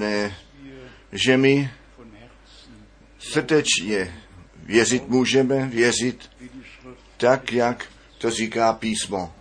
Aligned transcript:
Ne, 0.00 0.36
že 1.12 1.36
my 1.36 1.70
srdečně 3.18 4.22
věřit 4.56 5.08
můžeme, 5.08 5.66
věřit 5.66 6.30
tak, 7.16 7.52
jak 7.52 7.86
to 8.18 8.30
říká 8.30 8.72
písmo. 8.72 9.34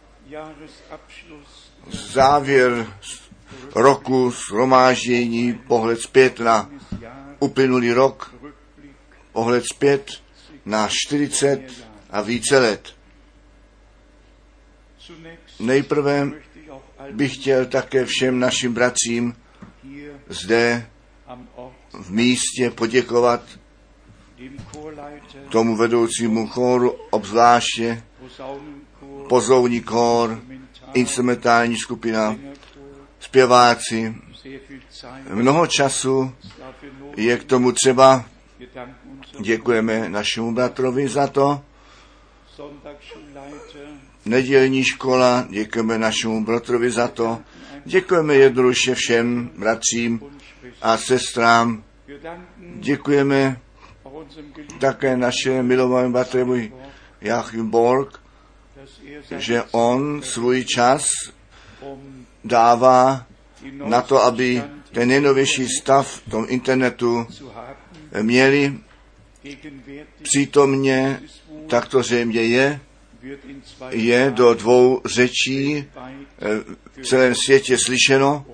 Závěr 1.89 2.87
roku 3.75 4.31
shromáždění, 4.31 5.53
pohled 5.53 6.01
zpět 6.01 6.39
na 6.39 6.69
uplynulý 7.39 7.91
rok, 7.91 8.35
pohled 9.31 9.63
zpět 9.73 10.11
na 10.65 10.87
40 10.91 11.61
a 12.09 12.21
více 12.21 12.59
let. 12.59 12.95
Nejprve 15.59 16.31
bych 17.11 17.35
chtěl 17.35 17.65
také 17.65 18.05
všem 18.05 18.39
našim 18.39 18.73
bratřím 18.73 19.35
zde 20.29 20.87
v 21.93 22.11
místě 22.11 22.71
poděkovat 22.71 23.41
tomu 25.49 25.75
vedoucímu 25.75 26.47
chóru, 26.47 26.95
obzvláště 27.09 28.03
pozouní 29.29 29.81
kór, 29.81 30.41
instrumentální 30.93 31.77
skupina, 31.77 32.35
zpěváci. 33.19 34.15
Mnoho 35.29 35.67
času 35.67 36.31
je 37.15 37.37
k 37.37 37.43
tomu 37.43 37.71
třeba. 37.71 38.25
Děkujeme 39.39 40.09
našemu 40.09 40.53
bratrovi 40.53 41.07
za 41.07 41.27
to. 41.27 41.61
Nedělní 44.25 44.83
škola, 44.83 45.47
děkujeme 45.49 45.97
našemu 45.97 46.45
bratrovi 46.45 46.91
za 46.91 47.07
to. 47.07 47.39
Děkujeme 47.85 48.35
jednoduše 48.35 48.95
všem 48.95 49.51
bratřím 49.57 50.21
a 50.81 50.97
sestrám. 50.97 51.83
Děkujeme 52.57 53.59
také 54.79 55.17
naše 55.17 55.63
milované 55.63 56.09
bratrovi 56.09 56.73
Joachim 57.21 57.69
Borg, 57.69 58.19
že 59.37 59.63
on 59.71 60.21
svůj 60.21 60.65
čas 60.65 61.09
dává 62.43 63.25
na 63.71 64.01
to, 64.01 64.23
aby 64.23 64.63
ten 64.91 65.09
nejnovější 65.09 65.67
stav 65.67 66.21
v 66.27 66.31
tom 66.31 66.45
internetu 66.49 67.27
měli 68.21 68.73
přítomně, 70.21 71.21
tak 71.67 71.87
to 71.87 72.03
zřejmě 72.03 72.41
je, 72.41 72.79
je 73.89 74.31
do 74.35 74.53
dvou 74.53 75.01
řečí 75.05 75.85
v 77.01 77.05
celém 77.07 77.35
světě 77.35 77.77
slyšeno 77.77 78.45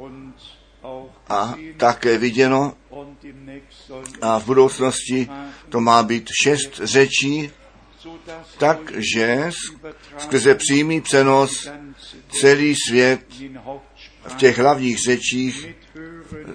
a 1.29 1.55
také 1.77 2.17
viděno 2.17 2.73
a 4.21 4.39
v 4.39 4.45
budoucnosti 4.45 5.29
to 5.69 5.79
má 5.81 6.03
být 6.03 6.29
šest 6.43 6.81
řečí, 6.83 7.51
takže 8.57 9.49
skrze 10.17 10.55
přímý 10.55 11.01
přenos 11.01 11.69
celý 12.29 12.75
svět 12.87 13.25
v 14.27 14.35
těch 14.35 14.57
hlavních 14.57 14.97
řečích 14.99 15.75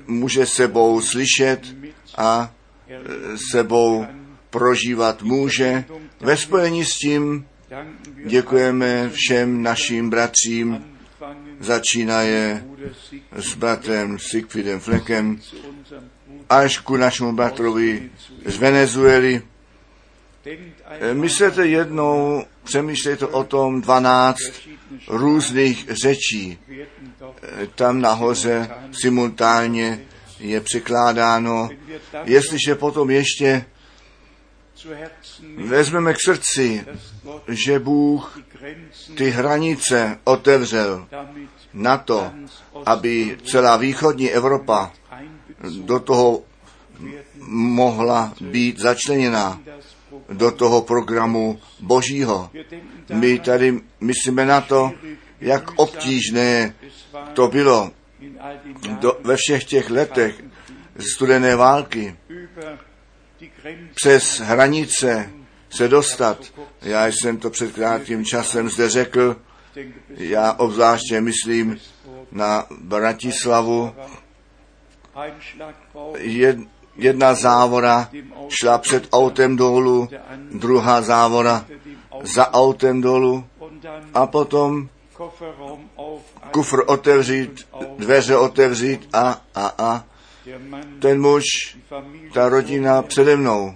může 0.06 0.46
sebou 0.46 1.00
slyšet 1.00 1.76
a 2.16 2.52
sebou 3.50 4.06
prožívat 4.50 5.22
může. 5.22 5.84
Ve 6.20 6.36
spojení 6.36 6.84
s 6.84 6.94
tím 6.94 7.46
děkujeme 8.24 9.10
všem 9.10 9.62
našim 9.62 10.10
bratřím, 10.10 10.84
začínaje 11.60 12.64
s 13.32 13.54
bratrem 13.54 14.18
Sigfridem 14.18 14.80
Fleckem 14.80 15.40
až 16.48 16.78
ku 16.78 16.96
našemu 16.96 17.32
bratrovi 17.32 18.10
z 18.44 18.56
Venezuely. 18.56 19.42
Myslete 21.12 21.66
jednou, 21.66 22.44
přemýšlejte 22.64 23.26
o 23.26 23.44
tom 23.44 23.80
12 23.80 24.36
různých 25.08 25.86
řečí. 26.02 26.58
Tam 27.74 28.00
nahoře 28.00 28.70
simultánně 29.02 30.00
je 30.40 30.60
překládáno. 30.60 31.70
Jestliže 32.24 32.74
potom 32.74 33.10
ještě 33.10 33.64
vezmeme 35.56 36.14
k 36.14 36.16
srdci, 36.24 36.86
že 37.48 37.78
Bůh 37.78 38.38
ty 39.16 39.30
hranice 39.30 40.18
otevřel 40.24 41.08
na 41.74 41.98
to, 41.98 42.32
aby 42.86 43.38
celá 43.44 43.76
východní 43.76 44.30
Evropa 44.30 44.92
do 45.84 46.00
toho 46.00 46.42
mohla 47.46 48.34
být 48.40 48.78
začleněna 48.78 49.60
do 50.28 50.50
toho 50.50 50.82
programu 50.82 51.60
Božího. 51.80 52.50
My 53.14 53.38
tady 53.38 53.80
myslíme 54.00 54.46
na 54.46 54.60
to, 54.60 54.92
jak 55.40 55.70
obtížné 55.76 56.74
to 57.34 57.48
bylo 57.48 57.90
do, 59.00 59.18
ve 59.24 59.36
všech 59.36 59.64
těch 59.64 59.90
letech 59.90 60.44
studené 60.98 61.56
války 61.56 62.16
přes 63.94 64.40
hranice 64.40 65.30
se 65.70 65.88
dostat. 65.88 66.38
Já 66.82 67.06
jsem 67.06 67.36
to 67.36 67.50
před 67.50 67.72
krátkým 67.72 68.24
časem 68.24 68.68
zde 68.68 68.88
řekl, 68.88 69.36
já 70.08 70.52
obzvláště 70.52 71.20
myslím 71.20 71.78
na 72.32 72.66
Bratislavu. 72.80 73.94
Jed, 76.18 76.58
jedna 76.96 77.34
závora 77.34 78.10
šla 78.48 78.78
před 78.78 79.08
autem 79.12 79.56
dolů, 79.56 80.08
druhá 80.52 81.02
závora 81.02 81.66
za 82.22 82.52
autem 82.52 83.00
dolů 83.00 83.44
a 84.14 84.26
potom 84.26 84.88
kufr 86.50 86.82
otevřít, 86.86 87.68
dveře 87.98 88.36
otevřít 88.36 89.08
a, 89.12 89.40
a, 89.54 89.72
a. 89.78 90.04
Ten 90.98 91.20
muž, 91.20 91.44
ta 92.32 92.48
rodina 92.48 93.02
přede 93.02 93.36
mnou 93.36 93.74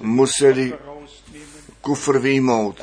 museli 0.00 0.72
kufr 1.80 2.18
výjmout, 2.18 2.80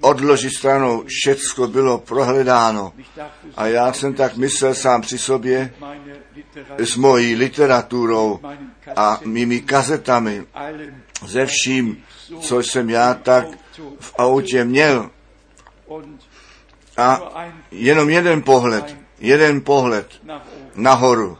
odložit 0.00 0.52
stranou, 0.52 1.04
všecko 1.06 1.66
bylo 1.66 1.98
prohledáno. 1.98 2.92
A 3.56 3.66
já 3.66 3.92
jsem 3.92 4.14
tak 4.14 4.36
myslel 4.36 4.74
sám 4.74 5.00
při 5.00 5.18
sobě 5.18 5.74
s 6.78 6.96
mojí 6.96 7.34
literaturou 7.34 8.40
a 8.96 9.20
mými 9.24 9.60
kazetami, 9.60 10.46
ze 11.26 11.46
vším, 11.46 12.04
co 12.40 12.58
jsem 12.58 12.90
já 12.90 13.14
tak 13.14 13.46
v 14.00 14.14
autě 14.18 14.64
měl. 14.64 15.10
A 16.96 17.20
jenom 17.70 18.10
jeden 18.10 18.42
pohled, 18.42 18.96
jeden 19.18 19.60
pohled 19.60 20.20
nahoru. 20.74 21.38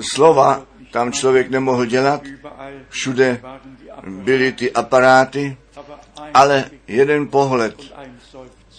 Slova 0.00 0.66
tam 0.92 1.12
člověk 1.12 1.50
nemohl 1.50 1.86
dělat, 1.86 2.22
všude 2.88 3.40
byly 4.06 4.52
ty 4.52 4.72
aparáty, 4.72 5.56
ale 6.34 6.70
jeden 6.88 7.28
pohled 7.28 7.76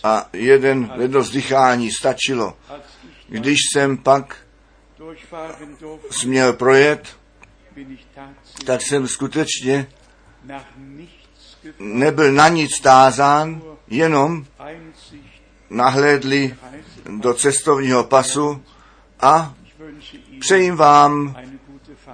a 0.04 0.30
jeden, 0.34 0.92
jedno 1.02 1.20
vzdychání 1.20 1.92
stačilo. 1.92 2.58
Když 3.28 3.60
jsem 3.74 3.98
pak 3.98 4.38
směl 6.12 6.54
projet, 6.54 7.18
tak 8.66 8.82
jsem 8.82 9.08
skutečně 9.08 9.88
nebyl 11.80 12.32
na 12.32 12.48
nic 12.48 12.80
tázán, 12.80 13.62
jenom 13.88 14.46
nahlédli 15.70 16.56
do 17.20 17.34
cestovního 17.34 18.04
pasu 18.04 18.64
a 19.20 19.54
přejím 20.44 20.76
vám 20.76 21.36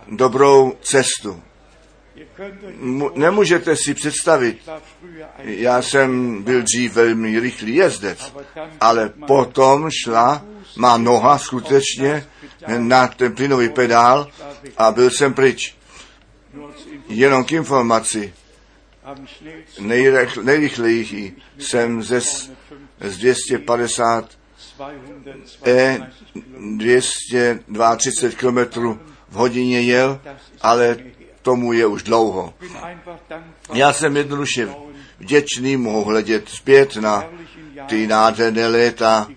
dobrou 0.08 0.74
cestu. 0.82 1.42
Nemůžete 3.16 3.76
si 3.76 3.94
představit, 3.94 4.70
já 5.40 5.82
jsem 5.82 6.44
byl 6.44 6.62
dřív 6.62 6.94
velmi 6.94 7.40
rychlý 7.40 7.76
jezdec, 7.76 8.34
ale 8.82 9.10
potom 9.28 9.90
šla 10.04 10.46
má 10.76 10.98
noha 10.98 11.38
skutečně 11.38 12.26
na 12.78 13.08
ten 13.08 13.36
plynový 13.36 13.70
pedál 13.70 14.28
a 14.78 14.92
byl 14.92 15.10
jsem 15.10 15.34
pryč. 15.34 15.76
Jenom 17.08 17.46
k 17.46 17.52
informaci. 17.52 18.34
Nejrychl, 19.80 20.44
nejrychleji 20.44 21.36
jsem 21.58 22.04
ze, 22.04 22.22
z 23.02 23.18
250 23.18 24.32
E 24.34 24.39
232 26.78 27.98
km 28.38 28.58
v 29.30 29.34
hodině 29.34 29.82
jel, 29.82 30.22
ale 30.62 30.98
tomu 31.42 31.74
je 31.74 31.86
už 31.86 32.04
dlouho. 32.04 32.54
Já 33.74 33.94
jsem 33.94 34.18
jednoduše 34.18 34.70
vděčný, 35.20 35.78
mohu 35.78 36.04
hledět 36.04 36.50
zpět 36.50 36.96
na 36.96 37.26
ty 37.88 38.08
nádherné 38.08 38.68
léta, 38.68 39.28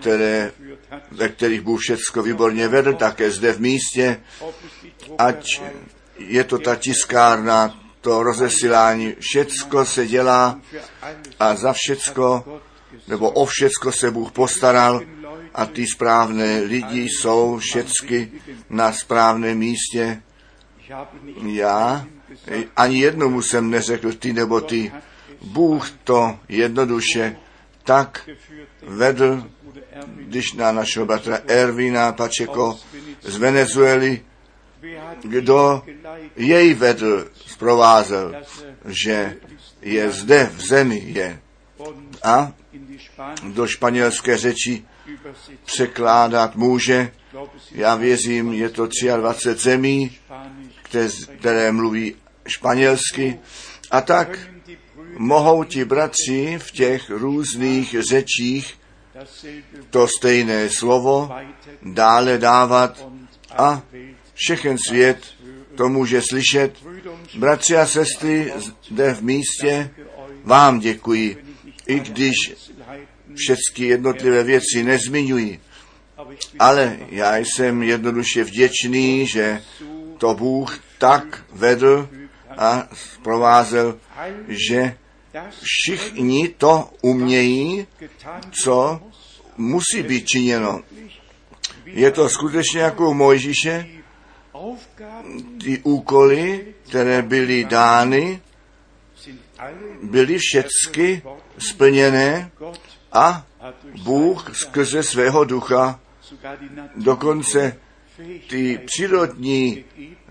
které 0.00 0.52
ve 1.10 1.28
kterých 1.28 1.60
Bůh 1.60 1.80
všecko 1.80 2.22
výborně 2.22 2.68
vedl, 2.68 2.94
také 2.94 3.30
zde 3.30 3.52
v 3.52 3.60
místě, 3.60 4.20
ať 5.18 5.62
je 6.18 6.44
to 6.44 6.58
ta 6.58 6.76
tiskárna, 6.76 7.80
to 8.00 8.22
rozesílání, 8.22 9.14
všecko 9.20 9.84
se 9.84 10.06
dělá 10.06 10.60
a 11.40 11.54
za 11.54 11.72
všecko, 11.72 12.60
nebo 13.08 13.30
o 13.30 13.46
všecko 13.46 13.92
se 13.92 14.10
Bůh 14.10 14.32
postaral 14.32 15.02
a 15.54 15.66
ty 15.66 15.86
správné 15.86 16.60
lidi 16.60 17.02
jsou 17.02 17.58
všecky 17.58 18.32
na 18.70 18.92
správném 18.92 19.58
místě. 19.58 20.22
Já 21.42 22.06
ani 22.76 22.98
jednomu 22.98 23.42
jsem 23.42 23.70
neřekl 23.70 24.12
ty 24.12 24.32
nebo 24.32 24.60
ty. 24.60 24.92
Bůh 25.42 25.90
to 26.04 26.38
jednoduše 26.48 27.36
tak 27.84 28.28
vedl, 28.82 29.44
když 30.16 30.52
na 30.52 30.72
našeho 30.72 31.06
bratra 31.06 31.38
Ervina 31.46 32.12
Pačeko 32.12 32.78
z 33.22 33.36
Venezuely, 33.36 34.22
kdo 35.22 35.82
jej 36.36 36.74
vedl, 36.74 37.30
zprovázel, 37.46 38.34
že 38.84 39.36
je 39.82 40.10
zde 40.10 40.50
v 40.56 40.60
zemi, 40.60 41.02
je 41.06 41.40
a 42.22 42.52
do 43.42 43.66
španělské 43.66 44.36
řeči 44.36 44.84
překládat 45.64 46.56
může. 46.56 47.12
Já 47.72 47.94
věřím, 47.94 48.52
je 48.52 48.68
to 48.68 48.88
23 49.16 49.62
zemí, 49.62 50.18
které 51.38 51.72
mluví 51.72 52.14
španělsky. 52.46 53.38
A 53.90 54.00
tak 54.00 54.38
mohou 55.18 55.64
ti 55.64 55.84
bratři 55.84 56.58
v 56.58 56.70
těch 56.70 57.10
různých 57.10 57.96
řečích 58.10 58.78
to 59.90 60.08
stejné 60.18 60.68
slovo 60.70 61.30
dále 61.82 62.38
dávat 62.38 63.06
a 63.50 63.82
všechen 64.34 64.76
svět 64.88 65.18
to 65.74 65.88
může 65.88 66.22
slyšet. 66.30 66.74
Bratři 67.38 67.76
a 67.76 67.86
sestry 67.86 68.52
zde 68.88 69.14
v 69.14 69.22
místě 69.22 69.90
vám 70.44 70.80
děkuji, 70.80 71.44
i 71.86 72.00
když 72.00 72.34
všechny 73.36 73.86
jednotlivé 73.86 74.42
věci 74.42 74.82
nezmiňuji. 74.82 75.60
Ale 76.58 76.98
já 77.08 77.36
jsem 77.36 77.82
jednoduše 77.82 78.44
vděčný, 78.44 79.26
že 79.26 79.62
to 80.18 80.34
Bůh 80.34 80.80
tak 80.98 81.44
vedl 81.52 82.08
a 82.58 82.88
provázel, 83.22 83.98
že 84.48 84.96
všichni 85.62 86.48
to 86.48 86.90
umějí, 87.02 87.86
co 88.62 89.00
musí 89.56 90.02
být 90.02 90.26
činěno. 90.26 90.80
Je 91.84 92.10
to 92.10 92.28
skutečně 92.28 92.80
jako 92.80 93.10
u 93.10 93.14
Mojžíše, 93.14 93.86
ty 95.64 95.80
úkoly, 95.82 96.74
které 96.88 97.22
byly 97.22 97.64
dány, 97.64 98.40
byly 100.02 100.38
všecky 100.38 101.22
splněné 101.58 102.50
a 103.12 103.46
Bůh 104.02 104.56
skrze 104.56 105.02
svého 105.02 105.44
ducha 105.44 106.00
dokonce 106.96 107.76
ty 108.48 108.80
přírodní 108.86 109.84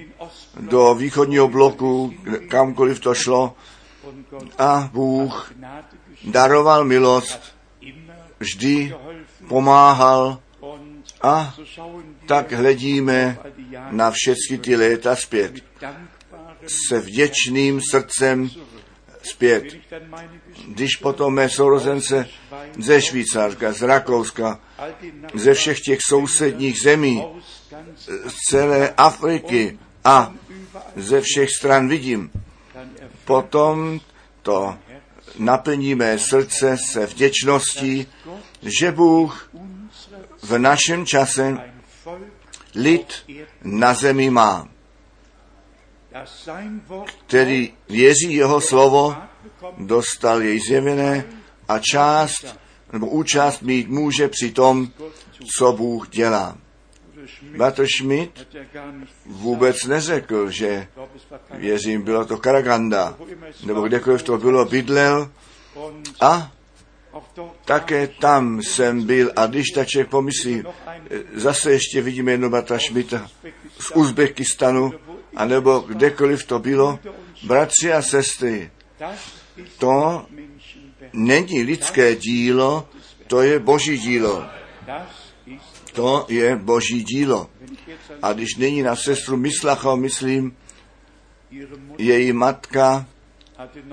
do 0.60 0.94
východního 0.94 1.48
bloku, 1.48 2.14
kamkoliv 2.48 3.00
to 3.00 3.14
šlo. 3.14 3.56
A 4.58 4.90
Bůh 4.92 5.52
daroval 6.24 6.84
milost, 6.84 7.40
vždy 8.38 8.94
pomáhal 9.48 10.38
a 11.22 11.54
tak 12.26 12.52
hledíme 12.52 13.38
na 13.90 14.10
všechny 14.10 14.58
ty 14.58 14.76
léta 14.76 15.16
zpět. 15.16 15.52
Se 16.88 17.00
vděčným 17.00 17.80
srdcem 17.90 18.50
zpět. 19.22 19.64
Když 20.64 20.96
potom 20.96 21.34
mé 21.34 21.50
sourozence 21.50 22.28
ze 22.78 23.02
Švýcarska, 23.02 23.72
z 23.72 23.82
Rakouska, 23.82 24.60
ze 25.34 25.54
všech 25.54 25.80
těch 25.80 25.98
sousedních 26.08 26.80
zemí, 26.80 27.24
z 28.26 28.34
celé 28.48 28.94
Afriky 28.96 29.78
a 30.04 30.32
ze 30.96 31.20
všech 31.20 31.50
stran 31.50 31.88
vidím, 31.88 32.30
potom 33.24 34.00
to 34.42 34.78
naplní 35.38 35.94
mé 35.94 36.18
srdce 36.18 36.76
se 36.90 37.06
vděčností, 37.06 38.06
že 38.62 38.92
Bůh 38.92 39.50
v 40.42 40.58
našem 40.58 41.06
čase 41.06 41.56
lid 42.74 43.14
na 43.62 43.94
zemi 43.94 44.30
má 44.30 44.68
který 47.26 47.72
věří 47.88 48.32
jeho 48.32 48.60
slovo, 48.60 49.16
dostal 49.78 50.42
jej 50.42 50.60
zjevené 50.60 51.24
a 51.68 51.78
část 51.78 52.58
nebo 52.92 53.06
účast 53.06 53.62
mít 53.62 53.88
může 53.88 54.28
při 54.28 54.50
tom, 54.50 54.88
co 55.58 55.72
Bůh 55.72 56.08
dělá. 56.08 56.56
Bratr 57.56 57.86
Schmidt 57.96 58.48
vůbec 59.26 59.84
neřekl, 59.84 60.50
že 60.50 60.86
věřím, 61.50 62.02
bylo 62.02 62.24
to 62.24 62.36
Karaganda, 62.36 63.16
nebo 63.64 63.82
kdekoliv 63.82 64.22
to 64.22 64.38
bylo, 64.38 64.64
bydlel 64.64 65.30
a 66.20 66.52
také 67.64 68.06
tam 68.06 68.62
jsem 68.62 69.04
byl 69.04 69.32
a 69.36 69.46
když 69.46 69.66
ta 69.74 69.84
člověk 69.84 70.10
pomyslí, 70.10 70.62
zase 71.34 71.72
ještě 71.72 72.02
vidíme 72.02 72.30
jedno 72.30 72.50
bratra 72.50 72.78
Schmidta 72.78 73.30
z 73.80 73.90
Uzbekistanu, 73.94 74.92
anebo 75.36 75.78
kdekoliv 75.78 76.46
to 76.46 76.58
bylo, 76.58 76.98
bratři 77.46 77.92
a 77.92 78.02
sestry, 78.02 78.70
to 79.78 80.26
není 81.12 81.62
lidské 81.62 82.16
dílo, 82.16 82.88
to 83.26 83.42
je 83.42 83.58
boží 83.58 83.98
dílo. 83.98 84.44
To 85.92 86.26
je 86.28 86.56
boží 86.56 87.04
dílo. 87.04 87.50
A 88.22 88.32
když 88.32 88.56
není 88.56 88.82
na 88.82 88.96
sestru 88.96 89.36
Mislacha, 89.36 89.94
myslím, 89.94 90.56
její 91.98 92.32
matka 92.32 93.06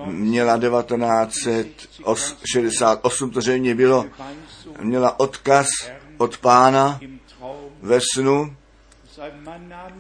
měla 0.06 0.60
1968, 0.60 3.32
to 3.32 3.42
zřejmě 3.42 3.76
bylo, 3.76 4.06
měla 4.82 5.20
odkaz 5.20 5.68
od 6.18 6.38
pána 6.38 7.00
ve 7.82 8.00
snu, 8.14 8.56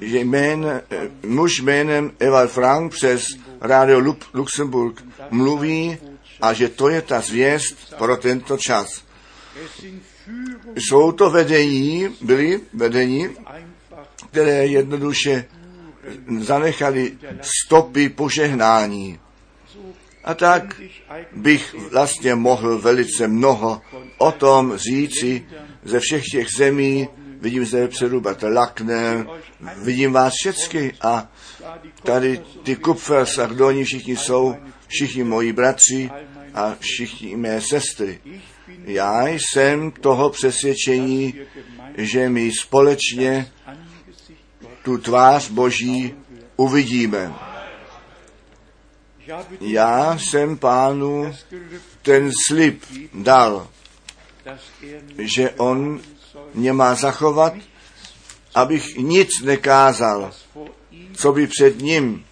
že 0.01 0.19
jmén, 0.19 0.81
muž 1.25 1.59
jménem 1.59 2.11
Eval 2.19 2.47
Frank 2.47 2.93
přes 2.93 3.23
Radio 3.63 4.15
Luxemburg 4.33 5.03
mluví 5.31 5.97
a 6.41 6.53
že 6.53 6.69
to 6.69 6.89
je 6.89 7.01
ta 7.01 7.21
zvěst 7.21 7.95
pro 7.97 8.17
tento 8.17 8.57
čas. 8.57 9.03
Jsou 10.75 11.11
to 11.11 11.29
vedení, 11.29 12.09
byly 12.21 12.59
vedení, 12.73 13.29
které 14.31 14.65
jednoduše 14.65 15.45
zanechali 16.39 17.17
stopy 17.41 18.09
požehnání. 18.09 19.19
A 20.23 20.33
tak 20.33 20.81
bych 21.31 21.75
vlastně 21.91 22.35
mohl 22.35 22.79
velice 22.79 23.27
mnoho 23.27 23.81
o 24.17 24.31
tom 24.31 24.77
říci 24.77 25.47
ze 25.83 25.99
všech 25.99 26.23
těch 26.31 26.47
zemí, 26.57 27.07
vidím 27.43 27.65
zde 27.65 27.87
předu 27.87 28.23
Lackner, 28.53 29.27
vidím 29.83 30.13
vás 30.13 30.33
všechny 30.41 30.93
a 31.01 31.31
tady 32.03 32.41
ty 32.63 32.75
Kupfer, 32.75 33.25
Sardoni, 33.25 33.83
všichni 33.83 34.17
jsou, 34.17 34.55
všichni 34.87 35.23
moji 35.23 35.53
bratři 35.53 36.11
a 36.53 36.75
všichni 36.79 37.35
mé 37.35 37.61
sestry. 37.61 38.19
Já 38.85 39.27
jsem 39.27 39.91
toho 39.91 40.29
přesvědčení, 40.29 41.33
že 41.97 42.29
my 42.29 42.51
společně 42.61 43.51
tu 44.83 44.97
tvář 44.97 45.49
Boží 45.49 46.15
uvidíme. 46.55 47.33
Já 49.61 50.17
jsem 50.17 50.57
pánu 50.57 51.35
ten 52.01 52.31
slib 52.47 52.83
dal, 53.13 53.67
že 55.17 55.49
on 55.49 56.01
mě 56.53 56.73
má 56.73 56.95
zachovat, 56.95 57.53
abych 58.55 58.97
nic 58.97 59.29
nekázal, 59.43 60.31
co 61.13 61.31
by 61.31 61.47
před 61.47 61.81
ním 61.81 62.25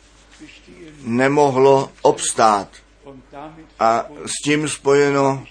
nemohlo 1.03 1.91
obstát. 2.01 2.67
A 3.79 4.05
s 4.25 4.43
tím 4.43 4.67
spojeno 4.67 5.43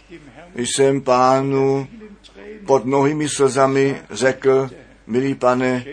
jsem 0.54 1.00
pánu 1.00 1.88
pod 2.66 2.84
mnohými 2.84 3.28
slzami 3.28 4.02
řekl, 4.10 4.70
milý 5.06 5.34
pane, 5.34 5.84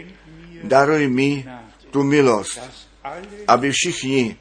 daruj 0.64 1.08
mi 1.08 1.46
tu 1.92 2.04
milost, 2.04 2.60
aby 3.48 3.72
všichni, 3.72 4.38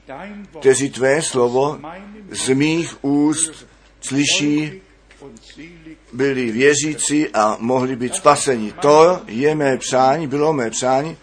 kteří 0.60 0.90
tvé 0.90 1.22
slovo 1.22 1.78
z 2.30 2.48
mých 2.48 3.04
úst 3.04 3.66
slyší, 4.00 4.82
byli 6.16 6.50
věřící 6.50 7.28
a 7.28 7.56
mohli 7.60 7.96
být 7.96 8.14
spaseni. 8.14 8.72
To 8.72 9.22
je 9.26 9.54
mé 9.54 9.76
přání, 9.76 10.26
bylo 10.26 10.52
mé 10.52 10.70
přání. 10.70 11.16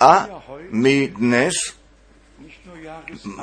A 0.00 0.28
my 0.70 1.12
dnes 1.16 1.52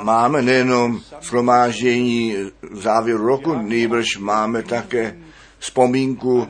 máme 0.02 0.42
nejenom 0.42 1.00
shromáždění 1.22 2.36
závěru 2.72 3.26
roku, 3.26 3.54
nejbrž 3.54 4.16
máme 4.18 4.62
také 4.62 5.16
vzpomínku 5.58 6.48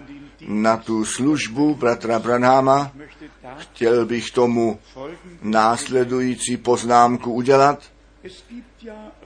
na 0.48 0.76
tu 0.76 1.04
službu 1.04 1.74
bratra 1.74 2.18
Branhama. 2.18 2.92
Chtěl 3.58 4.06
bych 4.06 4.30
tomu 4.30 4.78
následující 5.42 6.56
poznámku 6.56 7.32
udělat. 7.32 7.82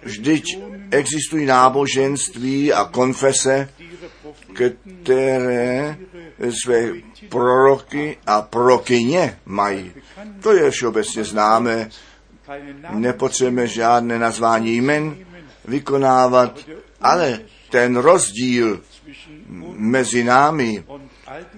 Vždyť 0.03 0.45
existují 0.91 1.47
náboženství 1.47 2.73
a 2.73 2.85
konfese, 2.85 3.69
které 4.54 5.96
své 6.64 6.92
proroky 7.28 8.16
a 8.26 8.42
prorokyně 8.42 9.38
mají. 9.44 9.92
To 10.42 10.52
je 10.52 10.70
všeobecně 10.70 11.25
známé. 11.25 11.90
Nepotřebujeme 12.90 13.66
žádné 13.66 14.18
nazvání 14.18 14.76
jmen 14.76 15.16
vykonávat, 15.64 16.58
ale 17.00 17.40
ten 17.70 17.96
rozdíl 17.96 18.82
mezi 19.76 20.25
námi 20.25 20.84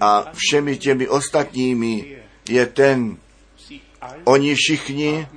a 0.01 0.33
všemi 0.35 0.77
těmi 0.77 1.09
ostatními 1.09 2.17
je 2.49 2.67
ten, 2.67 3.17
oni 4.25 4.55
všichni 4.55 5.29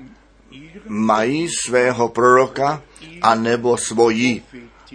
mají 0.88 1.48
svého 1.66 2.10
proroka 2.10 2.82
a 3.22 3.36
nebo 3.36 3.78
svoji 3.78 4.44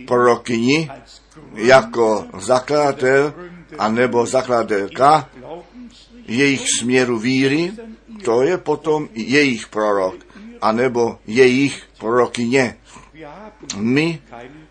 prorokyni 0.06 0.90
jako 1.55 2.27
zakladatel 2.39 3.35
a 3.79 3.89
nebo 3.89 4.27
zakladatelka 4.27 5.29
jejich 6.29 6.65
směru 6.81 7.19
víry, 7.19 7.73
to 8.25 8.43
je 8.43 8.59
potom 8.59 9.09
jejich 9.13 9.69
prorok, 9.69 10.15
a 10.61 10.73
nebo 10.73 11.19
jejich 11.27 11.83
prorokyně. 11.99 12.77
My 13.77 14.23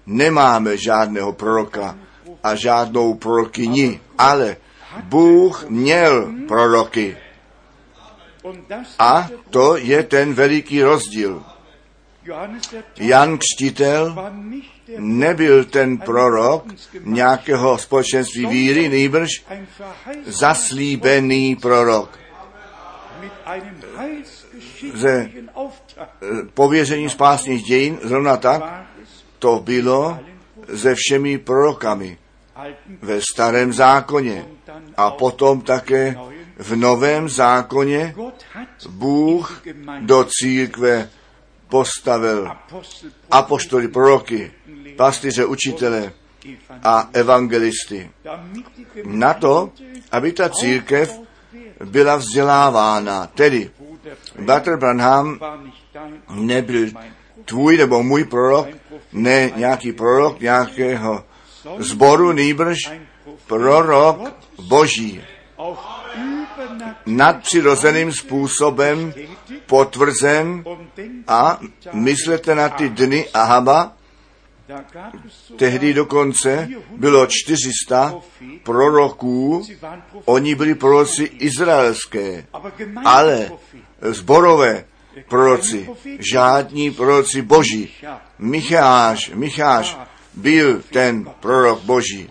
nemáme 0.05 0.77
žádného 0.77 1.33
proroka 1.33 1.97
a 2.43 2.55
žádnou 2.55 3.13
prorokyni, 3.13 3.99
ale 4.17 4.57
Bůh 5.03 5.69
měl 5.69 6.33
proroky. 6.47 7.17
A 8.99 9.29
to 9.49 9.77
je 9.77 10.03
ten 10.03 10.33
veliký 10.33 10.83
rozdíl. 10.83 11.43
Jan 12.99 13.37
Křtitel 13.37 14.15
nebyl 14.97 15.65
ten 15.65 15.97
prorok 15.97 16.65
nějakého 17.03 17.77
společenství 17.77 18.45
víry, 18.45 18.89
nejbrž 18.89 19.29
zaslíbený 20.25 21.55
prorok. 21.55 22.19
Ze 24.93 25.29
pověření 26.53 27.09
spásných 27.09 27.63
dějin, 27.63 27.99
zrovna 28.03 28.37
tak, 28.37 28.85
to 29.39 29.59
bylo 29.59 30.19
se 30.75 30.95
všemi 30.95 31.37
prorokami 31.37 32.17
ve 33.01 33.21
starém 33.21 33.73
zákoně 33.73 34.45
a 34.97 35.11
potom 35.11 35.61
také 35.61 36.15
v 36.57 36.75
novém 36.75 37.29
zákoně 37.29 38.15
Bůh 38.89 39.63
do 39.99 40.27
církve 40.29 41.09
postavil 41.73 42.51
apoštoly, 43.31 43.87
proroky, 43.87 44.51
pastyře, 44.95 45.45
učitele 45.45 46.13
a 46.83 47.09
evangelisty. 47.13 48.09
Na 49.05 49.33
to, 49.33 49.71
aby 50.11 50.33
ta 50.33 50.49
církev 50.49 51.19
byla 51.85 52.15
vzdělávána. 52.15 53.27
Tedy 53.27 53.71
Bratr 54.39 54.77
Branham 54.77 55.39
nebyl 56.29 56.89
tvůj 57.45 57.77
nebo 57.77 58.03
můj 58.03 58.23
prorok, 58.23 58.67
ne 59.11 59.51
nějaký 59.55 59.91
prorok 59.91 60.39
nějakého 60.39 61.25
zboru, 61.77 62.31
nýbrž 62.31 62.77
prorok 63.47 64.17
Boží. 64.61 65.21
Nadpřirozeným 67.05 68.11
způsobem 68.11 69.13
potvrzen 69.65 70.63
a 71.27 71.59
myslete 71.93 72.55
na 72.55 72.69
ty 72.69 72.89
dny 72.89 73.29
Ahaba, 73.33 73.93
tehdy 75.57 75.93
dokonce 75.93 76.69
bylo 76.97 77.27
400 77.29 78.15
proroků, 78.63 79.65
oni 80.25 80.55
byli 80.55 80.75
proroci 80.75 81.23
izraelské, 81.23 82.45
ale 83.05 83.51
zborové 84.01 84.85
proroci, 85.29 85.89
žádní 86.19 86.91
proroci 86.91 87.41
boží. 87.41 87.93
Micháš, 88.39 89.31
Micháš 89.33 89.97
byl 90.33 90.81
ten 90.91 91.29
prorok 91.39 91.81
boží. 91.81 92.29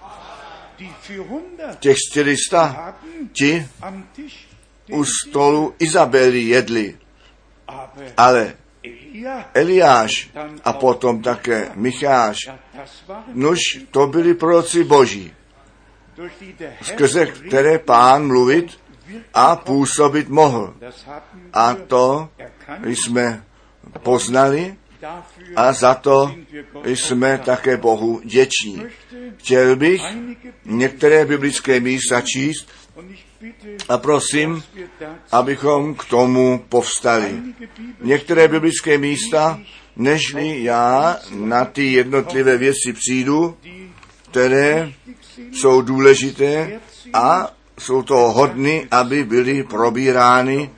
Těch 1.79 1.97
400 2.13 2.95
ti 3.33 3.69
u 4.91 5.05
stolu 5.05 5.75
Izabely 5.79 6.41
jedli. 6.43 6.99
Ale 8.17 8.55
Eliáš 9.55 10.31
a 10.65 10.73
potom 10.73 11.23
také 11.23 11.71
Micháš, 11.75 12.37
nož 13.33 13.59
to 13.91 14.07
byli 14.07 14.35
proroci 14.35 14.85
boží, 14.85 15.35
skrze 16.83 17.27
které 17.27 17.79
pán 17.79 18.27
mluvit 18.27 18.81
a 19.35 19.57
působit 19.57 20.29
mohl. 20.29 20.75
A 21.53 21.75
to 21.75 22.29
jsme 22.83 23.45
poznali 24.03 24.77
a 25.57 25.73
za 25.73 25.95
to 25.95 26.35
jsme 26.85 27.39
také 27.45 27.77
Bohu 27.77 28.21
děční. 28.25 28.83
Chtěl 29.37 29.77
bych 29.77 30.03
některé 30.65 31.25
biblické 31.25 31.81
místa 31.81 32.21
číst 32.21 32.69
a 33.89 33.99
prosím, 33.99 34.63
abychom 35.33 35.95
k 35.95 36.05
tomu 36.05 36.65
povstali. 36.69 37.43
Některé 38.01 38.49
biblické 38.49 38.99
místa, 38.99 39.61
nežli 39.97 40.63
já 40.63 41.19
na 41.35 41.65
ty 41.65 41.93
jednotlivé 41.93 42.57
věci 42.57 42.93
přijdu, 42.93 43.57
které 44.31 44.93
jsou 45.53 45.83
důležité 45.83 46.81
a 47.15 47.53
jsou 47.79 48.03
to 48.03 48.15
hodny, 48.17 48.89
aby 48.91 49.25
byly 49.25 49.63
probírány 49.63 50.71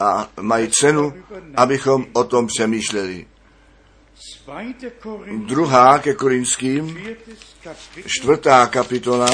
a 0.00 0.28
mají 0.40 0.68
cenu, 0.68 1.12
abychom 1.56 2.06
o 2.12 2.24
tom 2.24 2.46
přemýšleli. 2.46 3.26
Druhá 5.46 5.98
ke 5.98 6.14
Korinským, 6.14 6.98
čtvrtá 8.06 8.66
kapitola 8.66 9.30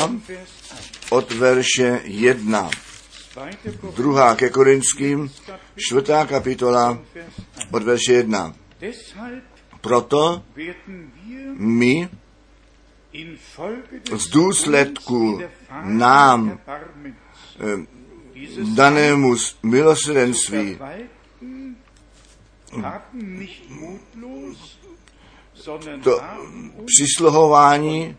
od 1.10 1.32
verše 1.32 2.00
1. 2.04 2.70
Druhá 3.96 4.36
ke 4.36 4.52
Korinským, 4.52 5.32
čtvrtá 5.76 6.26
kapitola 6.26 6.98
od 7.72 7.82
verše 7.82 8.12
1. 8.12 8.54
Proto 9.80 10.44
my 11.56 12.08
z 14.12 14.28
důsledku 14.28 15.40
nám 15.82 16.60
eh, 16.60 17.86
danému 18.74 19.34
milosrdenství 19.62 20.78
to 26.02 26.20
přisluhování, 26.86 28.16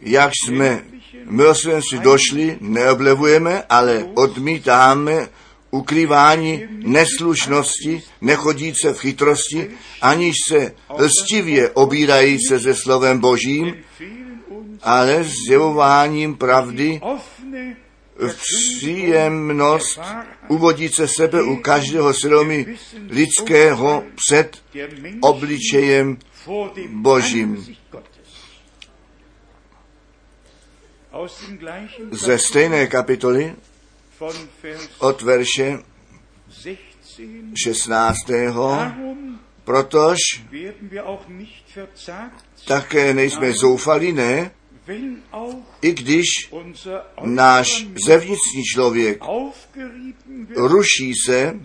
jak 0.00 0.30
jsme 0.44 0.84
milosrdenství 1.24 1.98
došli, 1.98 2.58
neoblevujeme, 2.60 3.62
ale 3.68 4.06
odmítáme 4.14 5.28
ukrývání 5.70 6.62
neslušnosti, 6.70 8.02
nechodíce 8.20 8.92
v 8.92 9.00
chytrosti, 9.00 9.70
aniž 10.02 10.34
se 10.48 10.74
lstivě 10.98 11.70
obírají 11.70 12.38
se 12.48 12.60
se 12.60 12.74
slovem 12.74 13.18
Božím, 13.18 13.74
ale 14.82 15.24
zjevováním 15.24 16.34
pravdy 16.36 17.00
příjemnost 18.36 20.00
uvodit 20.48 20.94
se 20.94 21.08
sebe 21.08 21.42
u 21.42 21.56
každého 21.56 22.14
svědomí 22.14 22.66
lidského 23.08 24.04
před 24.16 24.62
obličejem 25.20 26.18
Božím. 26.88 27.76
Ze 32.10 32.38
stejné 32.38 32.86
kapitoly 32.86 33.54
od 34.98 35.22
verše 35.22 35.78
16. 37.64 38.16
Protož 39.64 40.18
také 42.66 43.14
nejsme 43.14 43.52
zoufali, 43.52 44.12
ne? 44.12 44.50
I 45.82 45.92
když 45.92 46.24
náš 47.24 47.86
zevnitřní 48.06 48.62
člověk 48.74 49.22
ruší 50.56 51.12
se, 51.26 51.60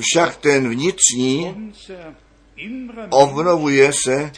však 0.00 0.36
ten 0.36 0.70
vnitřní 0.70 1.72
obnovuje 3.10 3.92
se 3.92 4.32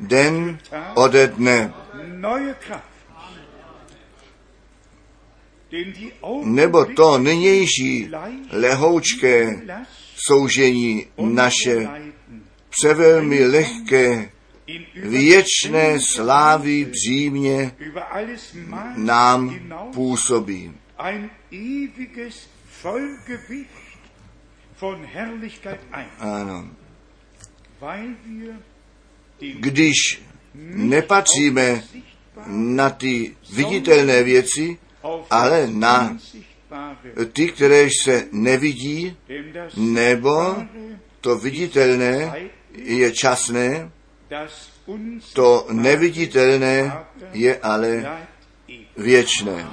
den 0.00 0.58
ode 0.94 1.26
dne. 1.26 1.72
Nebo 6.44 6.84
to 6.84 7.18
nynější 7.18 8.10
lehoučké 8.50 9.62
soužení 10.26 11.06
naše 11.18 11.88
převelmi 12.70 13.46
lehké 13.46 14.30
věčné 14.94 15.98
slávy 16.14 16.84
břímě 16.84 17.72
nám 18.96 19.60
působí. 19.94 20.72
Ano. 26.18 26.79
Když 29.38 30.22
nepatříme 30.74 31.82
na 32.46 32.90
ty 32.90 33.36
viditelné 33.52 34.22
věci, 34.22 34.78
ale 35.30 35.66
na 35.66 36.18
ty, 37.32 37.48
které 37.48 37.88
se 38.02 38.26
nevidí, 38.32 39.16
nebo 39.76 40.56
to 41.20 41.38
viditelné 41.38 42.32
je 42.74 43.12
časné, 43.12 43.90
to 45.32 45.66
neviditelné 45.70 46.92
je 47.32 47.58
ale 47.58 48.18
věčné. 48.96 49.66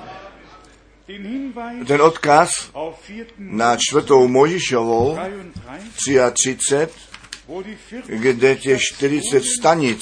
Ten 1.87 2.01
odkaz 2.01 2.71
na 3.37 3.77
čtvrtou 3.77 4.27
Možišovou 4.27 5.17
33, 6.33 6.87
kde 8.05 8.55
těch 8.55 8.81
40 8.81 9.43
stanic 9.59 10.01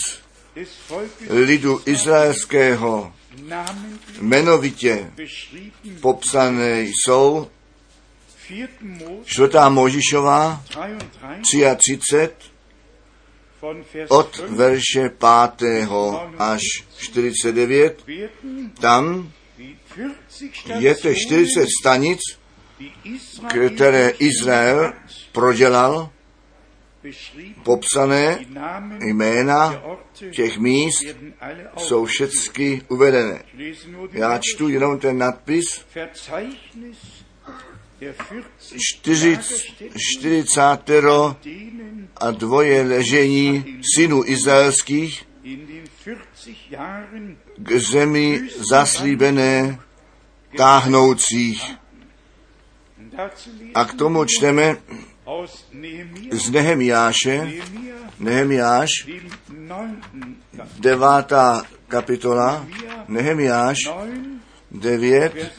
lidu 1.29 1.81
izraelského 1.85 3.13
jmenovitě 4.21 5.11
popsané 6.01 6.81
jsou 6.81 7.47
čtvrtá 9.25 9.69
Možišová 9.69 10.63
33 11.41 12.29
od 14.07 14.37
verše 14.37 15.09
5. 15.57 15.89
až 16.37 16.61
49, 16.97 18.03
tam 18.79 19.31
je 20.79 20.95
to 20.95 21.13
40 21.13 21.67
stanic, 21.81 22.19
které 23.59 24.09
Izrael 24.09 24.93
prodělal, 25.31 26.09
popsané 27.63 28.39
jména 29.01 29.83
těch 30.31 30.57
míst 30.57 31.03
jsou 31.77 32.05
všechny 32.05 32.81
uvedené. 32.87 33.43
Já 34.11 34.39
čtu 34.43 34.69
jenom 34.69 34.99
ten 34.99 35.17
nadpis 35.17 35.85
40 40.19 40.89
a 42.15 42.31
dvoje 42.31 42.81
ležení 42.81 43.79
synů 43.95 44.23
izraelských 44.25 45.27
k 47.57 47.71
zemi 47.71 48.49
zaslíbené 48.69 49.79
táhnoucích. 50.57 51.75
A 53.75 53.85
k 53.85 53.93
tomu 53.93 54.25
čteme 54.25 54.77
z 56.31 56.49
Nehemiáše, 56.49 57.51
Nehemiáš, 58.19 58.89
devátá 60.79 61.63
kapitola, 61.87 62.65
Nehemiáš, 63.07 63.77
9, 64.71 65.51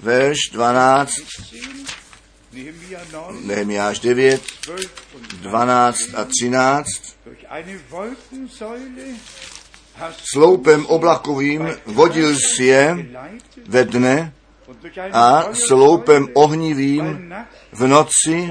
verš 0.00 0.38
12, 0.52 1.10
Nehemiáš 3.42 3.98
9, 4.00 4.42
12 5.42 6.14
a 6.14 6.24
13. 6.24 7.16
Sloupem 10.32 10.86
oblakovým 10.86 11.68
vodil 11.86 12.34
si 12.36 12.64
je 12.64 13.06
ve 13.66 13.84
dne 13.84 14.32
a 15.12 15.48
sloupem 15.52 16.28
ohnivým 16.34 17.34
v 17.78 17.86
noci 17.86 18.50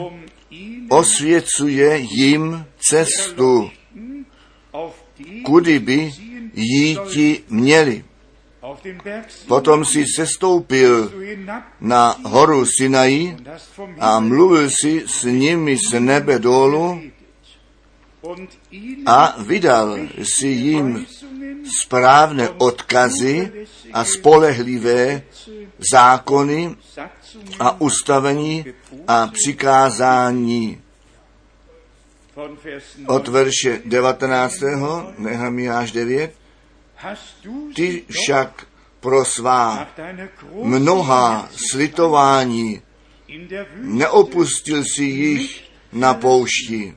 osvěcuje 0.89 1.97
jim 1.97 2.65
cestu, 2.79 3.69
kudy 5.45 5.79
by 5.79 6.11
jíti 6.53 7.43
měli. 7.49 8.03
Potom 9.47 9.85
si 9.85 10.05
sestoupil 10.15 11.11
na 11.81 12.15
horu 12.25 12.65
Sinai 12.65 13.37
a 13.99 14.19
mluvil 14.19 14.69
si 14.69 15.03
s 15.07 15.23
nimi 15.23 15.77
z 15.77 15.99
nebe 15.99 16.39
dolů 16.39 17.01
a 19.05 19.35
vydal 19.43 19.97
si 20.23 20.47
jim 20.47 21.05
správné 21.81 22.49
odkazy 22.49 23.51
a 23.93 24.03
spolehlivé 24.03 25.21
zákony 25.93 26.75
a 27.59 27.81
ustavení 27.81 28.65
a 29.07 29.27
přikázání. 29.27 30.81
Od 33.07 33.27
verše 33.27 33.81
19. 33.85 34.53
Nehemiáš 35.17 35.91
9. 35.91 36.35
Ty 37.75 38.03
však 38.09 38.67
pro 38.99 39.25
svá 39.25 39.87
mnoha 40.63 41.49
slitování 41.71 42.81
neopustil 43.75 44.83
si 44.95 45.03
jich 45.03 45.63
na 45.93 46.13
poušti. 46.13 46.95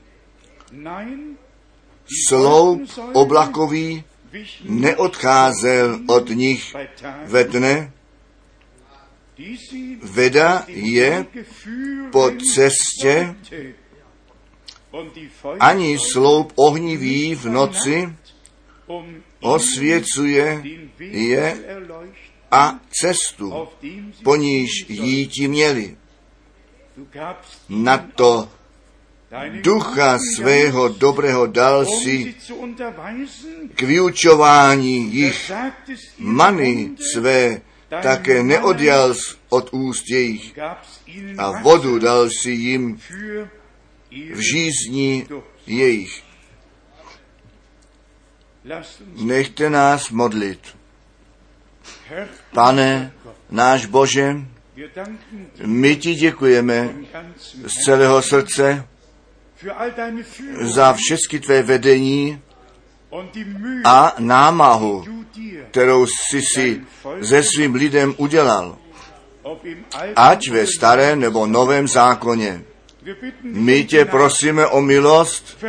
Sloup 2.28 2.90
oblakový 3.12 4.04
neodcházel 4.64 6.00
od 6.06 6.28
nich 6.28 6.76
ve 7.24 7.44
dne, 7.44 7.92
veda 10.02 10.64
je 10.68 11.26
po 12.12 12.30
cestě, 12.54 13.34
ani 15.60 15.98
sloup 15.98 16.52
ohnivý 16.56 17.34
v 17.34 17.44
noci 17.44 18.08
osvěcuje 19.40 20.62
je 20.98 21.56
a 22.50 22.80
cestu, 22.90 23.68
po 24.22 24.36
níž 24.36 24.70
jíti 24.88 25.48
měli. 25.48 25.96
Na 27.68 27.98
to 27.98 28.48
ducha 29.62 30.18
svého 30.36 30.88
dobrého 30.88 31.46
dal 31.46 31.86
si 31.86 32.34
k 33.74 33.82
vyučování 33.82 35.14
jich 35.14 35.52
many 36.18 36.90
své 37.12 37.60
také 37.88 38.42
neodjal 38.42 39.14
od 39.48 39.68
úst 39.72 40.04
jejich 40.10 40.58
a 41.38 41.60
vodu 41.60 41.98
dal 41.98 42.30
si 42.30 42.50
jim 42.50 42.96
v 44.10 44.40
žízní 44.40 45.28
jejich. 45.66 46.22
Nechte 49.16 49.70
nás 49.70 50.10
modlit. 50.10 50.76
Pane, 52.52 53.12
náš 53.50 53.86
Bože, 53.86 54.36
my 55.64 55.96
ti 55.96 56.14
děkujeme 56.14 56.94
z 57.66 57.74
celého 57.84 58.22
srdce 58.22 58.88
za 60.60 60.92
všechny 60.92 61.40
tvé 61.40 61.62
vedení 61.62 62.42
a 63.84 64.14
námahu, 64.18 65.04
kterou 65.70 66.06
jsi 66.06 66.40
si 66.54 66.80
se 67.22 67.42
svým 67.42 67.74
lidem 67.74 68.14
udělal. 68.16 68.76
ať 70.16 70.50
ve 70.50 70.66
starém 70.66 71.20
nebo 71.20 71.46
novém 71.46 71.88
zákoně. 71.88 72.64
My 73.42 73.84
tě 73.84 74.04
prosíme 74.04 74.66
o 74.66 74.80
milost, 74.80 75.64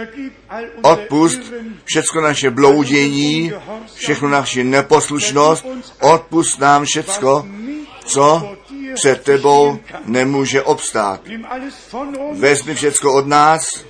odpust 0.82 1.40
všecko 1.86 2.22
naše 2.22 2.50
bloudění, 2.50 3.52
všechno 3.94 4.30
naši 4.30 4.64
neposlušnost, 4.64 5.66
odpust 6.02 6.60
nám 6.60 6.86
všecko, 6.86 7.48
co 8.06 8.56
před 8.94 9.24
tebou 9.24 9.80
nemůže 10.06 10.64
obstát. 10.64 11.22
Vezmi 12.34 12.76
všecko 12.76 13.14
od 13.14 13.28
nás 13.28 13.86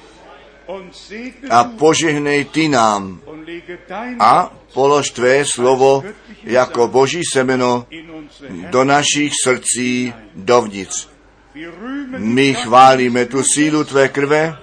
a 1.49 1.63
požehnej 1.63 2.45
ty 2.45 2.67
nám. 2.67 3.19
A 4.19 4.53
polož 4.73 5.11
tvé 5.11 5.45
slovo 5.45 6.03
jako 6.43 6.87
boží 6.87 7.21
semeno 7.33 7.85
do 8.69 8.83
našich 8.83 9.33
srdcí 9.43 10.13
dovnitř. 10.35 11.09
My 12.17 12.53
chválíme 12.53 13.25
tu 13.25 13.43
sílu 13.43 13.83
tvé 13.83 14.09
krve, 14.09 14.57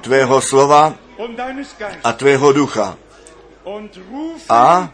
tvého 0.00 0.40
slova 0.40 0.94
a 2.04 2.12
tvého 2.12 2.52
ducha. 2.52 2.98
A 4.48 4.92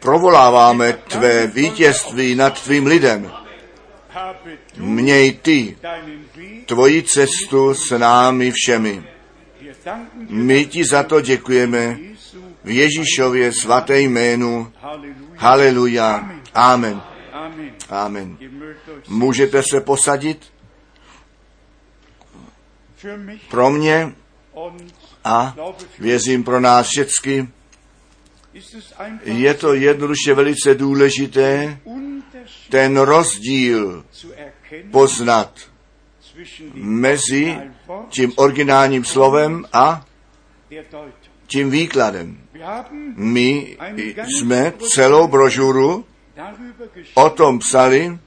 provoláváme 0.00 0.92
tvé 0.92 1.46
vítězství 1.46 2.34
nad 2.34 2.62
tvým 2.62 2.86
lidem. 2.86 3.43
Měj 4.76 5.32
ty 5.32 5.76
tvoji 6.66 7.02
cestu 7.02 7.74
s 7.74 7.98
námi 7.98 8.52
všemi. 8.54 9.04
My 10.28 10.66
ti 10.66 10.84
za 10.84 11.02
to 11.02 11.20
děkujeme 11.20 11.98
v 12.64 12.70
Ježíšově 12.70 13.52
svaté 13.52 14.00
jménu. 14.00 14.72
Haleluja. 15.36 16.30
Amen. 16.54 17.02
Amen. 17.90 18.38
Můžete 19.08 19.62
se 19.62 19.80
posadit 19.80 20.52
pro 23.48 23.70
mě 23.70 24.12
a 25.24 25.56
věřím 25.98 26.44
pro 26.44 26.60
nás 26.60 26.86
všechny. 26.86 27.48
Je 29.24 29.54
to 29.54 29.74
jednoduše 29.74 30.34
velice 30.34 30.74
důležité 30.74 31.78
ten 32.70 32.96
rozdíl 32.96 34.04
poznat 34.90 35.60
mezi 36.74 37.58
tím 38.08 38.32
originálním 38.36 39.04
slovem 39.04 39.64
a 39.72 40.06
tím 41.46 41.70
výkladem. 41.70 42.38
My 43.16 43.76
jsme 44.38 44.72
celou 44.94 45.28
brožuru 45.28 46.04
o 47.14 47.30
tom 47.30 47.58
psali. 47.58 48.18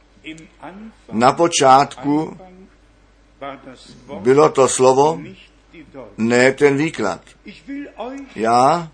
Na 1.12 1.32
počátku 1.32 2.38
bylo 4.20 4.50
to 4.50 4.68
slovo, 4.68 5.22
ne 6.18 6.52
ten 6.52 6.78
výklad. 6.78 7.22
Já 8.36 8.92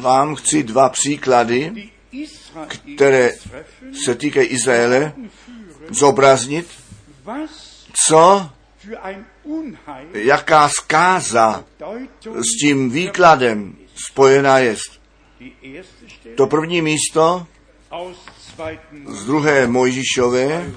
vám 0.00 0.34
chci 0.34 0.62
dva 0.62 0.88
příklady, 0.88 1.90
které 2.96 3.30
se 4.04 4.14
týkají 4.14 4.46
Izraele, 4.46 5.12
zobraznit, 5.90 6.66
co, 8.06 8.50
jaká 10.12 10.68
zkáza 10.68 11.64
s 12.34 12.60
tím 12.60 12.90
výkladem 12.90 13.76
spojená 14.10 14.58
je. 14.58 14.76
To 16.36 16.46
první 16.46 16.82
místo 16.82 17.46
z 19.06 19.24
druhé 19.24 19.66
Mojžišové 19.66 20.72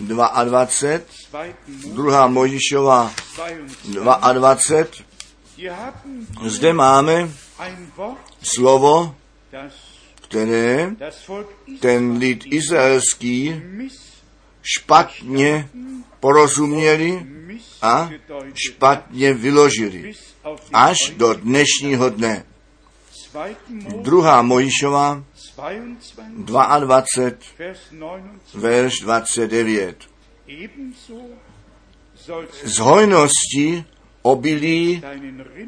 22, 0.00 1.44
druhá 1.92 2.26
Mojžišova 2.26 3.12
22, 4.32 5.11
zde 6.44 6.72
máme 6.72 7.30
slovo, 8.42 9.16
které 10.14 10.90
ten 11.80 12.16
lid 12.16 12.44
izraelský 12.46 13.62
špatně 14.62 15.68
porozuměli 16.20 17.26
a 17.82 18.10
špatně 18.54 19.34
vyložili 19.34 20.14
až 20.72 20.98
do 21.16 21.34
dnešního 21.34 22.08
dne. 22.08 22.44
Druhá 23.96 24.42
Mojišova 24.42 25.24
22, 26.38 27.04
verš 28.54 29.00
29. 29.00 29.96
Z 32.64 32.78
hojnosti 32.78 33.84
obilí 34.22 35.02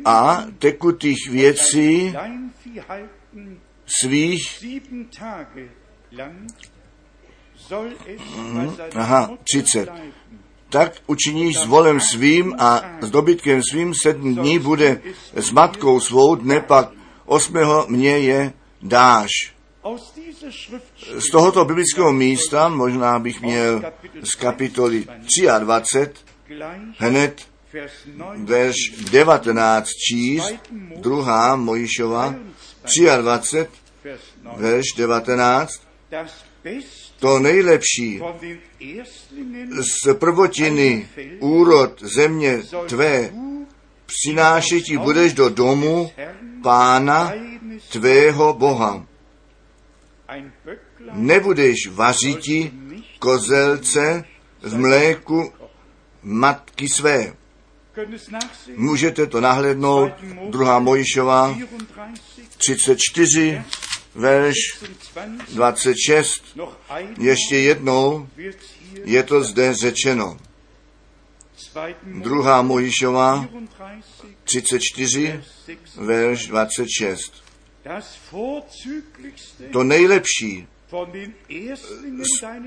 a 0.04 0.44
tekutých 0.58 1.30
věcí 1.30 2.14
svých 3.86 4.64
mm, 8.36 8.76
aha, 8.94 9.38
30. 9.44 9.88
Tak 10.68 10.92
učiníš 11.06 11.58
s 11.58 11.66
volem 11.66 12.00
svým 12.00 12.54
a 12.58 12.98
s 13.00 13.10
dobytkem 13.10 13.62
svým 13.62 13.94
sedm 13.94 14.34
dní 14.34 14.58
bude 14.58 15.00
s 15.34 15.50
matkou 15.50 16.00
svou, 16.00 16.34
dne 16.34 16.60
pak 16.60 16.90
osmého 17.26 17.86
mě 17.88 18.18
je 18.18 18.52
dáš. 18.82 19.30
Z 21.18 21.30
tohoto 21.30 21.64
biblického 21.64 22.12
místa, 22.12 22.68
možná 22.68 23.18
bych 23.18 23.42
měl 23.42 23.82
z 24.22 24.34
kapitoly 24.34 25.06
23, 25.60 26.24
hned 26.98 27.53
verš 28.44 28.76
19 29.10 29.88
číst, 30.08 30.54
druhá 30.96 31.56
Mojišova, 31.56 32.34
23, 33.20 33.68
verš 34.56 34.84
19, 34.96 35.82
to 37.18 37.38
nejlepší 37.38 38.20
z 39.80 40.14
prvotiny 40.14 41.08
úrod 41.40 42.02
země 42.02 42.62
tvé 42.86 43.30
přinášet 44.06 44.80
ti 44.80 44.98
budeš 44.98 45.32
do 45.32 45.48
domu 45.48 46.10
pána 46.62 47.32
tvého 47.92 48.52
Boha. 48.52 49.06
Nebudeš 51.12 51.86
vařiti 51.90 52.72
kozelce 53.18 54.24
v 54.62 54.78
mléku 54.78 55.52
matky 56.22 56.88
své. 56.88 57.43
Můžete 58.76 59.26
to 59.26 59.40
nahlednout, 59.40 60.12
druhá 60.48 60.78
Mojišová, 60.78 61.58
34, 62.56 63.62
verš 64.14 64.56
26. 65.54 66.58
Ještě 67.18 67.56
jednou 67.56 68.28
je 69.04 69.22
to 69.22 69.42
zde 69.42 69.74
řečeno. 69.74 70.38
Druhá 72.02 72.62
Mojišová, 72.62 73.48
34, 74.44 75.40
verš 75.96 76.46
26. 76.46 77.44
To 79.72 79.84
nejlepší 79.84 80.66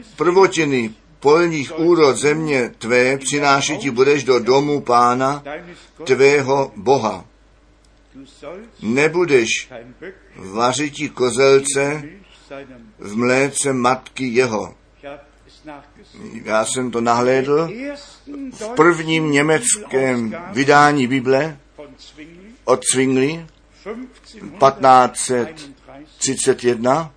z 0.04 0.16
prvotiny 0.16 0.94
polních 1.28 1.80
úrod 1.80 2.18
země 2.18 2.72
tvé 2.78 3.18
přinášet 3.18 3.78
ti 3.78 3.92
budeš 3.92 4.24
do 4.24 4.40
domu 4.40 4.82
pána 4.82 5.44
tvého 6.04 6.72
Boha. 6.76 7.26
Nebudeš 8.82 9.70
vařiti 10.36 11.10
kozelce 11.10 12.04
v 13.00 13.16
mléce 13.16 13.74
matky 13.74 14.28
jeho. 14.28 14.76
Já 16.44 16.66
jsem 16.66 16.92
to 16.92 17.02
nahlédl 17.02 17.70
v 18.54 18.68
prvním 18.76 19.32
německém 19.32 20.36
vydání 20.52 21.08
Bible 21.08 21.60
od 22.66 22.82
Zwingli 22.94 23.46
1531 26.18 27.14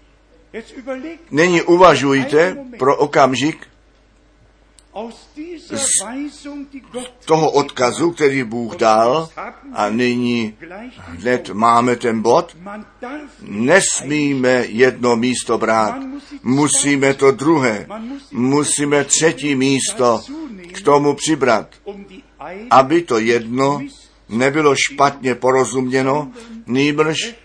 Nyní 1.31 1.61
uvažujte 1.61 2.57
pro 2.79 2.97
okamžik, 2.97 3.67
toho 7.25 7.51
odkazu, 7.51 8.11
který 8.11 8.43
Bůh 8.43 8.75
dal, 8.75 9.29
a 9.73 9.89
nyní 9.89 10.57
hned 10.97 11.49
máme 11.49 11.95
ten 11.95 12.21
bod, 12.21 12.57
nesmíme 13.41 14.65
jedno 14.67 15.15
místo 15.15 15.57
brát, 15.57 15.95
musíme 16.43 17.13
to 17.13 17.31
druhé, 17.31 17.87
musíme 18.31 19.03
třetí 19.03 19.55
místo 19.55 20.21
k 20.73 20.81
tomu 20.81 21.13
přibrat, 21.13 21.67
aby 22.69 23.01
to 23.01 23.17
jedno 23.17 23.81
nebylo 24.29 24.75
špatně 24.75 25.35
porozuměno, 25.35 26.31
nýbrž 26.67 27.35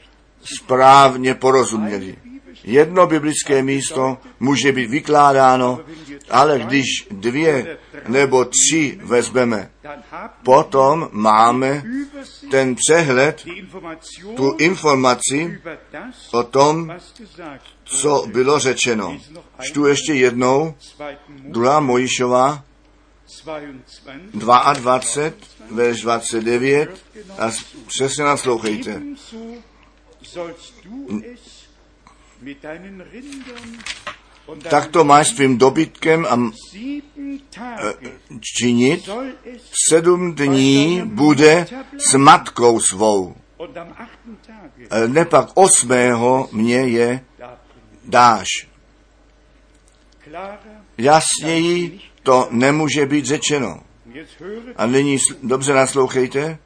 správně 0.45 1.35
porozuměli. 1.35 2.17
Jedno 2.69 3.07
biblické 3.07 3.63
místo 3.63 4.19
může 4.41 4.73
být 4.73 4.91
vykládáno, 4.91 5.81
ale 6.31 6.59
když 6.59 6.85
dvě 7.11 7.79
nebo 8.09 8.45
tři 8.45 8.99
vezmeme, 9.03 9.71
potom 10.43 11.09
máme 11.13 11.83
ten 12.51 12.75
přehled, 12.75 13.45
tu 14.37 14.57
informaci 14.59 15.61
o 16.31 16.43
tom, 16.43 16.93
co 17.85 18.25
bylo 18.33 18.59
řečeno. 18.59 19.21
Čtu 19.61 19.87
ještě 19.87 20.13
jednou, 20.13 20.75
druhá 21.29 21.81
Mojišová, 21.81 22.65
22, 24.35 25.01
verš 25.71 26.03
29 26.03 27.05
a 27.39 27.51
přesně 27.87 28.25
naslouchejte. 28.25 29.03
Tak 34.71 34.87
to 34.87 35.05
máš 35.05 35.29
svým 35.29 35.59
dobytkem 35.59 36.27
a 36.27 36.37
e, 36.37 37.95
činit. 38.41 39.09
Sedm 39.91 40.35
dní 40.35 41.03
bude 41.05 41.67
s 42.11 42.15
matkou 42.15 42.81
svou. 42.81 43.37
E, 44.91 45.09
nepak 45.09 45.49
osmého 45.55 46.49
mě 46.53 46.77
je 46.77 47.25
dáš. 48.05 48.47
Jasněji 50.99 52.01
to 52.23 52.49
nemůže 52.51 53.07
být 53.07 53.27
řečeno. 53.27 53.81
A 54.77 54.87
nyní 54.87 55.19
dobře 55.43 55.73
naslouchejte. 55.75 56.59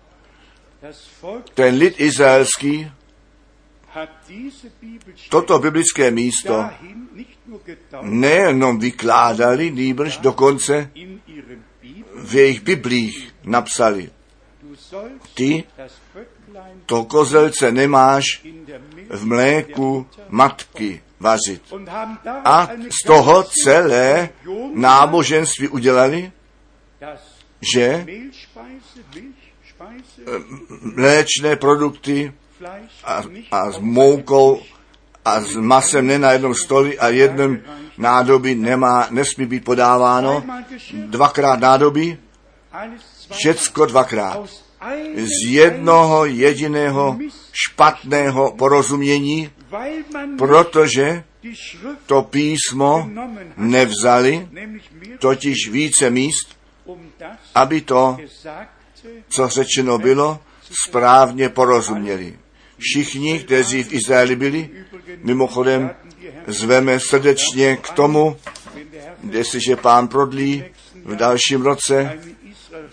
Ten 1.54 1.74
lid 1.74 2.00
izraelský 2.00 2.90
toto 5.28 5.58
biblické 5.58 6.10
místo 6.10 6.70
nejenom 8.02 8.78
vykládali, 8.78 9.70
nýbrž 9.70 10.18
dokonce 10.18 10.90
v 12.24 12.34
jejich 12.34 12.60
biblích 12.60 13.34
napsali. 13.44 14.10
Ty 15.34 15.64
to 16.86 17.04
kozelce 17.04 17.72
nemáš 17.72 18.24
v 19.10 19.26
mléku 19.26 20.06
matky 20.28 21.02
vařit. 21.20 21.62
A 22.44 22.68
z 23.02 23.06
toho 23.06 23.42
celé 23.42 24.28
náboženství 24.74 25.68
udělali, 25.68 26.32
že 27.74 28.06
mléčné 30.96 31.56
produkty 31.56 32.32
a, 33.04 33.22
a 33.50 33.70
s 33.70 33.78
moukou 33.78 34.62
a 35.24 35.40
s 35.40 35.54
masem 35.54 36.06
ne 36.06 36.18
na 36.18 36.32
jednom 36.32 36.54
stoli 36.54 36.98
a 36.98 37.08
jednom 37.08 37.58
nádobí 37.98 38.54
nemá, 38.54 39.06
nesmí 39.10 39.46
být 39.46 39.64
podáváno. 39.64 40.44
Dvakrát 40.92 41.60
nádobí, 41.60 42.18
všecko 43.30 43.86
dvakrát. 43.86 44.48
Z 45.14 45.50
jednoho 45.50 46.24
jediného 46.24 47.18
špatného 47.52 48.54
porozumění, 48.58 49.50
protože 50.38 51.24
to 52.06 52.22
písmo 52.22 53.08
nevzali, 53.56 54.48
totiž 55.18 55.68
více 55.70 56.10
míst, 56.10 56.56
aby 57.54 57.80
to, 57.80 58.16
co 59.28 59.48
řečeno 59.48 59.98
bylo, 59.98 60.40
správně 60.88 61.48
porozuměli. 61.48 62.38
Všichni, 62.82 63.38
kteří 63.38 63.82
v 63.82 63.92
Izraeli 63.92 64.36
byli, 64.36 64.70
mimochodem 65.22 65.90
zveme 66.46 67.00
srdečně 67.00 67.76
k 67.76 67.90
tomu, 67.90 68.36
jestliže 69.30 69.76
pán 69.76 70.08
prodlí 70.08 70.64
v 71.04 71.16
dalším 71.16 71.62
roce 71.62 72.18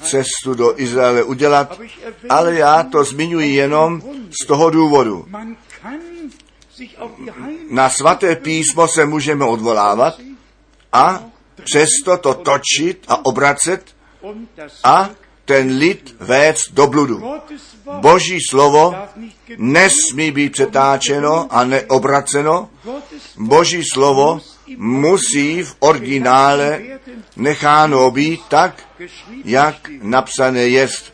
cestu 0.01 0.53
do 0.53 0.81
Izraele 0.81 1.23
udělat, 1.23 1.79
ale 2.29 2.55
já 2.55 2.83
to 2.83 3.03
zmiňuji 3.03 3.55
jenom 3.55 4.01
z 4.43 4.47
toho 4.47 4.69
důvodu. 4.69 5.25
Na 7.69 7.89
svaté 7.89 8.35
písmo 8.35 8.87
se 8.87 9.05
můžeme 9.05 9.45
odvolávat 9.45 10.19
a 10.93 11.23
přesto 11.63 12.17
to 12.17 12.33
točit 12.33 13.05
a 13.07 13.25
obracet 13.25 13.95
a 14.83 15.09
ten 15.49 15.77
lid 15.77 16.15
vést 16.19 16.71
do 16.71 16.87
bludu. 16.87 17.23
Boží 18.01 18.37
slovo 18.49 18.95
nesmí 19.57 20.31
být 20.31 20.51
přetáčeno 20.51 21.47
a 21.49 21.63
neobraceno. 21.63 22.69
Boží 23.37 23.81
slovo 23.93 24.41
musí 24.77 25.63
v 25.63 25.75
originále 25.79 26.81
necháno 27.35 28.11
být 28.11 28.41
tak, 28.47 28.83
jak 29.45 29.89
napsané 30.01 30.67
jest. 30.67 31.13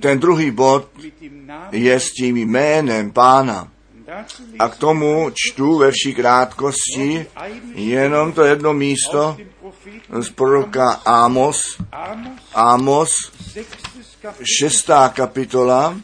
Ten 0.00 0.18
druhý 0.18 0.50
bod 0.50 0.88
je 1.72 2.00
s 2.00 2.12
tím 2.12 2.36
jménem 2.36 3.12
pána. 3.12 3.68
A 4.58 4.68
k 4.68 4.76
tomu 4.76 5.30
čtu 5.34 5.78
ve 5.78 5.90
vší 5.90 6.14
krátkosti 6.14 7.26
jenom 7.74 8.32
to 8.32 8.42
jedno 8.42 8.72
místo 8.72 9.36
z 10.20 10.30
proroka 10.30 11.00
Amos, 11.04 11.78
Amos, 12.54 13.32
šestá 14.42 15.08
kapitola, 15.08 15.96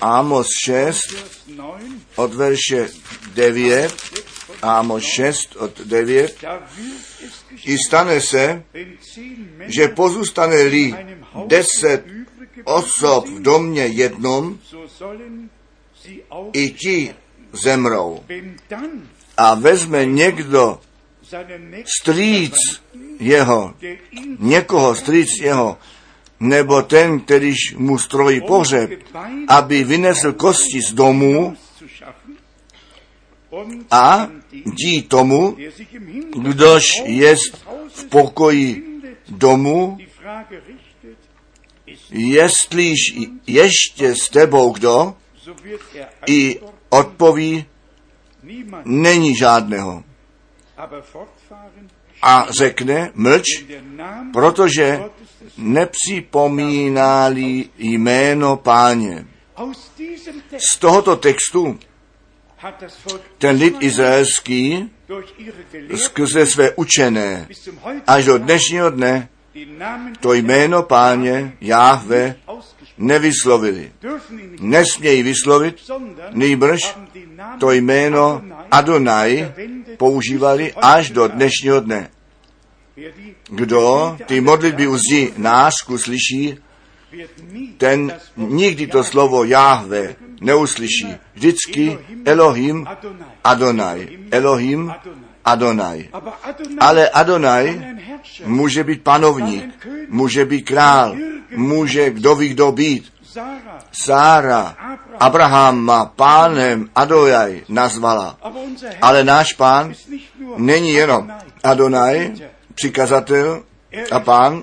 Amos 0.00 0.46
6, 0.64 1.00
od 2.16 2.34
verše 2.34 2.88
9, 3.34 3.92
Amos 4.62 5.04
6 5.04 5.56
od 5.56 5.80
9, 5.80 6.44
i 7.64 7.76
stane 7.86 8.20
se, 8.20 8.62
že 9.66 9.88
pozůstane-li 9.88 10.94
deset 11.46 12.04
osob 12.64 13.28
v 13.28 13.42
domě 13.42 13.86
jednom, 13.86 14.58
i 16.52 16.70
ti 16.70 17.14
zemrou. 17.52 18.24
A 19.36 19.54
vezme 19.54 20.06
někdo 20.06 20.80
strýc 22.00 22.54
jeho, 23.20 23.74
někoho 24.38 24.94
strýc 24.94 25.28
jeho, 25.40 25.78
nebo 26.40 26.82
ten, 26.82 27.20
kterýž 27.20 27.74
mu 27.76 27.98
strojí 27.98 28.40
pohřeb, 28.40 28.90
aby 29.48 29.84
vynesl 29.84 30.32
kosti 30.32 30.82
z 30.82 30.92
domu 30.92 31.56
a 33.90 34.28
dí 34.50 35.02
tomu, 35.02 35.56
kdož 36.36 36.84
jest 37.04 37.66
v 37.88 38.04
pokoji 38.04 38.84
domu, 39.28 39.98
jestliž 42.10 42.98
ještě 43.46 44.14
s 44.16 44.28
tebou 44.28 44.72
kdo, 44.72 45.14
i 46.26 46.60
odpoví, 46.88 47.64
není 48.84 49.36
žádného. 49.36 50.04
A 52.22 52.46
řekne, 52.50 53.10
mlč, 53.14 53.44
protože 54.32 55.00
nepřipomíná-li 55.56 57.68
jméno 57.78 58.56
páně. 58.56 59.26
Z 60.72 60.78
tohoto 60.78 61.16
textu 61.16 61.78
ten 63.38 63.56
lid 63.56 63.76
izraelský 63.80 64.90
skrze 65.94 66.46
své 66.46 66.70
učené 66.76 67.48
až 68.06 68.24
do 68.24 68.38
dnešního 68.38 68.90
dne 68.90 69.28
to 70.20 70.34
jméno 70.34 70.82
páně 70.82 71.56
Jáhve 71.60 72.36
nevyslovili. 73.00 73.92
Nesmějí 74.60 75.22
vyslovit, 75.22 75.76
nejbrž 76.30 76.80
to 77.60 77.72
jméno 77.72 78.42
Adonai 78.70 79.52
používali 79.96 80.72
až 80.72 81.10
do 81.10 81.28
dnešního 81.28 81.80
dne. 81.80 82.10
Kdo 83.48 84.16
ty 84.26 84.40
modlitby 84.40 84.86
u 84.86 84.96
zdi 84.96 85.32
násku 85.36 85.98
slyší, 85.98 86.58
ten 87.78 88.12
nikdy 88.36 88.86
to 88.86 89.04
slovo 89.04 89.44
Jáhve 89.44 90.16
neuslyší. 90.40 91.14
Vždycky 91.34 91.98
Elohim 92.24 92.86
Adonai. 93.44 94.18
Elohim 94.30 94.92
Adonai. 95.44 96.08
Ale 96.80 97.08
Adonai 97.08 97.96
může 98.44 98.84
být 98.84 99.02
panovník, 99.02 99.88
může 100.08 100.44
být 100.44 100.62
král, 100.62 101.16
může 101.56 102.10
kdo 102.10 102.34
ví 102.34 102.48
kdo 102.48 102.72
být. 102.72 103.12
Sára. 103.92 104.76
Abrahama 105.20 106.04
pánem 106.16 106.88
Adonai 106.94 107.62
nazvala. 107.68 108.38
Ale 109.02 109.24
náš 109.24 109.52
pán 109.52 109.94
není 110.56 110.92
jenom 110.92 111.30
Adonai, 111.64 112.32
přikazatel 112.74 113.62
a 114.12 114.20
pán, 114.20 114.62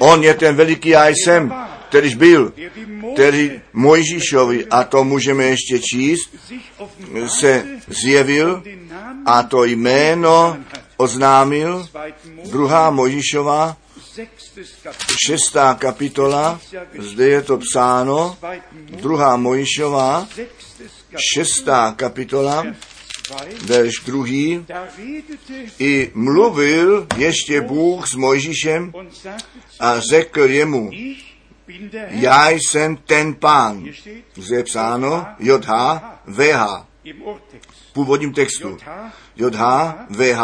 on 0.00 0.22
je 0.24 0.34
ten 0.34 0.56
veliký 0.56 0.88
já 0.88 1.08
jsem, 1.08 1.54
kterýž 1.88 2.14
byl, 2.14 2.52
který 3.14 3.60
Mojžíšovi, 3.72 4.66
a 4.66 4.84
to 4.84 5.04
můžeme 5.04 5.44
ještě 5.44 5.78
číst, 5.78 6.34
se 7.40 7.66
zjevil 7.88 8.62
a 9.26 9.42
to 9.42 9.64
jméno 9.64 10.56
oznámil, 10.96 11.88
druhá 12.50 12.90
Mojžíšova, 12.90 13.76
šestá 15.26 15.74
kapitola, 15.74 16.60
zde 16.98 17.28
je 17.28 17.42
to 17.42 17.58
psáno, 17.58 18.36
druhá 18.90 19.36
Mojžíšova, 19.36 20.28
šestá 21.34 21.94
kapitola, 21.96 22.66
verš 23.62 23.94
druhý, 24.06 24.66
i 25.78 26.10
mluvil 26.14 27.06
ještě 27.16 27.60
Bůh 27.60 28.08
s 28.08 28.14
Mojžíšem 28.14 28.92
a 29.80 30.00
řekl 30.00 30.40
jemu, 30.40 30.90
já 32.08 32.50
jsem 32.50 32.96
ten 32.96 33.34
pán. 33.34 33.84
Zde 34.36 34.56
je 34.56 34.64
psáno 34.64 35.26
JH, 35.38 35.68
VH. 36.26 36.88
V 37.68 37.92
původním 37.92 38.32
textu. 38.32 38.76
JH, 39.36 39.60
VH. 40.10 40.40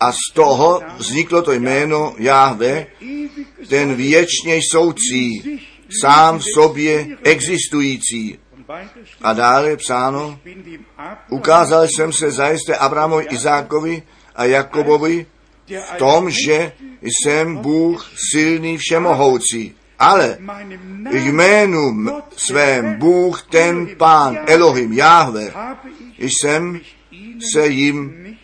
A 0.00 0.12
z 0.12 0.34
toho 0.34 0.82
vzniklo 0.96 1.42
to 1.42 1.52
jméno 1.52 2.14
Jahve, 2.18 2.86
ten 3.68 3.94
věčně 3.94 4.60
soucí, 4.72 5.42
sám 6.02 6.38
v 6.38 6.44
sobě 6.54 7.06
existující. 7.24 8.38
A 9.22 9.32
dále 9.32 9.76
psáno, 9.76 10.38
ukázal 11.30 11.84
jsem 11.84 12.12
se 12.12 12.30
zajisté 12.30 12.76
Abrahamovi, 12.76 13.26
Izákovi 13.30 14.02
a 14.36 14.44
Jakobovi 14.44 15.26
v 15.68 15.96
tom, 15.98 16.30
že 16.30 16.72
jsem 17.02 17.56
Bůh 17.56 18.10
silný 18.32 18.78
všemohoucí. 18.78 19.74
Ale 19.98 20.38
jménu 21.10 22.06
svém 22.36 22.94
Bůh, 22.98 23.42
ten 23.42 23.96
Pán, 23.96 24.38
Elohim, 24.46 24.92
Jahve, 24.92 25.52
jsem 26.18 26.80
se 27.52 27.66
jim 27.66 28.36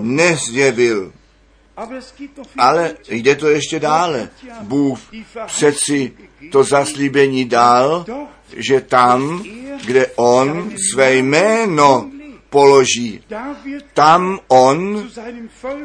nezjevil. 0.00 1.12
Ale 2.58 2.94
jde 3.08 3.34
to 3.34 3.48
ještě 3.48 3.80
dále. 3.80 4.28
Bůh 4.60 4.98
přeci 5.46 6.12
to 6.52 6.64
zaslíbení 6.64 7.44
dal, 7.44 8.04
že 8.56 8.80
tam, 8.80 9.44
kde 9.84 10.06
on 10.16 10.72
své 10.92 11.14
jméno 11.14 12.10
položí, 12.50 13.20
tam 13.94 14.38
on 14.48 15.08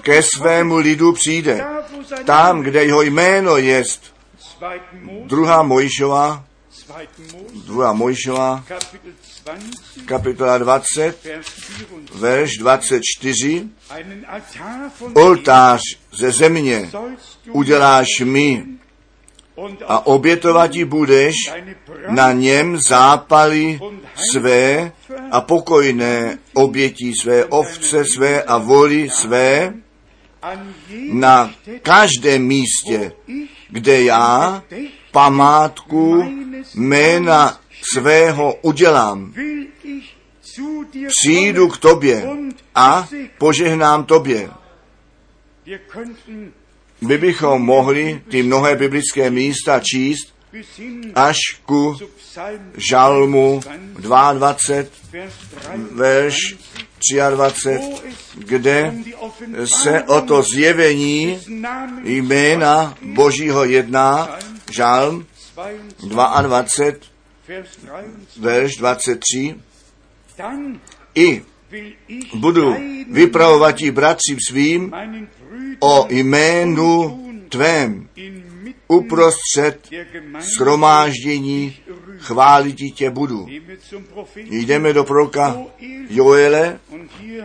ke 0.02 0.22
svému 0.24 0.78
lidu 0.78 1.14
přijde. 1.14 1.66
Tam, 2.26 2.62
kde 2.62 2.84
jeho 2.84 3.02
jméno 3.02 3.58
jest. 3.58 4.16
Druhá 5.26 5.64
Mojžová, 5.64 6.44
druhá 7.66 7.94
Mojžová, 7.94 8.64
kapitola 10.06 10.58
20, 10.58 11.28
verš 12.16 12.52
24. 12.58 13.68
Oltář 15.14 15.82
ze 16.12 16.32
země 16.32 16.90
uděláš 17.52 18.08
mi 18.24 18.66
a 19.88 20.06
obětovat 20.06 20.72
budeš 20.86 21.36
na 22.10 22.32
něm 22.32 22.78
zápaly 22.90 23.80
své 24.32 24.92
a 25.32 25.42
pokojné 25.42 26.38
obětí 26.54 27.14
své, 27.22 27.46
ovce 27.46 28.06
své 28.06 28.44
a 28.44 28.58
voli 28.58 29.10
své 29.10 29.74
na 31.12 31.52
každém 31.82 32.44
místě, 32.44 33.12
kde 33.70 34.04
já 34.04 34.64
památku 35.12 36.24
jména 36.76 37.60
svého 37.94 38.54
udělám. 38.62 39.34
Přijdu 41.08 41.68
k 41.68 41.78
tobě 41.78 42.30
a 42.76 43.08
požehnám 43.38 44.06
tobě. 44.06 44.50
My 47.02 47.18
bychom 47.18 47.62
mohli 47.62 48.22
ty 48.30 48.44
mnohé 48.44 48.76
biblické 48.76 49.30
místa 49.30 49.80
číst 49.80 50.34
až 51.16 51.38
ku 51.66 51.98
žalmu 52.78 53.60
22, 54.00 54.88
verš 55.92 56.56
23, 57.30 57.80
kde 58.38 58.94
se 59.66 60.04
o 60.04 60.22
to 60.22 60.42
zjevení 60.42 61.40
jména 62.04 62.98
Božího 63.02 63.64
jedná, 63.64 64.40
žalm 64.72 65.26
22, 66.08 66.66
verš 68.40 68.76
23, 68.78 69.56
i 71.16 71.42
budu 72.36 72.76
vypravovat 73.12 73.82
bratřím 73.82 74.38
svým 74.50 74.94
o 75.82 76.08
jménu 76.10 77.20
tvém 77.50 78.10
uprostřed 78.88 79.90
schromáždění 80.40 81.78
chválit 82.18 82.76
tě 82.96 83.10
budu. 83.10 83.48
Jdeme 84.36 84.94
do 84.94 85.04
proroka 85.04 85.58
Joele 86.10 86.80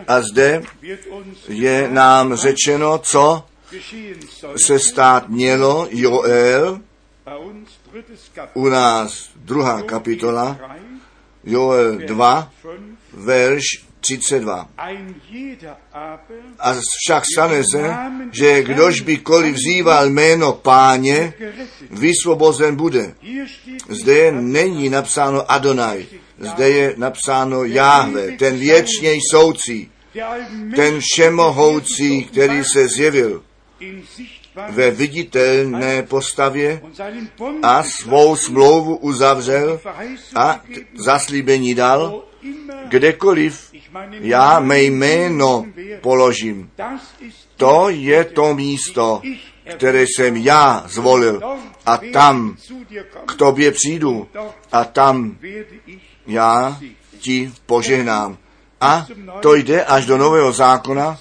a 0.07 0.21
zde 0.21 0.63
je 1.47 1.89
nám 1.91 2.35
řečeno, 2.35 2.97
co 2.97 3.43
se 4.65 4.79
stát 4.79 5.29
mělo. 5.29 5.87
Joel, 5.91 6.81
u 8.53 8.69
nás 8.69 9.29
druhá 9.35 9.81
kapitola, 9.81 10.59
Joel 11.43 11.97
2, 11.97 12.51
verš 13.13 13.86
32. 14.07 14.69
A 16.59 16.73
však 17.03 17.23
stane 17.35 17.63
se, 17.71 17.95
že 18.31 18.63
kdož 18.63 19.01
by 19.01 19.17
koliv 19.17 19.55
vzýval 19.55 20.09
jméno 20.09 20.53
páně, 20.53 21.33
vysvobozen 21.91 22.75
bude. 22.75 23.13
Zde 23.89 24.31
není 24.31 24.89
napsáno 24.89 25.51
Adonai, 25.51 26.05
zde 26.39 26.69
je 26.69 26.93
napsáno 26.97 27.63
Jahve, 27.63 28.31
ten 28.31 28.57
věčně 28.57 29.13
soucí, 29.31 29.91
ten 30.75 30.99
všemohoucí, 31.01 32.23
který 32.23 32.63
se 32.63 32.87
zjevil 32.87 33.43
ve 34.69 34.91
viditelné 34.91 36.03
postavě 36.03 36.81
a 37.63 37.83
svou 37.83 38.35
smlouvu 38.35 38.95
uzavřel 38.95 39.79
a 40.35 40.61
zaslíbení 40.95 41.75
dal, 41.75 42.23
kdekoliv 42.87 43.71
já 44.11 44.59
mé 44.59 44.81
jméno 44.81 45.65
položím. 46.01 46.71
To 47.55 47.89
je 47.89 48.23
to 48.23 48.53
místo, 48.53 49.21
které 49.77 50.03
jsem 50.03 50.35
já 50.37 50.83
zvolil. 50.87 51.41
A 51.85 51.97
tam 52.13 52.57
k 53.25 53.35
tobě 53.35 53.71
přijdu 53.71 54.27
a 54.71 54.83
tam 54.83 55.37
já 56.27 56.79
ti 57.19 57.53
požehnám. 57.65 58.37
A 58.81 59.07
to 59.41 59.55
jde 59.55 59.85
až 59.85 60.05
do 60.05 60.17
Nového 60.17 60.51
zákona, 60.51 61.17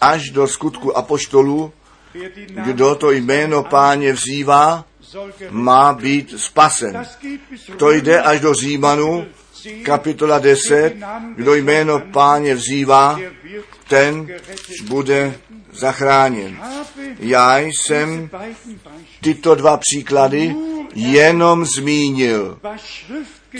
až 0.00 0.30
do 0.30 0.46
skutku 0.46 0.96
apoštolů, 0.96 1.72
kdo 2.64 2.94
to 2.94 3.10
jméno 3.10 3.62
páně 3.62 4.12
vzývá, 4.12 4.84
má 5.50 5.92
být 5.92 6.34
spasen. 6.36 7.06
To 7.76 7.90
jde 7.90 8.22
až 8.22 8.40
do 8.40 8.54
Římanu, 8.54 9.26
kapitola 9.82 10.38
10, 10.38 10.94
kdo 11.36 11.54
jméno 11.54 12.00
páně 12.00 12.54
vzývá, 12.54 13.20
ten 13.88 14.28
bude 14.88 15.34
zachráněn. 15.72 16.58
Já 17.18 17.58
jsem 17.58 18.30
tyto 19.20 19.54
dva 19.54 19.76
příklady 19.76 20.54
jenom 20.94 21.64
zmínil, 21.64 22.58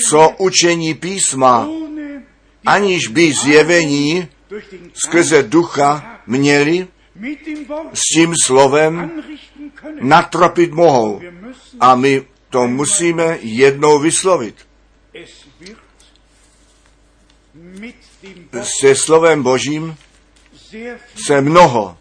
co 0.09 0.31
učení 0.39 0.95
písma, 0.95 1.69
aniž 2.67 3.09
by 3.09 3.33
zjevení 3.33 4.29
skrze 4.95 5.43
ducha 5.43 6.21
měli, 6.27 6.89
s 7.93 8.01
tím 8.15 8.35
slovem 8.45 9.23
natropit 10.01 10.73
mohou. 10.73 11.21
A 11.81 11.95
my 11.95 12.23
to 12.51 12.67
musíme 12.67 13.39
jednou 13.43 13.99
vyslovit. 13.99 14.55
Se 18.63 18.95
slovem 18.95 19.43
Božím 19.43 19.97
se 21.27 21.41
mnoho 21.41 21.97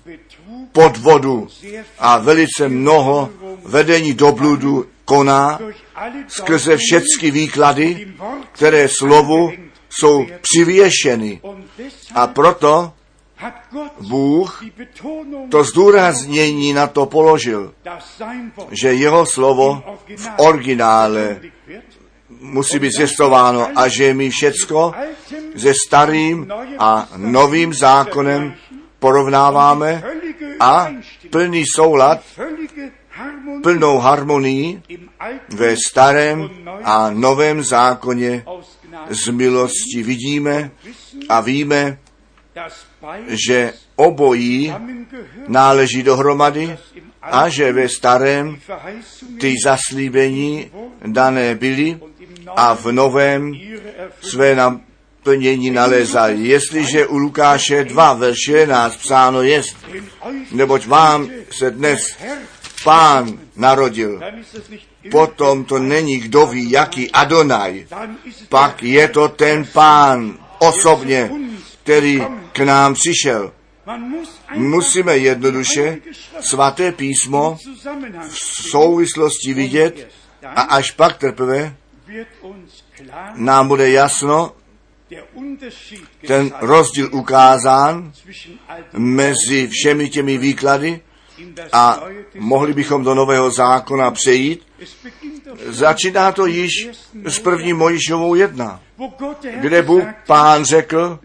podvodu 0.71 1.47
a 1.99 2.17
velice 2.17 2.69
mnoho 2.69 3.29
vedení 3.63 4.13
do 4.13 4.31
bludu 4.31 4.85
koná 5.05 5.59
skrze 6.27 6.77
všechny 6.77 7.31
výklady, 7.31 8.13
které 8.51 8.87
slovu 8.99 9.51
jsou 9.89 10.25
přivěšeny. 10.41 11.41
A 12.15 12.27
proto 12.27 12.93
Bůh 13.99 14.63
to 15.49 15.63
zdůraznění 15.63 16.73
na 16.73 16.87
to 16.87 17.05
položil, 17.05 17.73
že 18.71 18.93
jeho 18.93 19.25
slovo 19.25 19.83
v 20.17 20.29
originále 20.37 21.41
musí 22.43 22.79
být 22.79 22.91
zjistováno 22.91 23.69
a 23.75 23.87
že 23.87 24.13
my 24.13 24.29
všecko 24.29 24.93
se 25.57 25.73
starým 25.87 26.51
a 26.79 27.09
novým 27.17 27.73
zákonem 27.73 28.53
porovnáváme 28.99 30.03
a 30.59 30.87
plný 31.29 31.63
soulad, 31.75 32.23
plnou 33.63 33.97
harmonii 33.97 34.81
ve 35.49 35.75
starém 35.87 36.49
a 36.83 37.09
novém 37.09 37.63
zákoně 37.63 38.45
z 39.09 39.27
milosti 39.27 40.03
vidíme 40.03 40.71
a 41.29 41.41
víme, 41.41 41.97
že 43.27 43.73
obojí 43.95 44.73
náleží 45.47 46.03
dohromady 46.03 46.77
a 47.21 47.49
že 47.49 47.73
ve 47.73 47.89
starém 47.89 48.59
ty 49.39 49.55
zaslíbení 49.63 50.71
dané 51.07 51.55
byly 51.55 51.99
a 52.55 52.75
v 52.75 52.91
novém 52.91 53.53
své 54.21 54.55
naplnění 54.55 55.71
nalézají. 55.71 56.47
Jestliže 56.47 57.07
u 57.07 57.17
Lukáše 57.17 57.83
2, 57.83 58.13
verš 58.13 58.47
11 58.47 58.95
psáno 58.95 59.41
je, 59.41 59.61
neboť 60.51 60.87
vám 60.87 61.29
se 61.51 61.71
dnes 61.71 62.17
pán 62.83 63.39
narodil, 63.55 64.21
potom 65.11 65.65
to 65.65 65.79
není 65.79 66.19
kdo 66.19 66.45
ví, 66.45 66.71
jaký 66.71 67.11
Adonaj, 67.11 67.87
pak 68.49 68.83
je 68.83 69.07
to 69.07 69.27
ten 69.27 69.65
pán 69.65 70.37
osobně, 70.59 71.31
který 71.83 72.23
k 72.51 72.59
nám 72.59 72.93
přišel. 72.93 73.51
Musíme 74.55 75.17
jednoduše 75.17 75.97
svaté 76.39 76.91
písmo 76.91 77.57
v 78.29 78.37
souvislosti 78.69 79.53
vidět 79.53 80.09
a 80.43 80.61
až 80.61 80.91
pak 80.91 81.17
teprve 81.17 81.75
nám 83.35 83.67
bude 83.67 83.89
jasno 83.89 84.51
ten 86.27 86.51
rozdíl 86.61 87.09
ukázán 87.11 88.13
mezi 88.97 89.67
všemi 89.67 90.09
těmi 90.09 90.37
výklady 90.37 91.01
a 91.73 92.03
mohli 92.35 92.73
bychom 92.73 93.03
do 93.03 93.15
nového 93.15 93.51
zákona 93.51 94.11
přejít. 94.11 94.67
Začíná 95.67 96.31
to 96.31 96.45
již 96.45 96.89
s 97.25 97.39
první 97.39 97.73
Mojišovou 97.73 98.35
jedna, 98.35 98.81
kde 99.59 99.81
Bůh 99.81 100.03
pán 100.27 100.65
řekl, 100.65 101.19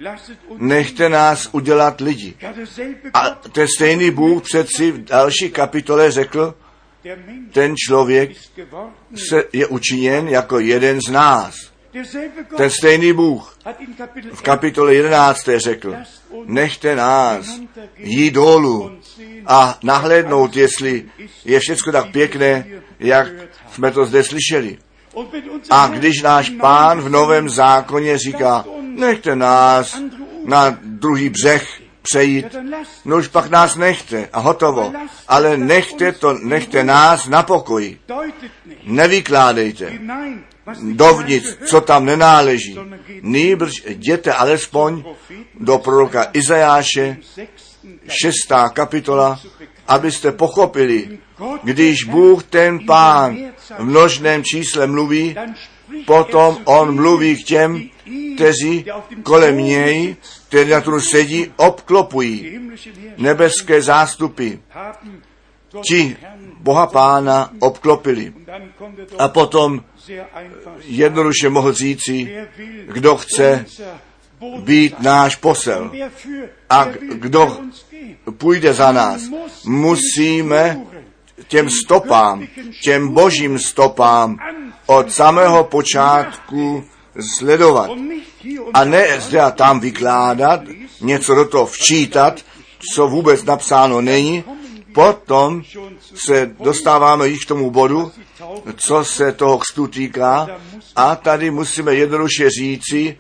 nechte 0.59 1.09
nás 1.09 1.49
udělat 1.53 2.01
lidi. 2.01 2.35
A 3.15 3.31
ten 3.31 3.67
stejný 3.77 4.11
Bůh 4.11 4.43
přeci 4.43 4.93
v 4.93 5.05
další 5.05 5.51
kapitole 5.51 6.11
řekl, 6.11 6.55
ten 7.53 7.75
člověk 7.87 8.31
se 9.15 9.45
je 9.53 9.67
učiněn 9.67 10.29
jako 10.29 10.59
jeden 10.59 11.01
z 11.01 11.11
nás. 11.11 11.55
Ten 12.57 12.71
stejný 12.71 13.13
Bůh 13.13 13.59
v 14.33 14.43
kapitole 14.43 14.95
11. 14.95 15.39
řekl, 15.57 15.95
nechte 16.45 16.97
nás 16.97 17.61
jít 17.97 18.31
dolů 18.31 18.99
a 19.47 19.79
nahlédnout, 19.83 20.57
jestli 20.57 21.05
je 21.45 21.61
všechno 21.61 21.93
tak 21.93 22.13
pěkné, 22.13 22.67
jak 22.99 23.29
jsme 23.73 23.91
to 23.91 24.05
zde 24.05 24.25
slyšeli. 24.25 24.79
A 25.71 25.89
když 25.89 26.23
náš 26.23 26.51
pán 26.51 27.01
v 27.01 27.09
novém 27.09 27.49
zákoně 27.49 28.19
říká, 28.19 28.65
nechte 28.81 29.37
nás 29.37 30.03
na 30.45 30.79
druhý 30.83 31.29
břeh 31.29 31.88
přejít, 32.11 32.57
no 33.05 33.17
už 33.17 33.29
pak 33.29 33.51
nás 33.51 33.77
nechte 33.77 34.29
a 34.33 34.41
hotovo. 34.41 34.93
Ale 35.29 35.57
nechte 35.57 36.13
to, 36.13 36.33
nechte 36.33 36.85
nás 36.85 37.29
na 37.29 37.43
pokoji. 37.43 38.01
Nevykládejte 38.85 39.99
dovnitř, 40.83 41.57
co 41.65 41.81
tam 41.81 42.05
nenáleží. 42.05 42.79
Nýbrž 43.23 43.73
jděte 43.87 44.33
alespoň 44.33 45.05
do 45.61 45.79
proroka 45.79 46.31
Izajáše, 46.33 47.17
šestá 48.09 48.69
kapitola, 48.69 49.41
abyste 49.89 50.33
pochopili, 50.33 51.19
když 51.63 52.05
Bůh 52.05 52.45
ten 52.45 52.87
pán 52.87 53.37
v 53.79 53.85
množném 53.85 54.45
čísle 54.45 54.87
mluví, 54.87 55.37
potom 56.07 56.59
on 56.65 56.95
mluví 56.95 57.43
k 57.43 57.47
těm, 57.47 57.91
kteří 58.35 58.85
kolem 59.23 59.59
něj, 59.59 60.17
kteří 60.49 60.71
na 60.71 60.81
trůnu 60.81 61.01
sedí, 61.01 61.53
obklopují 61.57 62.61
nebeské 63.17 63.83
zástupy. 63.83 64.51
Ti 65.89 66.17
Boha 66.61 66.87
Pána 66.87 67.51
obklopili. 67.61 68.33
A 69.19 69.29
potom 69.29 69.85
jednoduše 70.85 71.49
mohl 71.49 71.73
říci, 71.73 72.47
kdo 72.87 73.17
chce 73.17 73.67
být 74.59 75.01
náš 75.01 75.37
posel 75.37 75.91
a 76.71 76.85
kdo 77.13 77.59
půjde 78.39 78.75
za 78.75 78.93
nás. 78.93 79.23
Musíme 79.67 80.81
těm 81.49 81.71
stopám, 81.71 82.47
těm 82.83 83.09
božím 83.09 83.59
stopám 83.59 84.37
od 84.87 85.13
samého 85.13 85.65
počátku 85.65 86.85
sledovat. 87.39 87.91
A 88.75 88.85
ne 88.85 89.21
zde 89.21 89.41
a 89.41 89.51
tam 89.51 89.81
vykládat, 89.81 90.61
něco 91.01 91.35
do 91.35 91.45
toho 91.45 91.67
včítat, 91.67 92.41
co 92.95 93.09
vůbec 93.09 93.45
napsáno 93.45 94.01
není, 94.01 94.45
potom 94.93 95.63
se 96.15 96.51
dostáváme 96.61 97.29
již 97.29 97.45
k 97.45 97.49
tomu 97.49 97.71
bodu, 97.71 98.13
co 98.77 99.05
se 99.05 99.33
toho 99.33 99.59
kstu 99.59 99.87
týká, 99.87 100.49
a 100.97 101.17
tady 101.17 101.51
musíme 101.51 101.95
jednoduše 101.95 102.51
říci, 102.51 103.19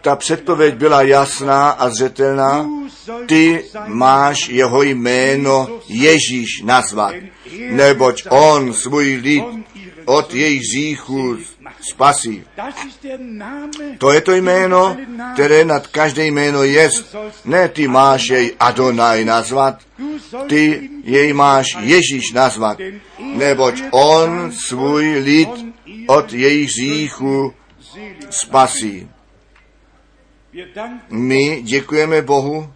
ta 0.00 0.16
předpověď 0.16 0.74
byla 0.74 1.02
jasná 1.02 1.70
a 1.70 1.88
zřetelná, 1.88 2.66
ty 3.26 3.64
máš 3.86 4.48
jeho 4.48 4.82
jméno 4.82 5.80
Ježíš 5.88 6.62
nazvat, 6.64 7.14
neboť 7.70 8.22
on 8.30 8.72
svůj 8.72 9.14
lid 9.22 9.44
od 10.04 10.34
jejich 10.34 10.62
říchů 10.74 11.36
spasí. 11.90 12.44
To 13.98 14.12
je 14.12 14.20
to 14.20 14.34
jméno, 14.34 14.96
které 15.34 15.64
nad 15.64 15.86
každé 15.86 16.26
jméno 16.26 16.62
je. 16.62 16.90
Ne, 17.44 17.68
ty 17.68 17.88
máš 17.88 18.28
jej 18.28 18.56
Adonai 18.60 19.24
nazvat, 19.24 19.78
ty 20.48 20.90
jej 21.04 21.32
máš 21.32 21.66
Ježíš 21.80 22.32
nazvat, 22.34 22.78
neboť 23.18 23.82
on 23.90 24.52
svůj 24.52 25.18
lid 25.18 25.48
od 26.06 26.32
jejich 26.32 26.70
říchu 26.70 27.54
spasí. 28.30 29.08
My 31.10 31.62
děkujeme 31.62 32.22
Bohu, 32.22 32.72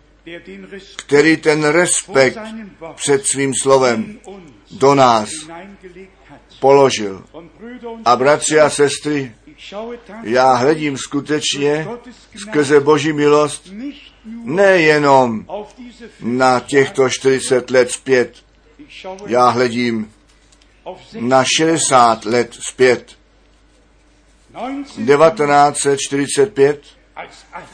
který 0.96 1.36
ten 1.36 1.64
respekt 1.64 2.38
před 2.94 3.26
svým 3.26 3.52
slovem 3.62 4.18
do 4.70 4.94
nás 4.94 5.28
položil. 6.66 7.24
A 8.04 8.16
bratři 8.16 8.60
a 8.60 8.70
sestry, 8.70 9.34
já 10.22 10.52
hledím 10.54 10.98
skutečně 10.98 11.88
skrze 12.42 12.80
Boží 12.80 13.12
milost 13.12 13.72
nejenom 14.44 15.46
na 16.20 16.60
těchto 16.60 17.10
40 17.10 17.70
let 17.70 17.90
zpět. 17.90 18.36
Já 19.26 19.48
hledím 19.48 20.12
na 21.20 21.44
60 21.56 22.24
let 22.24 22.54
zpět. 22.68 23.16
1945, 25.06 26.82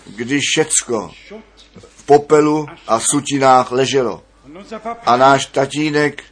když 0.06 0.40
všecko 0.52 1.10
v 1.78 2.04
popelu 2.04 2.66
a 2.88 3.00
sutinách 3.00 3.72
leželo. 3.72 4.22
A 5.06 5.16
náš 5.16 5.46
tatínek 5.46 6.31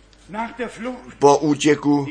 po 1.18 1.38
útěku 1.38 2.06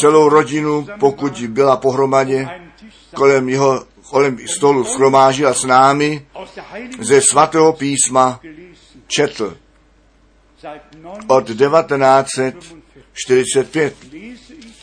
celou 0.00 0.28
rodinu, 0.28 0.86
pokud 1.00 1.42
byla 1.48 1.76
pohromadě, 1.76 2.48
kolem 3.14 3.48
jeho 3.48 3.84
kolem 4.10 4.38
stolu 4.48 4.84
schromážil 4.84 5.48
a 5.48 5.54
s 5.54 5.64
námi 5.64 6.26
ze 7.00 7.20
svatého 7.30 7.72
písma 7.72 8.40
četl 9.06 9.56
od 11.26 11.46
1945. 11.46 13.94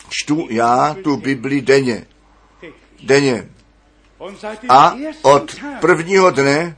Čtu 0.08 0.46
já 0.50 0.96
tu 1.04 1.16
Bibli 1.16 1.60
denně. 1.60 2.06
Denně. 3.02 3.48
A 4.68 4.96
od 5.22 5.54
prvního 5.80 6.30
dne 6.30 6.76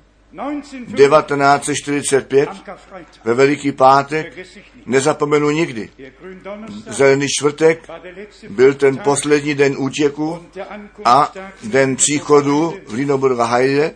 1945 0.96 2.48
ve 3.24 3.34
Veliký 3.34 3.72
pátek 3.72 4.38
nezapomenu 4.86 5.50
nikdy. 5.50 5.90
Zelený 6.86 7.26
čtvrtek 7.28 7.88
byl 8.48 8.74
ten 8.74 8.98
poslední 8.98 9.54
den 9.54 9.74
útěku 9.78 10.46
a 11.04 11.32
den 11.64 11.96
příchodu 11.96 12.74
v 12.86 12.92
Linoburga 12.92 13.44
Heide 13.44 13.94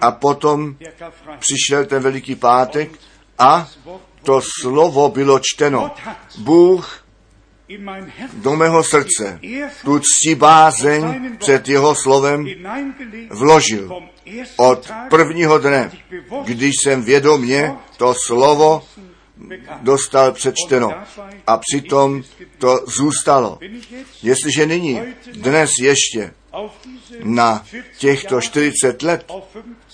a 0.00 0.10
potom 0.10 0.76
přišel 1.38 1.86
ten 1.86 2.02
Veliký 2.02 2.34
pátek 2.34 2.90
a 3.38 3.68
to 4.22 4.40
slovo 4.60 5.08
bylo 5.08 5.40
čteno. 5.42 5.90
Bůh 6.38 7.05
do 8.34 8.56
mého 8.56 8.84
srdce 8.84 9.40
tu 9.84 9.98
ctí 9.98 10.34
bázeň 10.34 11.36
před 11.38 11.68
jeho 11.68 11.94
slovem 11.94 12.46
vložil 13.30 13.98
od 14.56 14.90
prvního 15.10 15.58
dne, 15.58 15.90
když 16.44 16.74
jsem 16.82 17.02
vědomě 17.02 17.74
to 17.96 18.14
slovo 18.26 18.82
dostal 19.82 20.32
přečteno. 20.32 20.94
A 21.46 21.58
přitom 21.58 22.22
to 22.58 22.84
zůstalo. 22.86 23.58
Jestliže 24.22 24.66
nyní, 24.66 25.00
dnes 25.32 25.70
ještě, 25.80 26.34
na 27.22 27.64
těchto 27.98 28.40
40 28.40 29.02
let, 29.02 29.32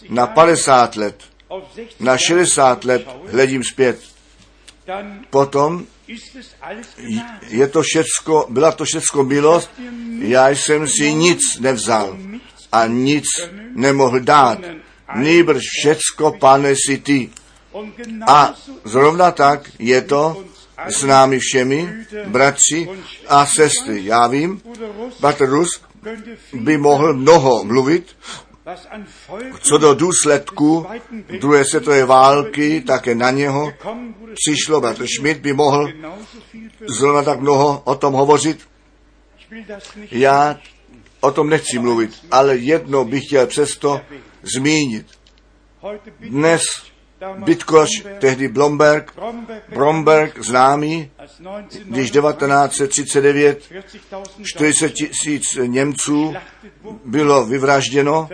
na 0.09 0.27
50 0.27 0.97
let, 0.97 1.23
na 2.01 2.18
60 2.18 2.85
let 2.85 3.09
hledím 3.31 3.64
zpět, 3.64 4.12
potom 5.30 5.86
je 7.49 7.68
to 7.68 7.82
všecko, 7.82 8.47
byla 8.51 8.72
to 8.72 8.84
všecko 8.84 9.24
milost, 9.24 9.70
já 10.18 10.49
jsem 10.49 10.88
si 10.88 11.14
nic 11.14 11.59
nevzal 11.61 12.18
a 12.72 12.86
nic 12.86 13.24
nemohl 13.74 14.20
dát. 14.20 14.59
Nýbrž 15.16 15.62
všecko, 15.80 16.32
pane, 16.40 16.74
si 16.86 16.99
ty. 16.99 17.30
A 18.28 18.55
zrovna 18.84 19.30
tak 19.30 19.70
je 19.78 20.03
to 20.03 20.45
s 20.88 21.05
námi 21.05 21.38
všemi, 21.38 21.88
bratři 22.26 22.88
a 23.28 23.47
sestry. 23.47 24.05
Já 24.05 24.26
vím, 24.26 24.62
Bratr 25.20 25.47
Rus 25.47 25.80
by 26.53 26.78
mohl 26.78 27.14
mnoho 27.14 27.64
mluvit, 27.64 28.16
co 29.61 29.79
do 29.79 29.95
důsledku 29.95 30.87
druhé 31.41 31.65
světové 31.65 32.05
války, 32.05 32.81
také 32.81 33.15
na 33.15 33.31
něho 33.31 33.73
přišlo. 34.35 34.81
Bratr 34.81 35.07
Schmidt 35.07 35.41
by 35.41 35.53
mohl 35.53 35.93
zrovna 36.99 37.23
tak 37.23 37.41
mnoho 37.41 37.83
o 37.85 37.95
tom 37.95 38.15
hovořit. 38.15 38.69
Já 40.11 40.61
o 41.21 41.31
tom 41.31 41.51
nechci 41.51 41.79
mluvit, 41.79 42.27
ale 42.31 42.57
jedno 42.57 43.05
bych 43.05 43.23
chtěl 43.27 43.47
přesto 43.47 44.01
zmínit. 44.43 45.07
Dnes 46.21 46.63
Bitkoš, 47.37 47.89
tehdy 48.18 48.49
Blomberg, 48.49 49.12
Bromberg 49.68 50.45
známý, 50.45 51.11
když 51.85 52.11
1939 52.11 53.62
40 54.43 54.91
tisíc 54.91 55.43
Němců 55.66 56.35
bylo 57.05 57.47
vyvražděno 57.47 58.29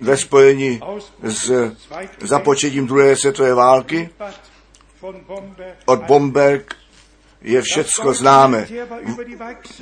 ve 0.00 0.16
spojení 0.16 0.80
s 1.22 1.72
započetím 2.20 2.86
druhé 2.86 3.16
světové 3.16 3.54
války. 3.54 4.10
Od 5.86 6.02
Bomberg 6.06 6.74
je 7.42 7.62
všecko 7.62 8.14
známe. 8.14 8.68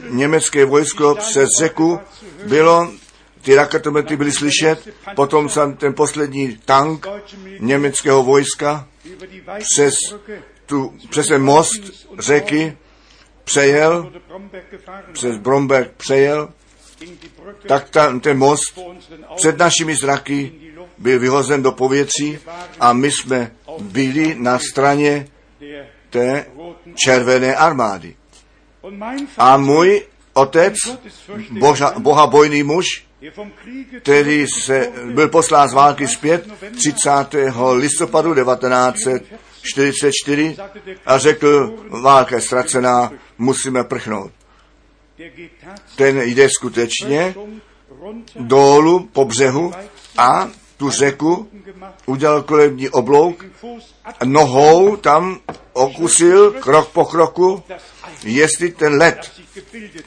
Německé 0.08 0.64
vojsko 0.64 1.14
přes 1.14 1.48
řeku 1.58 2.00
bylo 2.46 2.88
ty 3.42 3.54
raketomety 3.54 4.16
byly 4.16 4.32
slyšet, 4.32 4.88
potom 5.16 5.48
jsem 5.48 5.76
ten 5.76 5.94
poslední 5.94 6.56
tank 6.64 7.06
německého 7.60 8.22
vojska 8.22 8.88
přes, 9.74 9.94
tu, 10.66 10.94
přes 11.10 11.28
ten 11.28 11.42
most 11.42 11.82
řeky 12.18 12.76
přejel, 13.44 14.12
přes 15.12 15.38
Bromberg 15.38 15.90
přejel, 15.96 16.48
tak 17.66 17.90
ta, 17.90 18.18
ten 18.18 18.38
most 18.38 18.78
před 19.36 19.58
našimi 19.58 19.96
zraky 19.96 20.52
byl 20.98 21.20
vyhozen 21.20 21.62
do 21.62 21.72
povětří 21.72 22.38
a 22.80 22.92
my 22.92 23.12
jsme 23.12 23.50
byli 23.80 24.34
na 24.38 24.58
straně 24.58 25.28
té 26.10 26.46
červené 26.94 27.54
armády. 27.54 28.16
A 29.38 29.56
můj 29.56 30.02
otec, 30.32 30.74
boža, 31.50 31.94
bohabojný 31.98 32.62
muž, 32.62 33.07
který 34.02 34.46
se 34.46 34.92
byl 35.04 35.28
poslán 35.28 35.68
z 35.68 35.72
války 35.72 36.08
zpět 36.08 36.48
30. 36.76 37.10
listopadu 37.72 38.34
1944 38.34 40.56
a 41.06 41.18
řekl, 41.18 41.74
válka 41.88 42.34
je 42.34 42.40
ztracená, 42.40 43.12
musíme 43.38 43.84
prchnout. 43.84 44.32
Ten 45.96 46.20
jde 46.20 46.48
skutečně 46.58 47.34
dolů 48.36 49.08
po 49.12 49.24
břehu 49.24 49.72
a 50.18 50.50
tu 50.76 50.90
řeku 50.90 51.48
udělal 52.06 52.42
kolební 52.42 52.88
oblouk, 52.88 53.44
nohou 54.24 54.96
tam 54.96 55.40
okusil 55.72 56.52
krok 56.52 56.88
po 56.88 57.04
kroku, 57.04 57.62
jestli 58.24 58.70
ten 58.70 58.98
led, 58.98 59.32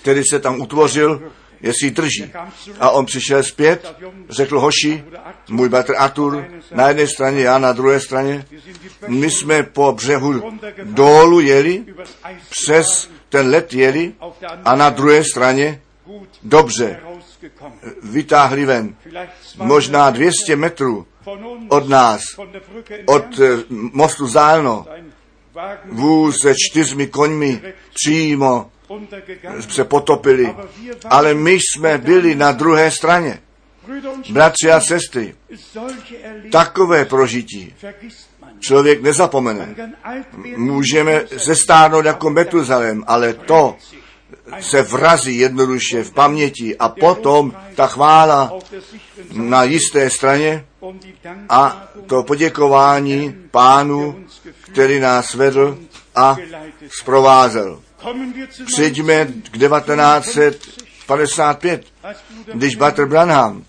který 0.01 0.23
se 0.23 0.39
tam 0.39 0.61
utvořil, 0.61 1.31
jestli 1.61 1.91
drží. 1.91 2.31
A 2.79 2.89
on 2.89 3.05
přišel 3.05 3.43
zpět, 3.43 3.95
řekl 4.29 4.59
hoši, 4.59 5.03
můj 5.49 5.69
bratr 5.69 5.93
Artur, 5.97 6.45
na 6.71 6.87
jedné 6.87 7.07
straně, 7.07 7.41
já 7.41 7.57
na 7.57 7.73
druhé 7.73 7.99
straně. 7.99 8.45
My 9.07 9.31
jsme 9.31 9.63
po 9.63 9.91
břehu 9.91 10.59
dolů 10.83 11.39
jeli, 11.39 11.85
přes 12.49 13.09
ten 13.29 13.49
let 13.49 13.73
jeli 13.73 14.13
a 14.65 14.75
na 14.75 14.89
druhé 14.89 15.23
straně 15.23 15.81
dobře 16.43 16.99
vytáhli 18.03 18.65
ven. 18.65 18.95
Možná 19.57 20.09
200 20.09 20.55
metrů 20.55 21.07
od 21.69 21.89
nás, 21.89 22.21
od 23.05 23.39
eh, 23.39 23.63
mostu 23.69 24.27
Zálno, 24.27 24.85
vůz 25.85 26.35
se 26.41 26.53
čtyřmi 26.55 27.07
koňmi 27.07 27.61
přímo 27.93 28.71
se 29.69 29.83
potopili, 29.83 30.55
ale 31.05 31.33
my 31.33 31.51
jsme 31.51 31.97
byli 31.97 32.35
na 32.35 32.51
druhé 32.51 32.91
straně. 32.91 33.39
Bratři 34.29 34.71
a 34.71 34.79
sestry, 34.81 35.35
takové 36.51 37.05
prožití 37.05 37.73
člověk 38.61 39.01
nezapomene. 39.01 39.75
Můžeme 40.57 41.21
se 41.37 41.55
stárnout 41.55 42.05
jako 42.05 42.29
Metuzalem, 42.29 43.03
ale 43.07 43.33
to 43.33 43.75
se 44.59 44.81
vrazí 44.81 45.37
jednoduše 45.37 46.03
v 46.03 46.11
paměti 46.11 46.77
a 46.77 46.89
potom 46.89 47.53
ta 47.75 47.87
chvála 47.87 48.53
na 49.33 49.63
jisté 49.63 50.09
straně 50.09 50.65
a 51.49 51.87
to 52.07 52.23
poděkování 52.23 53.35
pánu, 53.51 54.25
který 54.71 54.99
nás 54.99 55.33
vedl 55.33 55.77
a 56.15 56.37
zprovázel. 56.99 57.79
Přijďme 58.65 59.25
k 59.25 59.57
1955, 59.57 61.85
když 62.53 62.75
Bater 62.75 63.05
Branham 63.05 63.65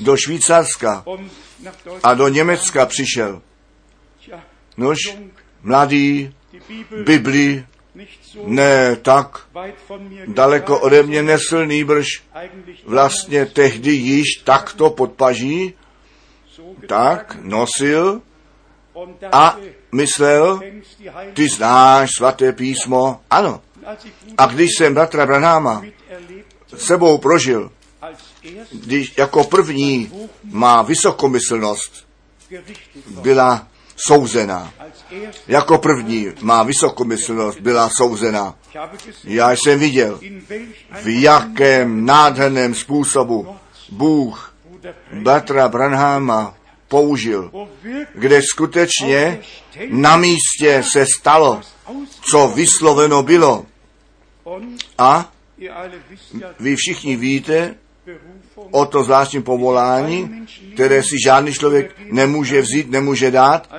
do 0.00 0.16
Švýcarska 0.16 1.04
a 2.02 2.14
do 2.14 2.28
Německa 2.28 2.86
přišel. 2.86 3.42
Nož, 4.76 4.98
mladý, 5.62 6.34
Bibli, 7.04 7.66
ne 8.44 8.96
tak 8.96 9.46
daleko 10.26 10.80
ode 10.80 11.02
mě 11.02 11.22
nesl 11.22 11.66
nýbrž 11.66 12.06
vlastně 12.84 13.46
tehdy 13.46 13.90
již 13.90 14.26
takto 14.44 14.90
podpaží, 14.90 15.74
tak 16.86 17.36
nosil 17.42 18.22
a 19.32 19.56
myslel, 19.92 20.60
ty 21.34 21.48
znáš 21.48 22.10
svaté 22.16 22.52
písmo, 22.52 23.20
ano. 23.30 23.60
A 24.38 24.46
když 24.46 24.70
jsem 24.76 24.94
bratra 24.94 25.26
Branáma 25.26 25.82
sebou 26.76 27.18
prožil, 27.18 27.70
když 28.72 29.14
jako 29.18 29.44
první 29.44 30.12
má 30.44 30.82
vysokomyslnost, 30.82 32.06
byla 33.22 33.66
souzená. 33.96 34.72
Jako 35.48 35.78
první 35.78 36.26
má 36.40 36.62
vysokomyslnost, 36.62 37.60
byla 37.60 37.90
souzená. 37.98 38.54
Já 39.24 39.50
jsem 39.52 39.78
viděl, 39.78 40.20
v 41.02 41.22
jakém 41.22 42.06
nádherném 42.06 42.74
způsobu 42.74 43.56
Bůh 43.90 44.54
bratra 45.12 45.68
Branhama 45.68 46.54
použil, 46.88 47.50
kde 48.14 48.40
skutečně 48.42 49.38
na 49.88 50.16
místě 50.16 50.82
se 50.92 51.04
stalo, 51.18 51.60
co 52.30 52.48
vysloveno 52.48 53.22
bylo. 53.22 53.66
A 54.98 55.32
vy 56.60 56.76
všichni 56.76 57.16
víte, 57.16 57.74
o 58.70 58.86
to 58.86 59.04
zvláštní 59.04 59.42
povolání, 59.42 60.46
které 60.74 61.02
si 61.02 61.16
žádný 61.24 61.52
člověk 61.52 61.94
nemůže 62.12 62.62
vzít, 62.62 62.90
nemůže 62.90 63.30
dát, 63.30 63.70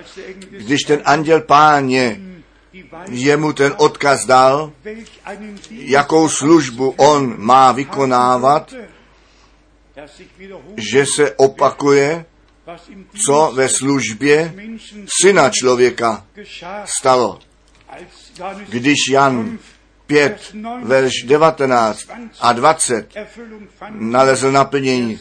když 0.50 0.82
ten 0.82 1.02
anděl 1.06 1.42
páně 1.42 2.22
jemu 3.10 3.54
ten 3.54 3.74
odkaz 3.78 4.26
dal, 4.26 4.72
jakou 5.70 6.30
službu 6.30 6.94
on 6.98 7.36
má 7.38 7.72
vykonávat, 7.72 8.74
že 10.78 11.06
se 11.06 11.32
opakuje, 11.32 12.26
co 13.26 13.52
ve 13.56 13.70
službě 13.70 14.54
syna 15.22 15.50
člověka 15.50 16.26
stalo. 16.86 17.40
Když 18.70 18.98
Jan 19.12 19.60
5, 20.08 20.56
verš 20.84 21.14
19 21.26 22.00
a 22.40 22.54
20 22.54 23.14
nalezl 23.90 24.52
naplnění, 24.52 25.20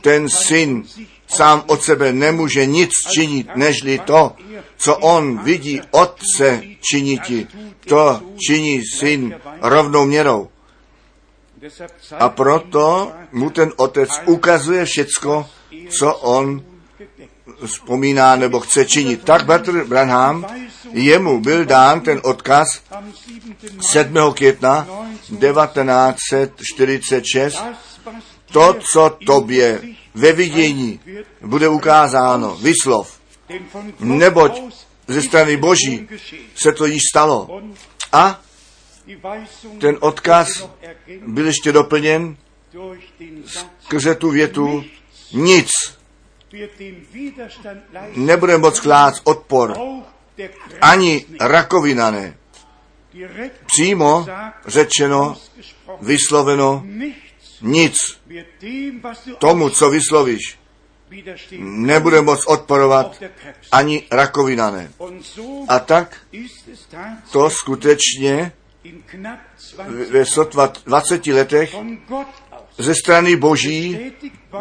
ten 0.00 0.28
syn 0.28 0.84
sám 1.26 1.64
od 1.66 1.82
sebe 1.82 2.12
nemůže 2.12 2.66
nic 2.66 2.90
činit, 3.14 3.56
nežli 3.56 3.98
to, 3.98 4.36
co 4.76 4.96
on 4.96 5.38
vidí 5.38 5.80
otce 5.90 6.62
činiti. 6.80 7.46
To 7.88 8.22
činí 8.46 8.82
syn 8.98 9.34
rovnou 9.62 10.06
měrou. 10.06 10.48
A 12.18 12.28
proto 12.28 13.12
mu 13.32 13.50
ten 13.50 13.72
otec 13.76 14.10
ukazuje 14.26 14.84
všecko, 14.84 15.46
co 15.98 16.14
on 16.14 16.69
vzpomíná 17.66 18.36
nebo 18.36 18.60
chce 18.60 18.84
činit. 18.84 19.24
Tak 19.24 19.46
Bertrand 19.46 19.88
Branham, 19.88 20.46
jemu 20.92 21.40
byl 21.40 21.64
dán 21.64 22.00
ten 22.00 22.20
odkaz 22.22 22.68
7. 23.92 24.14
května 24.34 24.88
1946, 25.20 27.62
to, 28.52 28.76
co 28.92 29.16
tobě 29.26 29.80
ve 30.14 30.32
vidění 30.32 31.00
bude 31.40 31.68
ukázáno, 31.68 32.56
vyslov, 32.56 33.20
neboť 34.00 34.60
ze 35.08 35.22
strany 35.22 35.56
Boží 35.56 36.08
se 36.54 36.72
to 36.72 36.86
již 36.86 37.02
stalo. 37.12 37.62
A 38.12 38.40
ten 39.80 39.96
odkaz 40.00 40.68
byl 41.26 41.46
ještě 41.46 41.72
doplněn 41.72 42.36
skrze 43.80 44.14
tu 44.14 44.30
větu 44.30 44.84
nic 45.32 45.70
nebude 48.16 48.58
moc 48.58 48.80
klást 48.80 49.20
odpor. 49.24 49.74
Ani 50.80 51.26
rakovina 51.40 52.10
ne. 52.10 52.36
Přímo 53.66 54.26
řečeno, 54.66 55.36
vysloveno, 56.00 56.84
nic 57.62 57.96
tomu, 59.38 59.70
co 59.70 59.90
vyslovíš, 59.90 60.58
nebude 61.58 62.22
moc 62.22 62.46
odporovat 62.46 63.22
ani 63.72 64.06
rakovina 64.10 64.70
ne. 64.70 64.92
A 65.68 65.78
tak 65.78 66.16
to 67.32 67.50
skutečně 67.50 68.52
ve 70.10 70.24
sotva 70.24 70.72
20 70.86 71.26
letech 71.26 71.74
ze 72.80 72.94
strany 72.94 73.36
Boží 73.36 74.12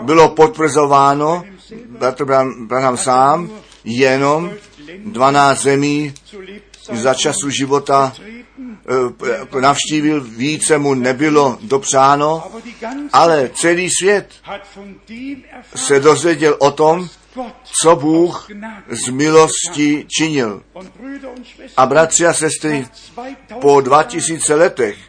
bylo 0.02 0.30
potvrzováno, 0.30 1.44
bratr 1.88 2.26
Branham 2.68 2.98
sám, 2.98 3.50
jenom 3.84 4.52
12 5.06 5.62
zemí 5.62 6.14
za 6.92 7.14
času 7.14 7.50
života 7.50 8.14
eh, 9.56 9.60
navštívil, 9.60 10.22
více 10.22 10.78
mu 10.78 10.94
nebylo 10.94 11.58
dopřáno, 11.62 12.44
ale 13.14 13.50
celý 13.54 13.90
svět 14.00 14.30
se 15.76 16.00
dozvěděl 16.00 16.56
o 16.60 16.72
tom, 16.72 17.10
co 17.84 17.96
Bůh 17.96 18.48
z 18.90 19.10
milosti 19.10 20.06
činil. 20.18 20.64
A 21.78 21.86
bratři 21.86 22.26
a 22.26 22.34
sestry, 22.34 22.88
po 23.62 23.82
2000 23.82 24.56
letech 24.56 25.09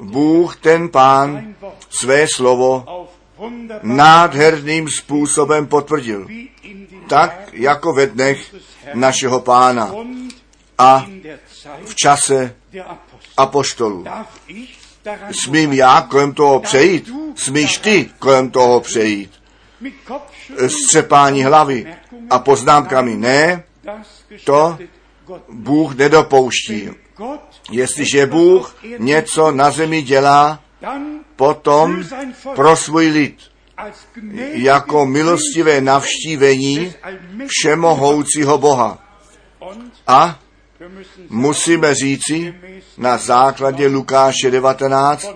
Bůh 0.00 0.56
ten 0.56 0.88
pán 0.88 1.54
své 1.88 2.26
slovo 2.34 2.84
nádherným 3.82 4.88
způsobem 4.88 5.66
potvrdil. 5.66 6.26
Tak 7.08 7.48
jako 7.52 7.92
ve 7.92 8.06
dnech 8.06 8.54
našeho 8.94 9.40
pána 9.40 9.92
a 10.78 11.06
v 11.84 11.94
čase 11.94 12.56
apoštolů. 13.36 14.04
Smím 15.44 15.72
já 15.72 16.00
kolem 16.00 16.34
toho 16.34 16.60
přejít? 16.60 17.10
Smíš 17.34 17.78
ty 17.78 18.10
kolem 18.18 18.50
toho 18.50 18.80
přejít? 18.80 19.30
Střepání 20.66 21.44
hlavy 21.44 21.94
a 22.30 22.38
poznámkami 22.38 23.14
ne, 23.16 23.64
to 24.44 24.78
Bůh 25.48 25.94
nedopouští. 25.94 26.88
Jestliže 27.70 28.26
Bůh 28.26 28.76
něco 28.98 29.52
na 29.52 29.70
zemi 29.70 30.02
dělá, 30.02 30.60
potom 31.36 32.04
pro 32.54 32.76
svůj 32.76 33.06
lid 33.06 33.38
jako 34.52 35.06
milostivé 35.06 35.80
navštívení 35.80 36.92
všemohoucího 37.48 38.58
Boha. 38.58 38.98
A 40.06 40.38
musíme 41.28 41.94
říci 41.94 42.54
na 42.98 43.16
základě 43.16 43.88
Lukáše 43.88 44.50
19 44.50 45.26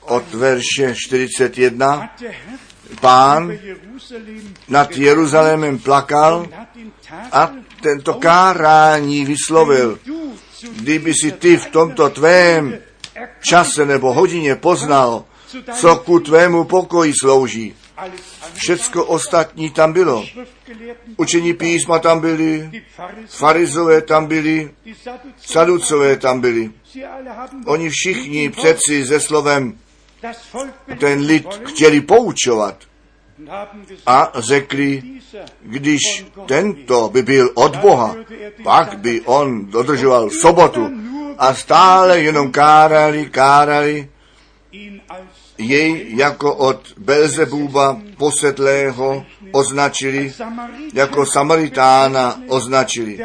od 0.00 0.34
verše 0.34 0.94
41, 0.94 2.10
pán 3.00 3.58
nad 4.68 4.96
Jeruzalémem 4.96 5.78
plakal 5.78 6.46
a 7.32 7.52
tento 7.80 8.14
kárání 8.14 9.24
vyslovil. 9.24 9.98
Kdyby 10.76 11.14
si 11.14 11.32
ty 11.32 11.56
v 11.56 11.66
tomto 11.66 12.10
tvém 12.10 12.78
čase 13.40 13.86
nebo 13.86 14.12
hodině 14.12 14.56
poznal, 14.56 15.24
co 15.74 15.96
ku 15.96 16.20
tvému 16.20 16.64
pokoji 16.64 17.12
slouží. 17.20 17.74
Všecko 18.54 19.04
ostatní 19.04 19.70
tam 19.70 19.92
bylo. 19.92 20.24
Učení 21.16 21.54
písma 21.54 21.98
tam 21.98 22.20
byli, 22.20 22.70
farizové 23.26 24.02
tam 24.02 24.26
byli, 24.26 24.70
saducové 25.36 26.16
tam 26.16 26.40
byli. 26.40 26.70
Oni 27.66 27.90
všichni 27.90 28.50
přeci 28.50 29.06
se 29.06 29.20
slovem 29.20 29.78
ten 31.00 31.20
lid 31.20 31.46
chtěli 31.64 32.00
poučovat 32.00 32.76
a 34.06 34.32
řekli, 34.34 35.02
když 35.62 36.24
tento 36.46 37.08
by 37.12 37.22
byl 37.22 37.50
od 37.54 37.76
Boha, 37.76 38.16
pak 38.62 38.98
by 38.98 39.20
on 39.20 39.66
dodržoval 39.70 40.30
sobotu 40.30 40.90
a 41.38 41.54
stále 41.54 42.20
jenom 42.20 42.52
kárali, 42.52 43.30
kárali 43.30 44.08
jej 45.58 46.16
jako 46.16 46.54
od 46.54 46.92
Belzebuba 46.98 48.00
posedlého 48.16 49.24
označili, 49.52 50.32
jako 50.94 51.26
Samaritána 51.26 52.40
označili, 52.48 53.18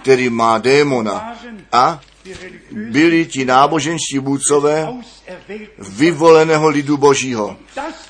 který 0.00 0.28
má 0.28 0.58
démona. 0.58 1.36
A 1.72 2.00
byli 2.70 3.26
ti 3.26 3.44
náboženští 3.44 4.18
vůdcové 4.18 4.88
vyvoleného 5.78 6.68
lidu 6.68 6.96
božího. 6.96 7.56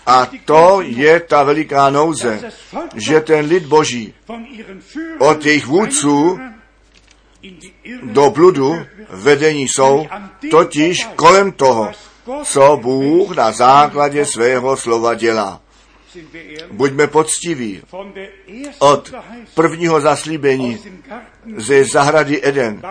A 0.07 0.31
to 0.45 0.81
je 0.85 1.21
ta 1.21 1.43
veliká 1.43 1.91
nouze, 1.91 2.53
že 2.95 3.21
ten 3.21 3.47
lid 3.47 3.67
boží 3.67 4.15
od 5.19 5.47
jejich 5.47 5.67
vůdců 5.67 6.39
do 8.03 8.31
bludu 8.31 8.77
vedení 9.11 9.69
jsou, 9.69 10.07
totiž 10.51 11.05
kolem 11.17 11.53
toho, 11.53 11.93
co 12.45 12.79
Bůh 12.83 13.37
na 13.37 13.53
základě 13.53 14.27
svého 14.27 14.77
slova 14.77 15.15
dělá. 15.15 15.61
Buďme 16.71 17.07
poctiví. 17.07 17.83
Od 18.79 19.15
prvního 19.55 20.01
zaslíbení 20.01 20.79
ze 21.57 21.85
zahrady 21.85 22.41
Eden 22.43 22.83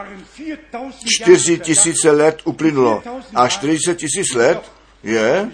čtyři 1.06 1.60
tisíce 1.60 2.12
let 2.12 2.42
uplynulo 2.44 3.04
a 3.36 3.48
40 3.48 3.96
tisíc 3.96 4.34
let 4.34 4.72
je 5.04 5.52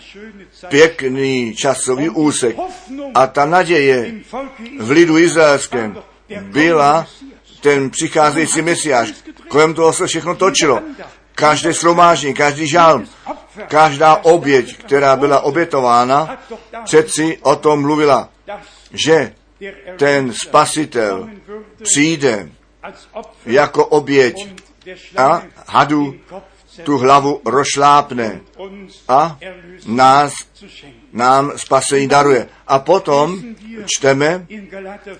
pěkný 0.68 1.56
časový 1.56 2.10
úsek. 2.10 2.56
A 3.16 3.28
ta 3.28 3.46
naděje 3.46 4.14
v 4.80 4.92
lidu 4.92 5.18
izraelském 5.18 5.98
byla 6.42 7.08
ten 7.62 7.90
přicházející 7.90 8.62
mesiáš. 8.62 9.14
Kolem 9.48 9.74
toho 9.74 9.94
se 9.94 10.08
všechno 10.08 10.36
točilo. 10.36 10.82
Každé 11.36 11.74
slomážní, 11.74 12.34
každý 12.34 12.68
žalm, 12.68 13.08
každá 13.68 14.16
oběť, 14.16 14.78
která 14.78 15.16
byla 15.16 15.42
obětována, 15.42 16.40
přeci 16.84 17.38
o 17.42 17.56
tom 17.56 17.82
mluvila, 17.82 18.30
že 18.92 19.34
ten 19.98 20.34
spasitel 20.34 21.30
přijde 21.84 22.50
jako 23.46 23.86
oběť 23.86 24.36
a 25.18 25.42
hadu 25.68 26.16
tu 26.84 26.98
hlavu 26.98 27.42
rozšlápne 27.46 28.42
a 29.08 29.38
nás, 29.86 30.34
nám 31.14 31.52
spasení 31.56 32.08
daruje. 32.08 32.48
A 32.68 32.80
potom 32.80 33.44
čteme 33.86 34.46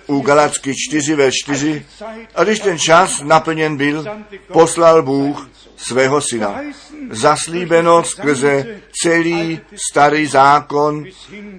u 0.06 0.20
Galacky 0.20 0.74
4 0.88 1.14
ve 1.14 1.30
4, 1.32 1.86
a 2.34 2.44
když 2.44 2.58
ten 2.58 2.78
čas 2.78 3.22
naplněn 3.22 3.76
byl, 3.76 4.04
poslal 4.52 5.02
Bůh 5.02 5.50
svého 5.76 6.20
syna. 6.20 6.60
Zaslíbeno 7.10 8.04
skrze 8.04 8.80
celý 9.02 9.60
starý 9.90 10.26
zákon 10.26 11.04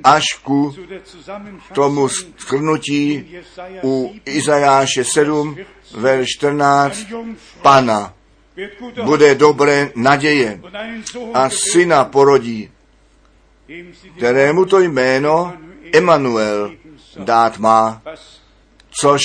až 0.04 0.24
ku 0.44 0.76
tomu 1.74 2.10
schrnutí 2.38 3.36
u 3.84 4.14
Izajáše 4.26 5.04
7 5.04 5.58
ve 5.94 6.26
14 6.26 7.06
Pana 7.62 8.14
bude 9.04 9.36
dobré 9.36 9.90
naděje 9.96 10.62
a 11.34 11.50
syna 11.50 12.06
porodí, 12.06 12.70
kterému 14.18 14.66
to 14.66 14.80
jméno 14.80 15.54
Emanuel 15.94 16.72
dát 17.18 17.58
má, 17.58 18.02
což 19.02 19.22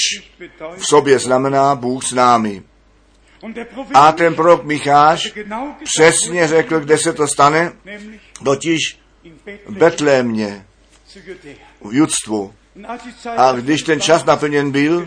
v 0.77 0.87
sobě 0.87 1.19
znamená 1.19 1.75
Bůh 1.75 2.05
s 2.05 2.13
námi. 2.13 2.63
A 3.95 4.13
ten 4.13 4.35
prorok 4.35 4.65
Micháš 4.65 5.33
přesně 5.85 6.49
řekl, 6.49 6.81
kde 6.81 6.99
se 6.99 7.13
to 7.13 7.29
stane, 7.29 7.73
totiž 8.45 8.99
v 9.67 9.77
Betlémě, 9.77 10.67
v 11.81 11.95
judstvu. 11.95 12.55
A 13.37 13.53
když 13.53 13.83
ten 13.83 14.01
čas 14.01 14.25
naplněn 14.25 14.71
byl, 14.71 15.07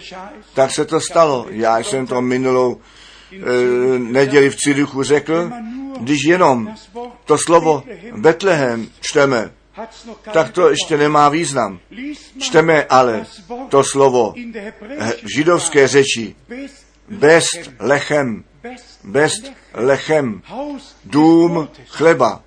tak 0.54 0.72
se 0.72 0.86
to 0.86 1.02
stalo. 1.02 1.46
Já 1.50 1.80
jsem 1.80 2.08
to 2.08 2.22
minulou 2.22 2.82
neděli 3.98 4.50
v 4.50 4.56
Ciduchu 4.56 5.04
řekl, 5.04 5.52
když 6.00 6.20
jenom 6.26 6.76
to 7.26 7.38
slovo 7.38 7.84
Betlehem 8.16 8.88
čteme, 9.02 9.52
tak 10.32 10.52
to 10.52 10.70
ještě 10.70 10.98
nemá 10.98 11.30
význam. 11.30 11.80
Čteme 12.40 12.84
ale 12.84 13.26
to 13.70 13.84
slovo 13.84 14.34
v 15.24 15.36
židovské 15.36 15.88
řeči 15.88 16.36
bez 17.10 17.46
lechem, 17.80 18.44
bez 19.04 19.34
lechem, 19.74 20.42
dům 21.06 21.70
chleba. 21.88 22.44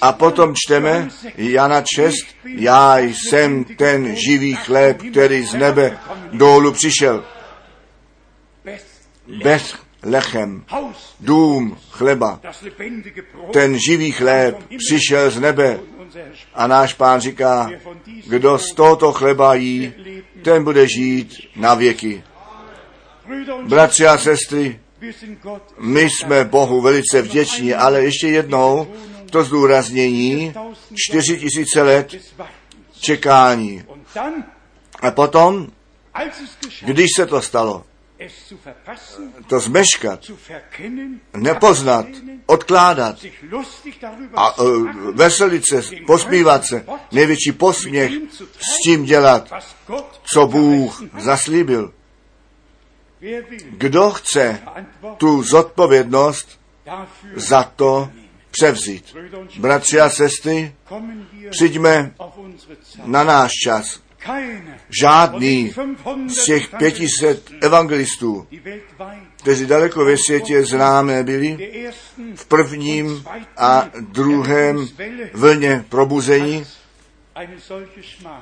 A 0.00 0.12
potom 0.12 0.54
čteme 0.54 1.08
Jana 1.36 1.82
6, 1.96 2.14
já 2.44 2.98
jsem 2.98 3.64
ten 3.64 4.16
živý 4.16 4.54
chléb, 4.54 5.02
který 5.10 5.46
z 5.46 5.54
nebe 5.54 5.98
dolů 6.32 6.72
přišel. 6.72 7.24
Bez 9.44 9.74
lechem, 10.02 10.64
dům 11.20 11.78
chleba, 11.90 12.40
ten 13.52 13.78
živý 13.78 14.12
chléb 14.12 14.58
přišel 14.88 15.30
z 15.30 15.40
nebe. 15.40 15.80
A 16.54 16.66
náš 16.66 16.94
pán 16.94 17.20
říká, 17.20 17.70
kdo 18.26 18.58
z 18.58 18.72
tohoto 18.72 19.12
chleba 19.12 19.54
jí, 19.54 19.94
ten 20.42 20.64
bude 20.64 20.88
žít 20.88 21.34
na 21.56 21.74
věky. 21.74 22.24
Bratři 23.68 24.06
a 24.06 24.18
sestry, 24.18 24.80
my 25.78 26.10
jsme 26.10 26.44
Bohu 26.44 26.80
velice 26.80 27.22
vděční, 27.22 27.74
ale 27.74 28.04
ještě 28.04 28.28
jednou 28.28 28.86
to 29.30 29.44
zdůraznění, 29.44 30.54
čtyři 30.94 31.38
tisíce 31.38 31.82
let 31.82 32.14
čekání. 33.00 33.84
A 35.02 35.10
potom, 35.10 35.66
když 36.82 37.06
se 37.16 37.26
to 37.26 37.42
stalo, 37.42 37.84
to 39.46 39.60
zmeškat, 39.60 40.20
nepoznat, 41.36 42.06
odkládat 42.46 43.16
a 44.34 44.58
uh, 44.58 44.90
veselit 45.14 45.62
se, 45.68 45.82
posmívat 46.06 46.64
se, 46.64 46.86
největší 47.12 47.52
posměch 47.52 48.12
s 48.56 48.84
tím 48.84 49.04
dělat, 49.04 49.52
co 50.22 50.46
Bůh 50.46 51.02
zaslíbil. 51.18 51.92
Kdo 53.70 54.10
chce 54.10 54.62
tu 55.16 55.42
zodpovědnost 55.42 56.60
za 57.34 57.62
to 57.62 58.10
převzít? 58.50 59.16
Bratři 59.58 60.00
a 60.00 60.10
sestry, 60.10 60.74
přijďme 61.50 62.14
na 63.04 63.24
náš 63.24 63.50
čas. 63.64 64.00
Žádný 65.02 65.74
z 66.28 66.44
těch 66.44 66.68
500 66.78 67.50
evangelistů, 67.60 68.46
kteří 69.36 69.66
daleko 69.66 70.04
ve 70.04 70.16
světě 70.26 70.64
známé 70.64 71.22
byli, 71.22 71.72
v 72.34 72.46
prvním 72.46 73.24
a 73.56 73.88
druhém 74.00 74.88
vlně 75.32 75.84
probuzení, 75.88 76.64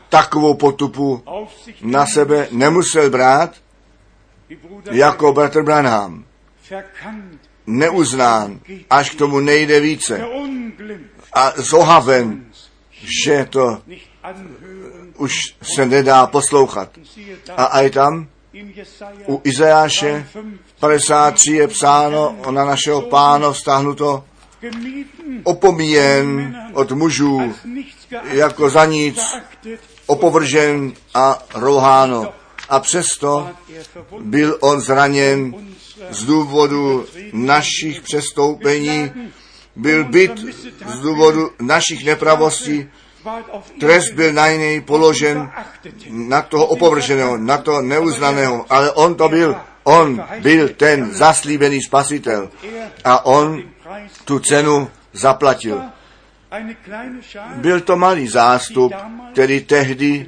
takovou 0.08 0.54
potupu 0.54 1.22
na 1.82 2.06
sebe 2.06 2.48
nemusel 2.50 3.10
brát, 3.10 3.54
jako 4.90 5.32
bratr 5.32 5.62
Branham. 5.62 6.24
Neuznán, 7.66 8.60
až 8.90 9.10
k 9.10 9.18
tomu 9.18 9.40
nejde 9.40 9.80
více. 9.80 10.26
A 11.32 11.52
zohaven, 11.56 12.44
že 13.24 13.46
to 13.50 13.82
už 15.16 15.32
se 15.62 15.86
nedá 15.86 16.26
poslouchat. 16.26 16.90
A 17.56 17.64
aj 17.64 17.90
tam 17.90 18.28
u 19.26 19.40
Izajáše 19.44 20.26
53 20.80 21.52
je 21.52 21.68
psáno 21.68 22.36
na 22.50 22.64
našeho 22.64 23.02
pána 23.02 23.52
vztahnuto 23.52 24.24
opomíjen 25.44 26.56
od 26.72 26.92
mužů 26.92 27.54
jako 28.32 28.70
za 28.70 28.84
nic 28.84 29.20
opovržen 30.06 30.92
a 31.14 31.38
rouháno. 31.54 32.32
A 32.68 32.80
přesto 32.80 33.48
byl 34.20 34.58
on 34.60 34.80
zraněn 34.80 35.54
z 36.10 36.24
důvodu 36.24 37.04
našich 37.32 38.00
přestoupení, 38.00 39.10
byl 39.76 40.04
byt 40.04 40.32
z 40.94 41.00
důvodu 41.00 41.50
našich 41.60 42.04
nepravostí, 42.04 42.88
trest 43.80 44.12
byl 44.14 44.32
na 44.32 44.48
něj 44.48 44.80
položen 44.80 45.50
na 46.08 46.42
toho 46.42 46.66
opovrženého, 46.66 47.36
na 47.36 47.58
toho 47.58 47.82
neuznaného, 47.82 48.66
ale 48.70 48.92
on 48.92 49.14
to 49.14 49.28
byl, 49.28 49.56
on 49.84 50.24
byl 50.40 50.68
ten 50.68 51.12
zaslíbený 51.12 51.82
spasitel 51.82 52.50
a 53.04 53.26
on 53.26 53.62
tu 54.24 54.38
cenu 54.38 54.88
zaplatil. 55.12 55.82
Byl 57.54 57.80
to 57.80 57.96
malý 57.96 58.28
zástup, 58.28 58.92
který 59.32 59.64
tehdy 59.64 60.26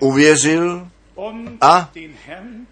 uvěřil 0.00 0.88
a 1.60 1.90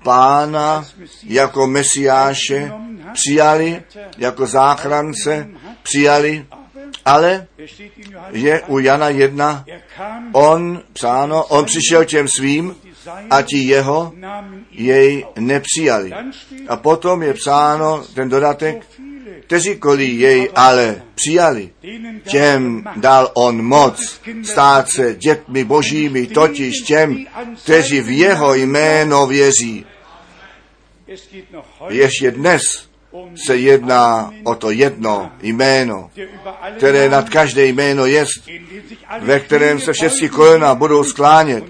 pána 0.03 0.85
jako 1.23 1.67
mesiáše 1.67 2.73
přijali, 3.12 3.83
jako 4.19 4.47
záchrance 4.47 5.49
přijali, 5.83 6.47
ale 7.05 7.47
je 8.32 8.62
u 8.66 8.78
Jana 8.78 9.09
jedna, 9.09 9.64
on, 10.32 10.82
psáno, 10.92 11.45
on 11.45 11.64
přišel 11.64 12.05
těm 12.05 12.28
svým 12.28 12.76
a 13.30 13.42
ti 13.42 13.59
jeho 13.59 14.12
jej 14.70 15.26
nepřijali. 15.38 16.12
A 16.68 16.76
potom 16.76 17.22
je 17.22 17.34
psáno 17.34 18.05
ten 18.14 18.28
dodatek, 18.28 18.86
kteříkoliv 19.40 20.18
jej 20.18 20.51
ale 20.55 21.03
přijali, 21.14 21.70
těm 22.30 22.84
dal 22.97 23.30
on 23.34 23.62
moc 23.62 24.20
stát 24.42 24.90
se 24.90 25.14
dětmi 25.14 25.64
božími, 25.64 26.26
totiž 26.26 26.74
těm, 26.86 27.26
kteří 27.62 28.01
v 28.01 28.11
jeho 28.11 28.55
jméno 28.55 29.26
věří. 29.26 29.86
Ještě 31.88 32.30
dnes 32.30 32.62
se 33.47 33.57
jedná 33.57 34.33
o 34.45 34.55
to 34.55 34.71
jedno 34.71 35.33
jméno, 35.43 36.11
které 36.77 37.09
nad 37.09 37.31
každé 37.31 37.67
jméno 37.67 38.07
jest, 38.07 38.49
ve 39.21 39.41
kterém 39.41 39.81
se 39.81 39.93
všechny 39.93 40.29
kolena 40.29 40.75
budou 40.75 41.05
sklánět 41.05 41.65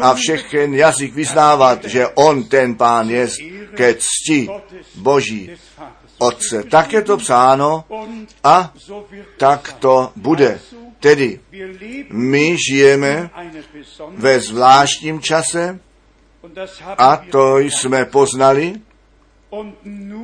a 0.00 0.14
všechen 0.14 0.74
jazyk 0.74 1.14
vyznávat, 1.14 1.84
že 1.84 2.08
on 2.08 2.44
ten 2.44 2.74
pán 2.74 3.10
jest 3.10 3.40
ke 3.74 3.94
cti 3.94 4.48
Boží 4.94 5.50
Otce. 6.18 6.62
Tak 6.62 6.92
je 6.92 7.02
to 7.02 7.16
psáno 7.16 7.84
a 8.44 8.72
tak 9.36 9.72
to 9.72 10.12
bude. 10.16 10.60
Tedy 11.00 11.40
my 12.10 12.56
žijeme 12.68 13.30
ve 14.10 14.40
zvláštním 14.40 15.20
čase 15.20 15.78
a 16.98 17.16
to 17.16 17.58
jsme 17.58 18.04
poznali 18.04 18.74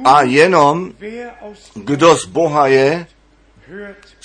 a 0.05 0.23
jenom 0.23 0.93
kdo 1.75 2.17
z 2.17 2.27
Boha 2.27 2.67
je, 2.67 3.07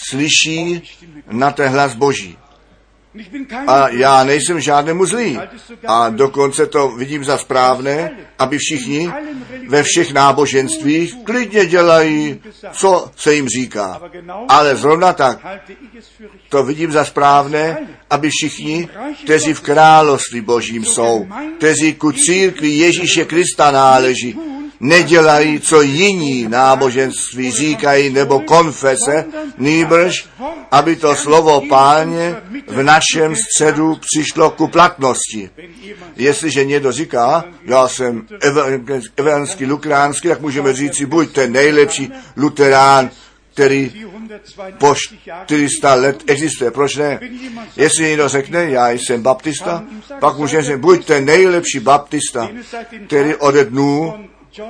slyší 0.10 0.84
na 1.32 1.52
ten 1.52 1.72
hlas 1.72 1.96
Boží. 1.96 2.38
A 3.68 3.90
já 3.90 4.24
nejsem 4.24 4.60
žádnému 4.60 5.06
zlý. 5.06 5.40
A 5.88 6.10
dokonce 6.10 6.68
to 6.68 6.90
vidím 6.90 7.24
za 7.24 7.38
správné, 7.38 8.12
aby 8.40 8.58
všichni 8.58 9.12
ve 9.68 9.84
všech 9.84 10.14
náboženstvích 10.14 11.16
klidně 11.24 11.66
dělají, 11.66 12.42
co 12.72 13.12
se 13.16 13.36
jim 13.36 13.48
říká. 13.48 14.02
Ale 14.48 14.76
zrovna 14.76 15.14
tak 15.14 15.40
to 16.50 16.64
vidím 16.64 16.92
za 16.92 17.06
správné, 17.06 17.78
aby 18.10 18.30
všichni, 18.30 18.90
kteří 19.24 19.54
v 19.54 19.62
království 19.62 20.42
božím 20.42 20.86
jsou, 20.86 21.28
kteří 21.58 21.94
ku 21.94 22.12
církvi 22.12 22.70
Ježíše 22.70 23.26
Krista 23.26 23.72
náleží, 23.72 24.38
nedělají, 24.80 25.60
co 25.60 25.82
jiní 25.82 26.48
náboženství 26.48 27.52
říkají 27.52 28.10
nebo 28.10 28.40
konfese, 28.40 29.26
nýbrž, 29.58 30.26
aby 30.72 30.96
to 30.96 31.16
slovo 31.16 31.62
páně 31.70 32.36
v 32.68 32.84
našem 32.84 33.36
středu 33.36 33.98
přišlo 34.02 34.50
ku 34.50 34.68
platnosti. 34.68 35.50
Jestliže 36.16 36.66
někdo 36.66 36.92
říká, 36.92 37.46
já 37.64 37.88
jsem 37.88 38.28
evangelický 39.18 39.66
luteránský, 39.66 40.28
tak 40.28 40.42
můžeme 40.42 40.74
říct 40.74 40.98
si, 40.98 41.06
buďte 41.06 41.48
nejlepší 41.48 42.12
luterán, 42.38 43.10
který 43.54 44.06
po 44.78 44.96
400 44.96 45.94
let 45.94 46.24
existuje. 46.28 46.72
Proč 46.72 46.96
ne? 46.96 47.20
Jestli 47.78 48.04
někdo 48.04 48.28
řekne, 48.30 48.70
já 48.70 48.90
jsem 48.90 49.22
baptista, 49.22 49.84
pak 50.20 50.38
můžeme 50.38 50.64
říct, 50.64 50.78
buďte 50.78 51.22
nejlepší 51.22 51.80
baptista, 51.80 52.50
který 53.08 53.36
ode 53.36 53.66
dnů 53.66 54.14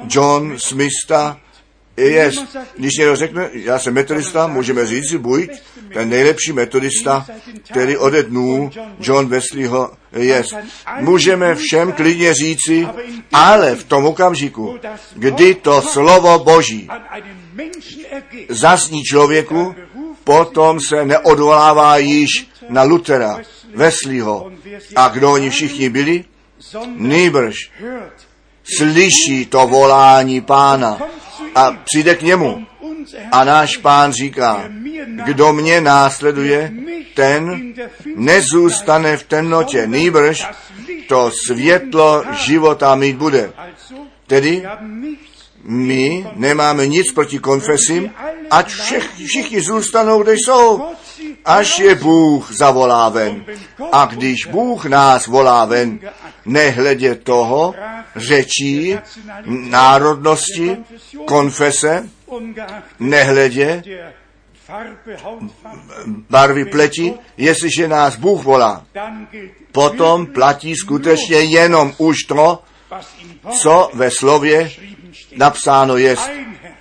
John 0.10 0.56
Smitha 0.58 1.40
je, 1.98 2.32
když 2.78 2.98
někdo 2.98 3.16
řekne, 3.16 3.50
já 3.54 3.80
jsem 3.80 3.94
metodista, 3.94 4.48
můžeme 4.48 4.86
říct 4.86 5.14
buď 5.14 5.50
ten 5.94 6.10
nejlepší 6.10 6.54
metodista, 6.54 7.26
který 7.72 7.98
ode 7.98 8.24
dnů 8.24 8.72
John 9.00 9.28
Wesleyho 9.28 9.92
je. 10.12 10.44
Můžeme 11.00 11.56
všem 11.56 11.92
klidně 11.92 12.34
říci, 12.34 12.88
ale 13.34 13.76
v 13.76 13.84
tom 13.84 14.06
okamžiku, 14.06 14.80
kdy 15.16 15.56
to 15.56 15.82
slovo 15.82 16.44
Boží 16.44 16.88
zazní 18.50 19.04
člověku, 19.04 19.76
potom 20.24 20.80
se 20.80 21.06
neodvolává 21.06 21.98
již 21.98 22.48
na 22.70 22.84
Lutera, 22.84 23.40
Wesleyho. 23.76 24.52
A 24.96 25.08
kdo 25.08 25.32
oni 25.32 25.50
všichni 25.50 25.90
byli? 25.90 26.26
Nýbrž 26.96 27.72
slyší 28.78 29.46
to 29.46 29.68
volání 29.68 30.42
pána 30.42 31.02
a 31.56 31.72
přijde 31.86 32.16
k 32.16 32.22
němu. 32.22 32.66
A 33.32 33.44
náš 33.44 33.78
pán 33.78 34.14
říká, 34.14 34.70
kdo 35.26 35.54
mě 35.54 35.82
následuje, 35.82 36.72
ten 37.16 37.74
nezůstane 38.16 39.18
v 39.18 39.24
temnotě, 39.24 39.88
nýbrž 39.88 40.48
to 41.08 41.32
světlo 41.48 42.24
života 42.32 42.96
mít 42.96 43.16
bude. 43.16 43.52
Tedy 44.28 44.64
my 45.64 46.28
nemáme 46.36 46.88
nic 46.88 47.12
proti 47.12 47.40
konfesím, 47.40 48.12
ať 48.52 48.68
všech, 48.68 49.10
všichni 49.26 49.62
zůstanou, 49.62 50.24
kde 50.24 50.34
jsou, 50.34 50.84
až 51.46 51.80
je 51.80 51.96
Bůh 51.96 52.52
zavolá 52.52 53.10
ven. 53.10 53.46
A 53.92 54.06
když 54.06 54.46
Bůh 54.46 54.86
nás 54.86 55.28
volá 55.28 55.66
ven, 55.66 56.00
nehledě 56.46 57.16
toho, 57.16 57.76
řečí, 58.16 58.98
národnosti, 59.46 60.78
konfese, 61.26 62.10
nehledě 63.00 63.84
barvy 66.30 66.66
pleti, 66.66 67.14
jestliže 67.38 67.88
nás 67.88 68.16
Bůh 68.16 68.44
volá, 68.44 68.86
potom 69.72 70.26
platí 70.26 70.76
skutečně 70.76 71.38
jenom 71.38 71.94
už 71.98 72.18
to, 72.28 72.64
co 73.62 73.90
ve 73.94 74.12
slově 74.12 74.72
napsáno 75.36 75.98
je. 75.98 76.16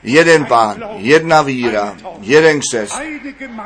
Jeden 0.02 0.44
pán, 0.44 0.84
jedna 0.96 1.42
víra, 1.42 1.96
jeden 2.20 2.60
křes, 2.60 2.92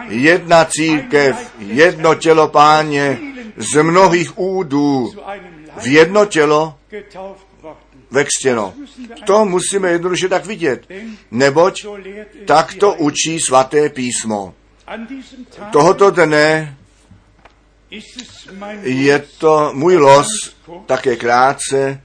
jedna 0.08 0.64
církev, 0.64 1.52
jedno 1.58 2.14
tělo 2.14 2.48
páně 2.48 3.18
z 3.56 3.82
mnohých 3.82 4.38
údů 4.38 5.14
v 5.76 5.86
jedno 5.86 6.26
tělo 6.26 6.74
vekřtěno. 8.10 8.74
To 9.26 9.44
musíme 9.44 9.90
jednoduše 9.90 10.28
tak 10.28 10.46
vidět, 10.46 10.86
neboť 11.30 11.86
tak 12.46 12.74
to 12.74 12.94
učí 12.94 13.40
svaté 13.40 13.88
písmo. 13.88 14.54
Tohoto 15.72 16.10
dne 16.10 16.76
je 18.82 19.18
to 19.38 19.70
můj 19.74 19.96
los 19.96 20.26
také 20.86 21.16
krátce 21.16 22.00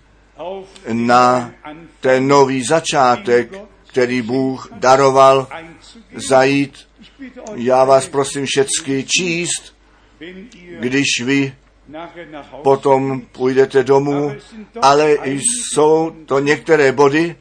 na 0.93 1.51
ten 1.99 2.27
nový 2.27 2.63
začátek, 2.63 3.51
který 3.87 4.21
Bůh 4.21 4.69
daroval 4.71 5.47
zajít. 6.15 6.87
Já 7.55 7.83
vás 7.83 8.07
prosím 8.07 8.45
všecky 8.45 9.05
číst, 9.17 9.75
když 10.79 11.07
vy 11.25 11.55
potom 12.63 13.21
půjdete 13.21 13.83
domů, 13.83 14.35
ale 14.81 15.17
jsou 15.25 16.15
to 16.25 16.39
některé 16.39 16.91
body, 16.91 17.35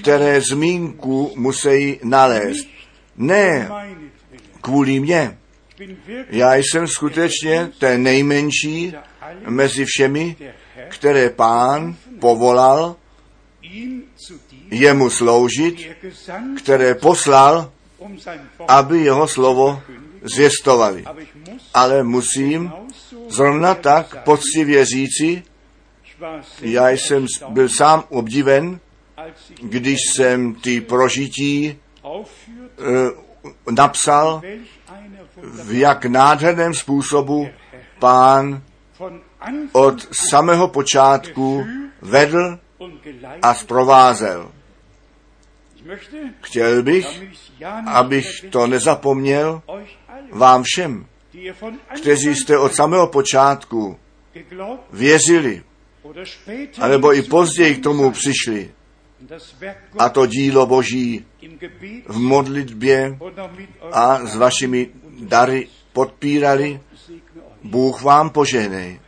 které 0.00 0.40
zmínku 0.40 1.32
musí 1.36 2.00
nalézt. 2.04 2.68
Ne 3.16 3.70
kvůli 4.60 5.00
mně. 5.00 5.38
Já 6.30 6.54
jsem 6.54 6.86
skutečně 6.86 7.70
ten 7.78 8.02
nejmenší 8.02 8.94
mezi 9.48 9.84
všemi, 9.84 10.36
které 10.88 11.30
pán 11.30 11.96
povolal 12.20 12.96
jemu 14.70 15.10
sloužit, 15.10 15.86
které 16.56 16.94
poslal, 16.94 17.72
aby 18.68 18.98
jeho 18.98 19.28
slovo 19.28 19.82
zvěstovali. 20.22 21.04
Ale 21.74 22.02
musím 22.02 22.72
zrovna 23.28 23.74
tak 23.74 24.24
poctivě 24.24 24.84
říci, 24.84 25.42
já 26.60 26.90
jsem 26.90 27.26
byl 27.48 27.68
sám 27.68 28.04
obdiven, 28.08 28.80
když 29.62 29.98
jsem 30.14 30.54
ty 30.54 30.80
prožití 30.80 31.78
uh, 32.02 32.18
napsal, 33.70 34.42
v 35.42 35.72
jak 35.72 36.04
nádherném 36.04 36.74
způsobu 36.74 37.48
pán 37.98 38.62
od 39.72 40.08
samého 40.30 40.68
počátku 40.68 41.66
vedl 42.00 42.58
a 43.42 43.54
zprovázel. 43.54 44.50
Chtěl 46.40 46.82
bych, 46.82 47.22
abych 47.86 48.26
to 48.50 48.66
nezapomněl, 48.66 49.62
vám 50.32 50.62
všem, 50.62 51.06
kteří 51.94 52.34
jste 52.34 52.58
od 52.58 52.74
samého 52.74 53.06
počátku 53.06 53.98
věřili, 54.92 55.62
alebo 56.80 57.14
i 57.14 57.22
později 57.22 57.74
k 57.74 57.82
tomu 57.82 58.10
přišli, 58.10 58.70
a 59.98 60.08
to 60.08 60.26
dílo 60.26 60.66
Boží 60.66 61.26
v 62.06 62.18
modlitbě 62.18 63.18
a 63.92 64.26
s 64.26 64.36
vašimi 64.36 64.90
dary 65.20 65.68
podpírali, 65.92 66.80
Bůh 67.62 68.02
vám 68.02 68.30
požehnej. 68.30 69.00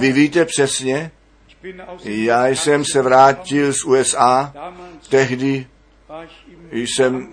Vy 0.00 0.12
víte 0.12 0.44
přesně, 0.44 1.10
já 2.04 2.46
jsem 2.46 2.84
se 2.84 3.02
vrátil 3.02 3.72
z 3.72 3.84
USA, 3.84 4.54
tehdy 5.08 5.66
jsem 6.70 7.28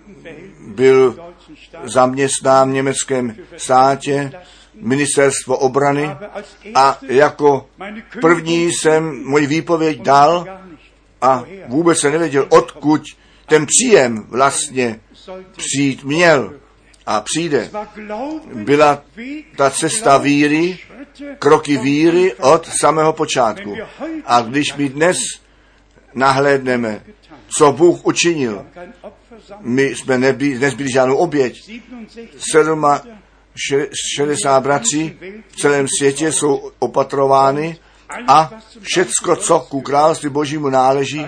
byl 0.68 1.34
zaměstnán 1.84 2.70
v 2.70 2.74
německém 2.74 3.36
státě, 3.58 4.32
ministerstvo 4.74 5.58
obrany 5.58 6.10
a 6.76 7.00
jako 7.08 7.70
první 8.22 8.66
jsem 8.66 9.24
můj 9.26 9.48
výpověď 9.48 10.02
dal 10.02 10.46
a 11.22 11.44
vůbec 11.68 12.00
se 12.00 12.12
nevěděl, 12.12 12.46
odkud 12.50 13.02
ten 13.46 13.66
příjem 13.66 14.26
vlastně 14.30 15.00
přijít 15.58 16.04
měl 16.04 16.54
a 17.08 17.22
přijde. 17.22 17.70
Byla 18.54 19.04
ta 19.56 19.70
cesta 19.70 20.18
víry, 20.18 20.80
kroky 21.40 21.78
víry 21.78 22.34
od 22.34 22.70
samého 22.82 23.14
počátku. 23.14 23.76
A 24.26 24.42
když 24.42 24.76
my 24.76 24.90
dnes 24.90 25.18
nahlédneme, 26.14 27.02
co 27.58 27.72
Bůh 27.72 28.06
učinil, 28.06 28.66
my 29.60 29.84
jsme 29.84 30.18
nebyli, 30.18 30.60
nezbyli 30.60 30.92
žádnou 30.92 31.16
oběť. 31.16 31.72
60 34.16 34.60
bratří 34.60 35.20
v 35.48 35.56
celém 35.56 35.88
světě 36.00 36.32
jsou 36.32 36.72
opatrovány 36.80 37.78
a 38.28 38.52
všecko, 38.82 39.36
co 39.36 39.60
ku 39.60 39.82
království 39.82 40.30
božímu 40.30 40.70
náleží, 40.70 41.28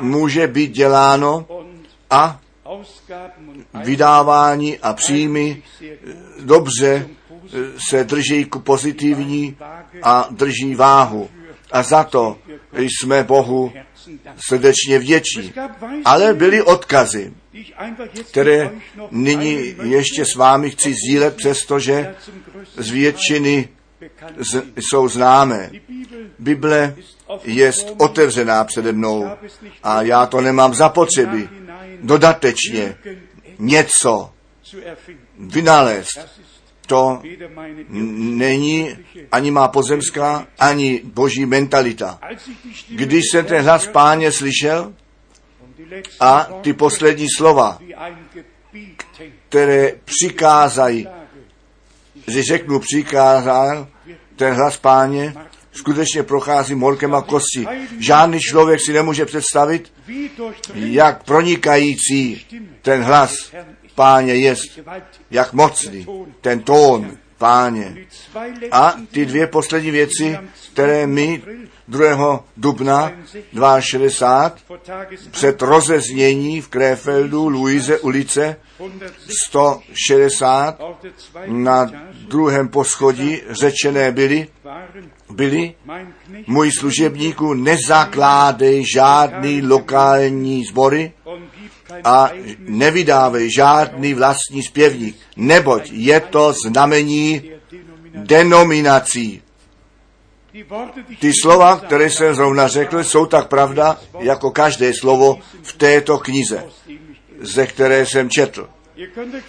může 0.00 0.46
být 0.46 0.72
děláno 0.72 1.46
a 2.10 2.40
vydávání 3.84 4.78
a 4.78 4.92
příjmy 4.92 5.62
dobře 6.40 7.08
se 7.88 8.04
drží 8.04 8.44
ku 8.44 8.60
pozitivní 8.60 9.56
a 10.02 10.28
drží 10.30 10.74
váhu. 10.74 11.30
A 11.72 11.82
za 11.82 12.04
to 12.04 12.38
jsme 12.76 13.24
Bohu 13.24 13.72
srdečně 14.48 14.98
vděční. 14.98 15.52
Ale 16.04 16.34
byly 16.34 16.62
odkazy, 16.62 17.32
které 18.30 18.70
nyní 19.10 19.74
ještě 19.82 20.24
s 20.24 20.34
vámi 20.34 20.70
chci 20.70 20.94
sdílet, 20.94 21.36
přestože 21.36 22.14
z 22.76 22.90
většiny 22.90 23.68
z, 24.38 24.62
jsou 24.76 25.08
známé. 25.08 25.70
Bible 26.38 26.96
je 27.44 27.72
otevřená 27.98 28.64
přede 28.64 28.92
mnou 28.92 29.30
a 29.82 30.02
já 30.02 30.26
to 30.26 30.40
nemám 30.40 30.74
zapotřebí 30.74 31.48
dodatečně 32.02 32.96
něco 33.58 34.30
vynalézt. 35.38 36.18
To 36.86 37.22
není 37.88 38.96
ani 39.32 39.50
má 39.50 39.68
pozemská, 39.68 40.46
ani 40.58 41.00
boží 41.04 41.46
mentalita. 41.46 42.20
Když 42.88 43.24
jsem 43.30 43.44
ten 43.44 43.64
hlas 43.64 43.86
páně 43.86 44.32
slyšel 44.32 44.92
a 46.20 46.48
ty 46.60 46.72
poslední 46.72 47.26
slova, 47.36 47.78
které 49.48 49.92
přikázají, 50.04 51.08
že 52.28 52.42
řeknu 52.42 52.80
přikázal, 52.80 53.88
ten 54.36 54.54
hlas 54.54 54.76
páně 54.76 55.34
skutečně 55.72 56.22
prochází 56.22 56.74
morkem 56.74 57.14
a 57.14 57.22
kostí. 57.22 57.66
Žádný 57.98 58.40
člověk 58.40 58.80
si 58.80 58.92
nemůže 58.92 59.26
představit, 59.26 59.92
jak 60.74 61.24
pronikající 61.24 62.46
ten 62.82 63.02
hlas 63.02 63.52
páně 63.94 64.34
je, 64.34 64.54
jak 65.30 65.52
mocný 65.52 66.06
ten 66.40 66.60
tón 66.60 67.16
páně. 67.38 67.96
A 68.70 68.94
ty 69.10 69.26
dvě 69.26 69.46
poslední 69.46 69.90
věci, 69.90 70.38
které 70.72 71.06
my 71.06 71.42
2. 71.88 72.44
dubna 72.56 73.12
62 73.80 75.06
před 75.30 75.62
rozeznění 75.62 76.60
v 76.60 76.68
Krefeldu, 76.68 77.48
Luise 77.48 77.98
ulice 77.98 78.56
160 79.46 80.80
na 81.46 81.90
druhém 82.28 82.68
poschodí 82.68 83.40
řečené 83.50 84.12
byly, 84.12 84.48
byli, 85.32 85.74
můj 86.46 86.72
služebníku, 86.72 87.54
nezakládej 87.54 88.84
žádný 88.94 89.62
lokální 89.62 90.64
sbory 90.64 91.12
a 92.04 92.30
nevydávej 92.58 93.48
žádný 93.56 94.14
vlastní 94.14 94.62
zpěvník, 94.62 95.16
neboť 95.36 95.90
je 95.92 96.20
to 96.20 96.54
znamení 96.66 97.42
denominací. 98.14 99.42
Ty 101.18 101.32
slova, 101.42 101.76
které 101.76 102.10
jsem 102.10 102.34
zrovna 102.34 102.68
řekl, 102.68 103.04
jsou 103.04 103.26
tak 103.26 103.48
pravda, 103.48 104.00
jako 104.18 104.50
každé 104.50 104.92
slovo 105.00 105.38
v 105.62 105.72
této 105.72 106.18
knize, 106.18 106.64
ze 107.40 107.66
které 107.66 108.06
jsem 108.06 108.30
četl. 108.30 108.68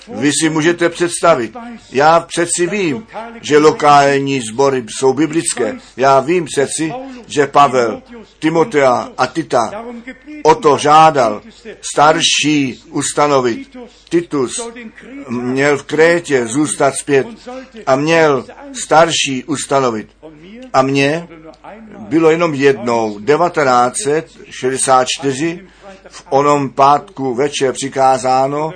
Vy 0.08 0.32
si 0.42 0.50
můžete 0.50 0.90
představit, 0.90 1.58
já 1.92 2.20
přeci 2.20 2.68
vím, 2.68 3.08
že 3.42 3.58
lokální 3.58 4.42
sbory 4.42 4.86
jsou 4.88 5.14
biblické. 5.14 5.76
Já 5.98 6.20
vím 6.20 6.46
přeci, 6.46 6.94
že 7.28 7.48
Pavel, 7.48 8.02
Timotea 8.40 9.10
a 9.18 9.28
Tita 9.28 9.84
o 10.44 10.56
to 10.56 10.78
žádal 10.78 11.42
starší 11.94 12.84
ustanovit. 12.90 13.78
Titus 14.10 14.70
měl 15.30 15.78
v 15.78 15.84
Krétě 15.84 16.48
zůstat 16.48 16.96
zpět 16.96 17.28
a 17.86 17.96
měl 17.96 18.46
starší 18.84 19.44
ustanovit. 19.44 20.10
A 20.74 20.82
mně 20.82 21.28
bylo 22.00 22.32
jenom 22.32 22.54
jednou 22.54 23.20
1964 23.20 25.68
v 26.10 26.26
onom 26.30 26.70
pátku 26.70 27.34
večer 27.34 27.74
přikázáno 27.74 28.72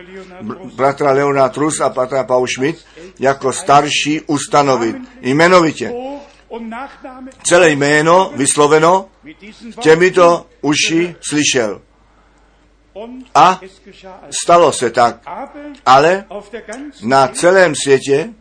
bratra 0.76 1.12
Leona 1.12 1.50
Trus 1.50 1.80
a 1.80 1.90
bratra 1.90 2.24
Paul 2.24 2.48
Schmidt 2.48 2.86
jako 3.20 3.54
starší 3.54 4.22
ustanovit. 4.22 4.96
Jmenovitě. 5.22 5.94
Celé 7.44 7.70
jméno 7.70 8.32
vysloveno 8.36 9.06
těmito 9.80 10.46
uši 10.62 11.16
slyšel. 11.30 11.82
A 13.36 13.60
stalo 14.44 14.72
se 14.72 14.90
tak. 14.90 15.22
Ale 15.86 16.26
na 17.04 17.28
celém 17.28 17.76
světě 17.76 18.34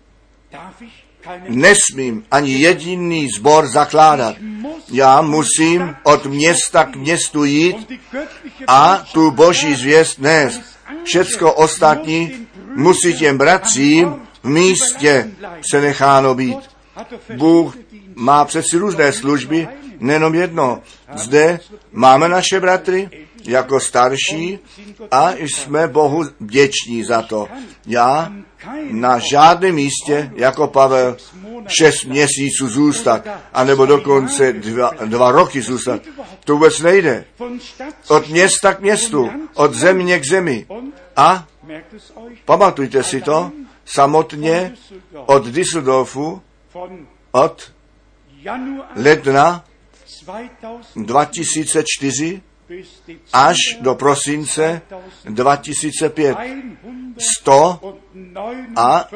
nesmím 1.49 2.25
ani 2.31 2.53
jediný 2.53 3.29
zbor 3.37 3.67
zakládat. 3.67 4.37
Já 4.93 5.21
musím 5.23 5.97
od 6.03 6.27
města 6.27 6.85
k 6.85 6.97
městu 6.97 7.45
jít 7.45 7.93
a 8.69 9.05
tu 9.13 9.31
boží 9.31 9.75
zvěst 9.75 10.19
nést. 10.19 10.61
Všecko 11.05 11.53
ostatní 11.53 12.47
musí 12.75 13.15
těm 13.15 13.39
bratřím 13.39 14.15
v 14.43 14.49
místě 14.49 15.31
se 15.71 15.81
necháno 15.81 16.35
být. 16.35 16.59
Bůh 17.37 17.77
má 18.15 18.45
přeci 18.45 18.77
různé 18.77 19.13
služby, 19.13 19.69
nejenom 20.01 20.35
jedno. 20.35 20.83
Zde 21.15 21.61
máme 21.93 22.29
naše 22.29 22.61
bratry 22.61 23.09
jako 23.47 23.81
starší 23.81 24.59
a 25.11 25.33
jsme 25.33 25.89
Bohu 25.89 26.25
vděční 26.41 27.05
za 27.05 27.23
to. 27.23 27.49
Já 27.87 28.33
na 28.91 29.19
žádném 29.19 29.75
místě 29.75 30.31
jako 30.35 30.67
Pavel 30.67 31.17
šest 31.69 32.05
měsíců 32.05 32.69
zůstat, 32.69 33.29
anebo 33.53 33.87
dokonce 33.87 34.53
dva, 34.53 34.91
dva 35.05 35.31
roky 35.31 35.63
zůstat. 35.63 36.03
To 36.45 36.53
vůbec 36.53 36.81
nejde. 36.81 37.25
Od 38.09 38.29
města 38.29 38.75
k 38.75 38.81
městu, 38.81 39.31
od 39.55 39.75
země 39.75 40.21
k 40.21 40.27
zemi. 40.31 40.67
A 41.17 41.47
pamatujte 42.45 43.03
si 43.03 43.21
to, 43.21 43.51
samotně 43.85 44.75
od 45.27 45.47
Düsseldorfu, 45.47 46.43
od 47.33 47.73
ledna 48.97 49.65
2004 50.97 52.43
až 53.33 53.57
do 53.81 53.95
prosince 53.95 54.83
2005. 55.25 56.37
100 57.39 57.99
a 58.77 59.09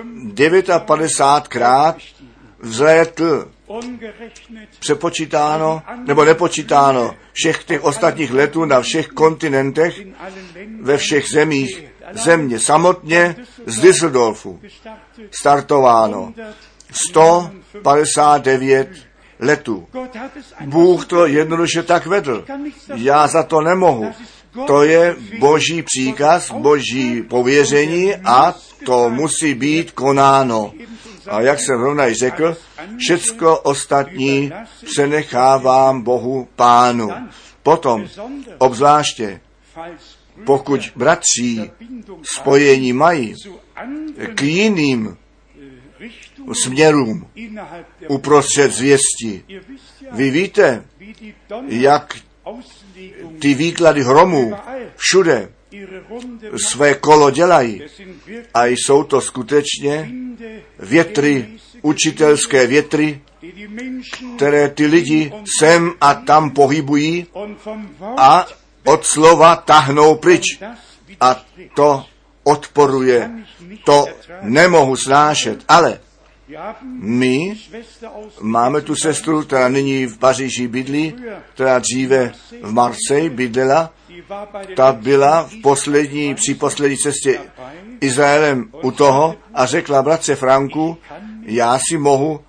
59 0.78 1.48
krát 1.48 1.96
vzlétl. 2.58 3.50
Přepočítáno, 4.80 5.82
nebo 6.06 6.24
nepočítáno 6.24 7.16
všech 7.32 7.64
těch 7.64 7.84
ostatních 7.84 8.32
letů 8.32 8.64
na 8.64 8.80
všech 8.80 9.08
kontinentech, 9.08 10.00
ve 10.80 10.96
všech 10.96 11.28
zemích. 11.28 11.84
Země 12.12 12.58
samotně 12.58 13.36
z 13.66 13.80
Düsseldorfu 13.80 14.60
startováno. 15.30 16.34
159 16.92 19.09
letů. 19.40 19.86
Bůh 20.66 21.06
to 21.06 21.26
jednoduše 21.26 21.82
tak 21.82 22.06
vedl. 22.06 22.44
Já 22.94 23.26
za 23.26 23.42
to 23.42 23.60
nemohu. 23.60 24.12
To 24.66 24.82
je 24.82 25.16
boží 25.38 25.82
příkaz, 25.82 26.50
boží 26.50 27.22
pověření 27.22 28.14
a 28.24 28.54
to 28.86 29.10
musí 29.10 29.54
být 29.54 29.90
konáno. 29.90 30.72
A 31.28 31.40
jak 31.40 31.60
jsem 31.60 31.80
rovna 31.80 32.08
i 32.08 32.14
řekl, 32.14 32.56
všecko 32.98 33.58
ostatní 33.58 34.52
přenechávám 34.84 36.02
Bohu 36.02 36.48
Pánu. 36.56 37.10
Potom, 37.62 38.06
obzvláště, 38.58 39.40
pokud 40.44 40.80
bratří 40.96 41.70
spojení 42.22 42.92
mají 42.92 43.34
k 44.34 44.42
jiným 44.42 45.16
směrům 46.52 47.26
uprostřed 48.08 48.72
zvěsti. 48.72 49.44
Vy 50.12 50.30
víte, 50.30 50.84
jak 51.68 52.16
ty 53.38 53.54
výklady 53.54 54.02
hromů 54.02 54.54
všude 54.96 55.48
své 56.56 56.94
kolo 56.94 57.30
dělají. 57.30 57.82
A 58.54 58.66
jsou 58.66 59.04
to 59.04 59.20
skutečně 59.20 60.10
větry, 60.78 61.48
učitelské 61.82 62.66
větry, 62.66 63.20
které 64.36 64.68
ty 64.68 64.86
lidi 64.86 65.32
sem 65.58 65.92
a 66.00 66.14
tam 66.14 66.50
pohybují 66.50 67.26
a 68.16 68.46
od 68.84 69.06
slova 69.06 69.56
tahnou 69.56 70.14
pryč. 70.14 70.62
A 71.20 71.44
to 71.74 72.04
odporuje, 72.42 73.30
to 73.84 74.06
nemohu 74.42 74.96
snášet, 74.96 75.64
ale 75.68 76.00
my 77.00 77.56
máme 78.40 78.80
tu 78.80 78.94
sestru, 78.96 79.42
která 79.42 79.68
nyní 79.68 80.06
v 80.06 80.18
Paříži 80.18 80.68
bydlí, 80.68 81.14
která 81.54 81.78
dříve 81.78 82.32
v 82.62 82.72
Marseille 82.72 83.30
bydlela. 83.30 83.92
Ta 84.76 84.92
byla 84.92 85.42
v 85.42 85.62
poslední, 85.62 86.34
při 86.34 86.54
poslední 86.54 86.96
cestě 86.96 87.40
Izraelem 88.00 88.70
u 88.82 88.90
toho 88.90 89.36
a 89.54 89.66
řekla 89.66 90.02
bratře 90.02 90.34
Franku, 90.34 90.96
já 91.42 91.78
si 91.88 91.98
mohu 91.98 92.40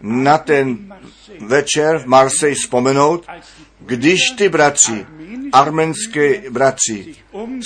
na 0.00 0.38
ten 0.38 0.94
večer 1.40 1.98
v 1.98 2.06
Marseille 2.06 2.54
vzpomenout, 2.54 3.26
když 3.80 4.20
ty 4.38 4.48
bratři, 4.48 5.06
arménské 5.52 6.50
bratři, 6.50 7.14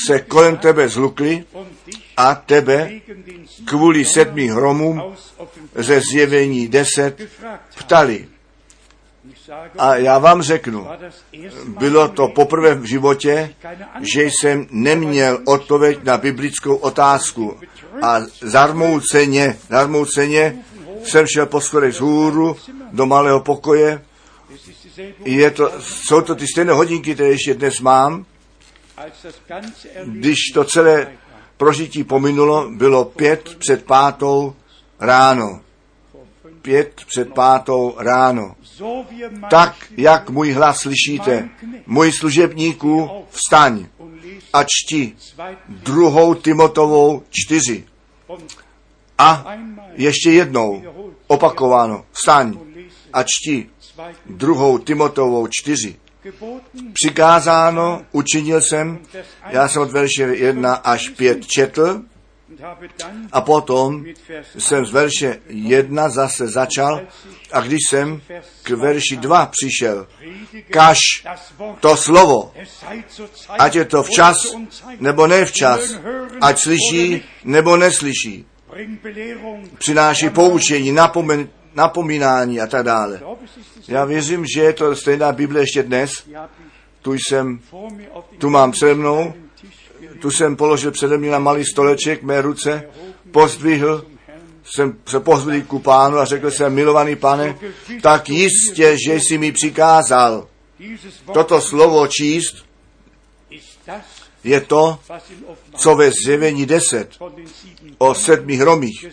se 0.06 0.18
kolem 0.18 0.56
tebe 0.56 0.88
zlukli 0.88 1.44
a 2.22 2.34
tebe 2.34 2.90
kvůli 3.64 4.04
sedmi 4.04 4.48
hromům 4.48 5.02
ze 5.74 6.00
zjevení 6.00 6.68
deset 6.68 7.20
ptali. 7.78 8.28
A 9.78 9.96
já 9.96 10.18
vám 10.18 10.42
řeknu, 10.42 10.88
bylo 11.66 12.08
to 12.08 12.28
poprvé 12.28 12.74
v 12.74 12.84
životě, 12.84 13.54
že 14.00 14.24
jsem 14.24 14.66
neměl 14.70 15.38
odpověď 15.44 16.04
na 16.04 16.16
biblickou 16.18 16.76
otázku. 16.76 17.60
A 18.02 18.20
zarmouceně, 18.40 19.58
zarmouceně 19.68 20.64
jsem 21.04 21.26
šel 21.26 21.46
po 21.46 21.60
schodech 21.60 21.94
z 21.94 22.00
hůru 22.00 22.56
do 22.92 23.06
malého 23.06 23.40
pokoje. 23.40 24.04
Je 25.24 25.50
to, 25.50 25.72
jsou 25.80 26.20
to 26.20 26.34
ty 26.34 26.46
stejné 26.46 26.72
hodinky, 26.72 27.14
které 27.14 27.28
ještě 27.28 27.54
dnes 27.54 27.80
mám. 27.80 28.26
Když 30.04 30.38
to 30.54 30.64
celé 30.64 31.12
prožití 31.62 32.04
pominulo, 32.04 32.70
bylo 32.70 33.04
pět 33.04 33.56
před 33.58 33.84
pátou 33.84 34.54
ráno. 35.00 35.60
Pět 36.62 37.02
před 37.06 37.34
pátou 37.34 37.94
ráno. 37.98 38.56
Tak, 39.50 39.74
jak 39.96 40.30
můj 40.30 40.52
hlas 40.52 40.78
slyšíte, 40.78 41.48
můj 41.86 42.12
služebníků, 42.12 43.10
vstaň 43.30 43.86
a 44.52 44.64
čti 44.66 45.16
druhou 45.68 46.34
Timotovou 46.34 47.22
čtyři. 47.30 47.84
A 49.18 49.46
ještě 49.94 50.30
jednou 50.30 50.82
opakováno, 51.26 52.04
vstaň 52.12 52.58
a 53.12 53.22
čti 53.22 53.70
druhou 54.26 54.78
Timotovou 54.78 55.46
čtyři. 55.50 55.96
Přikázáno, 56.92 58.02
učinil 58.12 58.60
jsem, 58.60 58.98
já 59.48 59.68
jsem 59.68 59.82
od 59.82 59.90
verše 59.90 60.22
1 60.22 60.74
až 60.74 61.08
5 61.08 61.46
četl, 61.46 62.02
a 63.32 63.40
potom 63.40 64.04
jsem 64.58 64.86
z 64.86 64.90
verše 64.92 65.38
1 65.48 66.08
zase 66.08 66.48
začal. 66.48 67.00
A 67.52 67.60
když 67.60 67.78
jsem 67.88 68.20
k 68.62 68.70
verši 68.70 69.16
2 69.16 69.46
přišel, 69.46 70.06
kaž 70.70 70.98
to 71.80 71.96
slovo, 71.96 72.52
ať 73.58 73.74
je 73.74 73.84
to 73.84 74.02
včas 74.02 74.36
nebo 75.00 75.26
ne 75.26 75.44
včas, 75.44 75.80
ať 76.40 76.58
slyší 76.58 77.22
nebo 77.44 77.76
neslyší, 77.76 78.46
přináší 79.78 80.30
poučení, 80.30 80.92
napomen, 80.92 81.48
napomínání 81.74 82.60
a 82.60 82.66
tak 82.66 82.84
dále. 82.84 83.20
Já 83.88 84.04
věřím, 84.04 84.44
že 84.54 84.62
je 84.62 84.72
to 84.72 84.96
stejná 84.96 85.32
Bible 85.32 85.60
ještě 85.60 85.82
dnes. 85.82 86.10
Tu 87.02 87.14
jsem, 87.14 87.60
tu 88.38 88.50
mám 88.50 88.72
přede 88.72 88.94
mnou, 88.94 89.34
tu 90.20 90.30
jsem 90.30 90.56
položil 90.56 90.90
přede 90.90 91.18
mě 91.18 91.30
na 91.30 91.38
malý 91.38 91.64
stoleček 91.64 92.22
mé 92.22 92.40
ruce, 92.40 92.82
pozdvihl, 93.30 94.04
jsem 94.64 94.96
se 95.06 95.20
pozdvihl 95.20 95.66
ku 95.66 95.78
pánu 95.78 96.18
a 96.18 96.24
řekl 96.24 96.50
jsem, 96.50 96.74
milovaný 96.74 97.16
pane, 97.16 97.58
tak 98.02 98.28
jistě, 98.28 98.96
že 99.06 99.14
jsi 99.14 99.38
mi 99.38 99.52
přikázal 99.52 100.46
toto 101.32 101.60
slovo 101.60 102.06
číst, 102.06 102.56
je 104.44 104.60
to, 104.60 104.98
co 105.76 105.94
ve 105.94 106.10
zjevení 106.10 106.66
deset 106.66 107.10
o 107.98 108.14
sedmi 108.14 108.56
hromích, 108.56 109.06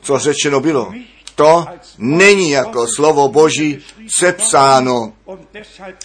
co 0.00 0.18
řečeno 0.18 0.60
bylo. 0.60 0.92
To 1.36 1.66
není 1.98 2.50
jako 2.50 2.86
slovo 2.96 3.28
Boží 3.28 3.78
sepsáno. 4.18 5.12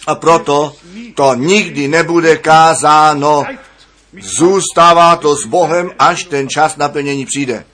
A 0.06 0.14
proto 0.14 0.74
to 1.14 1.34
nikdy 1.34 1.88
nebude 1.88 2.36
kázáno. 2.36 3.44
Zůstává 4.20 5.16
to 5.16 5.36
s 5.36 5.46
Bohem, 5.46 5.90
až 5.98 6.24
ten 6.24 6.48
čas 6.48 6.76
naplnění 6.76 7.26
přijde. 7.26 7.64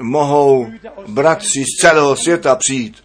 Mohou 0.00 0.66
bratři 1.06 1.64
z 1.64 1.80
celého 1.80 2.16
světa 2.16 2.56
přijít. 2.56 2.96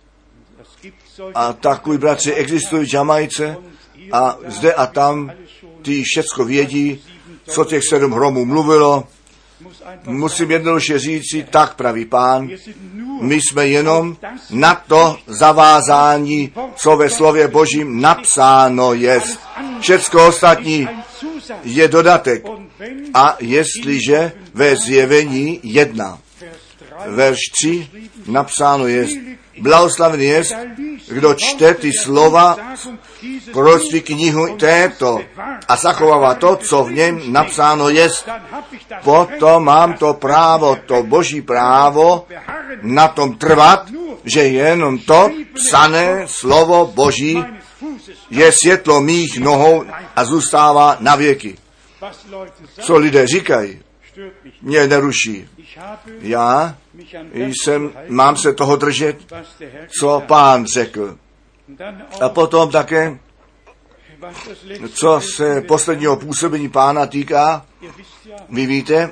A 1.35 1.53
takový 1.53 1.97
bratři 1.97 2.33
existují 2.33 2.85
v 2.85 2.93
Jamajce 2.93 3.57
a 4.11 4.37
zde 4.47 4.73
a 4.73 4.85
tam 4.87 5.31
ty 5.81 6.03
všecko 6.03 6.45
vědí, 6.45 7.03
co 7.49 7.65
těch 7.65 7.83
sedm 7.89 8.11
hromů 8.11 8.45
mluvilo. 8.45 9.07
Musím 10.05 10.51
jednoduše 10.51 10.99
říci, 10.99 11.45
tak 11.49 11.75
pravý 11.75 12.05
pán, 12.05 12.49
my 13.21 13.35
jsme 13.35 13.67
jenom 13.67 14.17
na 14.51 14.75
to 14.87 15.17
zavázání, 15.27 16.51
co 16.75 16.97
ve 16.97 17.09
slově 17.09 17.47
Božím 17.47 18.01
napsáno 18.01 18.93
je. 18.93 19.21
Všecko 19.79 20.27
ostatní 20.27 20.87
je 21.63 21.87
dodatek. 21.87 22.43
A 23.13 23.37
jestliže 23.39 24.31
ve 24.53 24.75
zjevení 24.75 25.59
jedna, 25.63 26.19
verš 27.07 27.39
3 27.59 27.87
napsáno 28.27 28.87
je, 28.87 29.07
blahoslavený 29.61 30.25
je, 30.25 30.43
kdo 31.07 31.33
čte 31.33 31.73
ty 31.73 31.91
slova 31.93 32.57
proroctví 33.51 34.01
knihu 34.01 34.57
této 34.57 35.19
a 35.67 35.75
zachovává 35.75 36.35
to, 36.35 36.55
co 36.55 36.83
v 36.83 36.91
něm 36.91 37.21
napsáno 37.31 37.89
je, 37.89 38.09
potom 39.03 39.63
mám 39.63 39.93
to 39.93 40.13
právo, 40.13 40.77
to 40.85 41.03
boží 41.03 41.41
právo 41.41 42.27
na 42.81 43.07
tom 43.07 43.35
trvat, 43.37 43.87
že 44.23 44.41
jenom 44.41 44.99
to 44.99 45.29
psané 45.53 46.23
slovo 46.27 46.91
boží 46.95 47.43
je 48.29 48.51
světlo 48.51 49.01
mých 49.01 49.39
nohou 49.39 49.83
a 50.15 50.25
zůstává 50.25 50.97
na 50.99 51.15
věky. 51.15 51.57
Co 52.79 52.97
lidé 52.97 53.27
říkají, 53.27 53.79
mě 54.61 54.87
neruší. 54.87 55.47
Já 56.21 56.77
jsem, 57.35 57.91
mám 58.07 58.37
se 58.37 58.53
toho 58.53 58.75
držet, 58.75 59.33
co 59.99 60.23
pán 60.27 60.65
řekl. 60.65 61.17
A 62.21 62.29
potom 62.29 62.71
také, 62.71 63.19
co 64.93 65.21
se 65.21 65.61
posledního 65.61 66.17
působení 66.17 66.69
pána 66.69 67.05
týká, 67.05 67.65
vy 68.49 68.65
víte, 68.65 69.09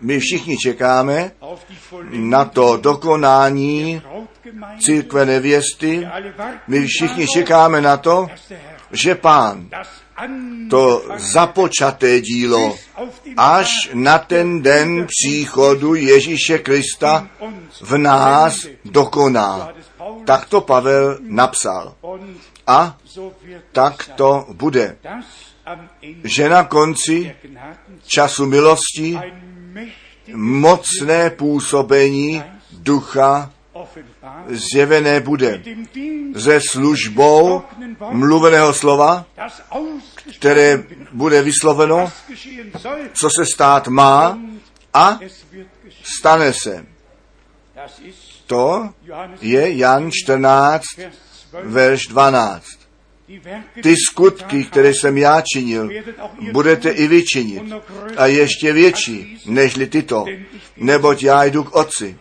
my 0.00 0.20
všichni 0.20 0.56
čekáme 0.56 1.30
na 2.10 2.44
to 2.44 2.76
dokonání 2.76 4.02
církve 4.78 5.26
nevěsty. 5.26 6.08
My 6.68 6.86
všichni 6.86 7.26
čekáme 7.26 7.80
na 7.80 7.96
to, 7.96 8.26
že 8.92 9.14
pán 9.14 9.68
to 10.70 11.02
započaté 11.16 12.20
dílo 12.20 12.76
až 13.36 13.90
na 13.94 14.18
ten 14.18 14.62
den 14.62 15.06
příchodu 15.06 15.94
Ježíše 15.94 16.58
Krista 16.58 17.28
v 17.80 17.98
nás 17.98 18.66
dokoná. 18.84 19.68
Tak 20.24 20.44
to 20.44 20.60
Pavel 20.60 21.18
napsal. 21.20 21.94
A 22.66 22.96
tak 23.72 24.10
to 24.16 24.46
bude. 24.52 24.96
Že 26.24 26.48
na 26.48 26.64
konci 26.64 27.34
času 28.06 28.46
milosti 28.46 29.18
mocné 30.34 31.30
působení 31.30 32.42
ducha 32.72 33.50
zjevené 34.48 35.20
bude 35.20 35.62
ze 36.34 36.60
službou 36.70 37.62
mluveného 38.10 38.74
slova, 38.74 39.26
které 40.36 40.84
bude 41.12 41.42
vysloveno, 41.42 42.12
co 43.12 43.28
se 43.38 43.46
stát 43.54 43.88
má 43.88 44.38
a 44.94 45.18
stane 46.02 46.52
se. 46.52 46.86
To 48.46 48.90
je 49.40 49.76
Jan 49.76 50.10
14, 50.12 50.84
verš 51.62 52.06
12. 52.06 52.64
Ty 53.82 53.94
skutky, 54.10 54.64
které 54.64 54.94
jsem 54.94 55.18
já 55.18 55.42
činil, 55.54 55.90
budete 56.52 56.90
i 56.90 57.06
vy 57.06 57.22
činit. 57.24 57.62
A 58.16 58.26
ještě 58.26 58.72
větší, 58.72 59.38
nežli 59.46 59.86
tyto, 59.86 60.24
neboť 60.76 61.22
já 61.22 61.44
jdu 61.44 61.64
k 61.64 61.76
Otci. 61.76 62.18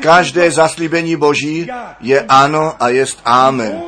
Každé 0.00 0.50
zaslíbení 0.50 1.16
Boží 1.16 1.68
je 2.00 2.24
ano 2.28 2.82
a 2.82 2.88
jest 2.88 3.20
amen. 3.24 3.82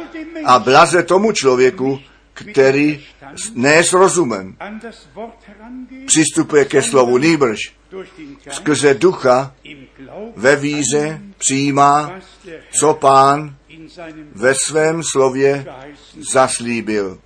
A 0.44 0.58
blaze 0.58 1.02
tomu 1.02 1.32
člověku, 1.32 2.00
který 2.32 3.06
ne 3.54 3.84
s 3.84 3.92
rozumem 3.92 4.56
přistupuje 6.06 6.64
ke 6.64 6.82
slovu 6.82 7.18
nýbrž. 7.18 7.58
Skrze 8.50 8.94
ducha 8.94 9.54
ve 10.36 10.56
víze 10.56 11.20
přijímá, 11.38 12.12
co 12.80 12.94
pán 12.94 13.56
ve 14.34 14.54
svém 14.54 15.02
slově 15.12 15.66
zaslíbil. 16.32 17.18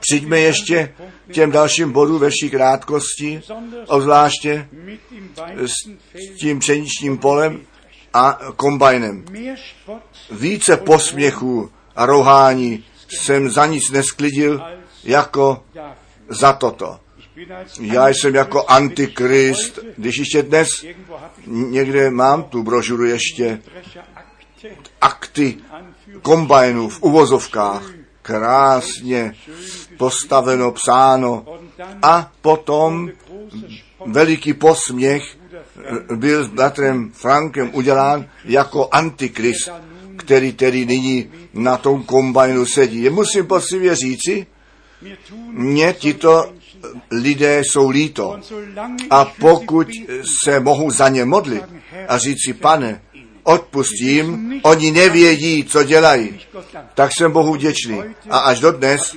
Přijďme 0.00 0.40
ještě 0.40 0.94
těm 1.32 1.50
dalším 1.50 1.92
bodům 1.92 2.18
ve 2.18 2.30
vší 2.30 2.50
krátkosti, 2.50 3.40
obzvláště 3.86 4.68
s 5.56 5.74
tím 6.38 6.58
pšeničním 6.58 7.18
polem 7.18 7.60
a 8.12 8.38
kombajnem. 8.56 9.24
Více 10.30 10.76
posměchů 10.76 11.70
a 11.96 12.06
rouhání 12.06 12.84
jsem 13.08 13.50
za 13.50 13.66
nic 13.66 13.90
nesklidil 13.90 14.62
jako 15.04 15.64
za 16.28 16.52
toto. 16.52 17.00
Já 17.80 18.08
jsem 18.08 18.34
jako 18.34 18.64
antikrist, 18.66 19.78
když 19.96 20.18
ještě 20.18 20.42
dnes 20.42 20.68
někde 21.46 22.10
mám 22.10 22.42
tu 22.42 22.62
brožuru 22.62 23.04
ještě, 23.04 23.62
akty 25.00 25.56
kombajnů 26.22 26.88
v 26.88 27.02
uvozovkách, 27.02 28.03
krásně 28.24 29.34
postaveno, 29.96 30.72
psáno 30.72 31.44
a 32.02 32.32
potom 32.40 33.10
veliký 34.06 34.54
posměch 34.54 35.22
byl 36.14 36.44
s 36.44 36.48
bratrem 36.48 37.10
Frankem 37.12 37.70
udělán 37.72 38.26
jako 38.44 38.88
antikrist, 38.92 39.68
který 40.16 40.52
tedy 40.52 40.86
nyní 40.86 41.30
na 41.54 41.76
tom 41.76 42.02
kombajnu 42.02 42.66
sedí. 42.66 43.02
Je 43.02 43.10
musím 43.10 43.46
poctivě 43.46 43.96
říci, 43.96 44.46
mně 45.50 45.92
tito 45.92 46.52
lidé 47.10 47.62
jsou 47.64 47.88
líto. 47.88 48.40
A 49.10 49.24
pokud 49.24 49.88
se 50.42 50.60
mohu 50.60 50.90
za 50.90 51.08
ně 51.08 51.24
modlit 51.24 51.64
a 52.08 52.18
říci, 52.18 52.52
pane, 52.52 53.02
odpustím, 53.44 54.54
oni 54.62 54.90
nevědí, 54.90 55.64
co 55.64 55.84
dělají. 55.84 56.40
Tak 56.94 57.10
jsem 57.18 57.32
Bohu 57.32 57.54
vděčný. 57.54 58.02
A 58.30 58.38
až 58.38 58.60
do 58.60 58.72
dnes 58.72 59.16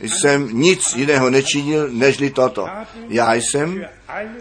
jsem 0.00 0.48
nic 0.52 0.94
jiného 0.96 1.30
nečinil, 1.30 1.88
nežli 1.90 2.30
toto. 2.30 2.68
Já 3.08 3.34
jsem 3.34 3.84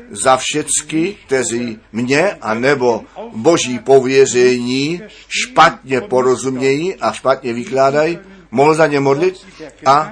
za 0.10 0.38
všecky, 0.38 1.18
kteří 1.26 1.80
mě 1.92 2.32
a 2.32 2.54
nebo 2.54 3.04
boží 3.36 3.80
pověření 3.80 5.02
špatně 5.30 6.02
porozumějí 6.02 6.96
a 6.96 7.12
špatně 7.12 7.54
vykládají, 7.54 8.20
mohl 8.52 8.76
za 8.76 8.88
ně 8.88 9.00
modlit 9.00 9.48
a, 9.86 10.12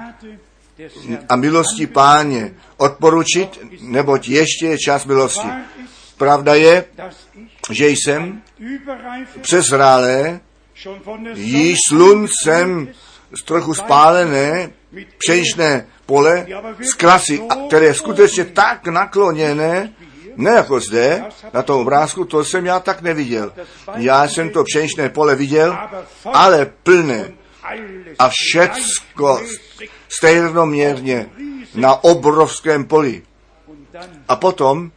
a 1.28 1.36
milosti 1.36 1.86
páně 1.86 2.54
odporučit, 2.76 3.60
neboť 3.80 4.28
ještě 4.28 4.66
je 4.66 4.78
čas 4.78 5.04
milosti. 5.04 5.48
Pravda 6.16 6.54
je, 6.54 6.84
že 7.70 7.88
jsem 7.88 8.42
přezrálé, 9.40 10.40
již 11.34 11.78
sluncem 11.88 12.88
trochu 13.44 13.74
spálené 13.74 14.70
pšeničné 15.18 15.86
pole 16.06 16.46
z 16.90 16.94
krasy, 16.94 17.42
které 17.68 17.86
je 17.86 17.94
skutečně 17.94 18.44
tak 18.44 18.86
nakloněné, 18.86 19.92
ne 20.36 20.50
jako 20.50 20.80
zde, 20.80 21.24
na 21.52 21.62
tom 21.62 21.80
obrázku, 21.80 22.24
to 22.24 22.44
jsem 22.44 22.66
já 22.66 22.80
tak 22.80 23.02
neviděl. 23.02 23.52
Já 23.96 24.28
jsem 24.28 24.50
to 24.50 24.64
pšeničné 24.64 25.08
pole 25.08 25.34
viděl, 25.34 25.78
ale 26.24 26.66
plné 26.82 27.32
a 28.18 28.28
všecko 28.28 29.42
stejnoměrně 30.08 31.28
na 31.74 32.04
obrovském 32.04 32.84
poli. 32.84 33.22
A 34.28 34.36
potom 34.36 34.90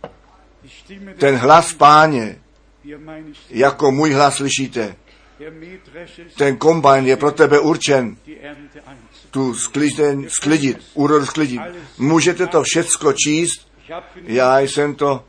ten 1.17 1.35
hlas 1.35 1.73
páně, 1.73 2.39
jako 3.49 3.91
můj 3.91 4.13
hlas 4.13 4.35
slyšíte. 4.35 4.95
Ten 6.37 6.57
kombajn 6.57 7.07
je 7.07 7.17
pro 7.17 7.31
tebe 7.31 7.59
určen. 7.59 8.17
tu 9.31 9.53
skliden, 9.53 10.29
sklidit, 10.29 10.77
úrodu 10.93 11.25
sklidit. 11.25 11.61
Můžete 11.97 12.47
to 12.47 12.63
všecko 12.63 13.13
číst. 13.13 13.67
Já 14.23 14.59
jsem 14.59 14.95
to, 14.95 15.23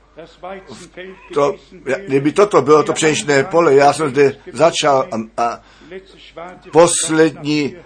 to 1.34 1.54
kdyby 2.06 2.32
toto 2.32 2.62
bylo 2.62 2.82
to 2.82 2.92
pšeničné 2.92 3.44
pole, 3.44 3.74
já 3.74 3.92
jsem 3.92 4.10
zde 4.10 4.36
začal 4.52 5.08
a, 5.12 5.42
a 5.42 5.62
poslední 6.72 7.76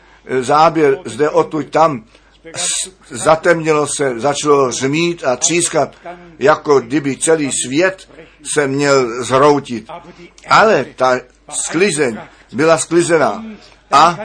záběr 0.41 0.99
zde 1.05 1.31
odtud 1.31 1.71
tam 1.71 2.05
zatemnilo 3.11 3.87
se, 3.97 4.21
začalo 4.21 4.73
řmít 4.73 5.25
a 5.25 5.37
třískat, 5.37 5.95
jako 6.39 6.81
kdyby 6.81 7.17
celý 7.17 7.51
svět 7.67 8.09
se 8.55 8.67
měl 8.67 9.25
zhroutit. 9.25 9.91
Ale 10.49 10.85
ta 10.97 11.21
sklizeň 11.51 12.19
byla 12.53 12.79
sklizená. 12.79 13.45
A 13.91 14.19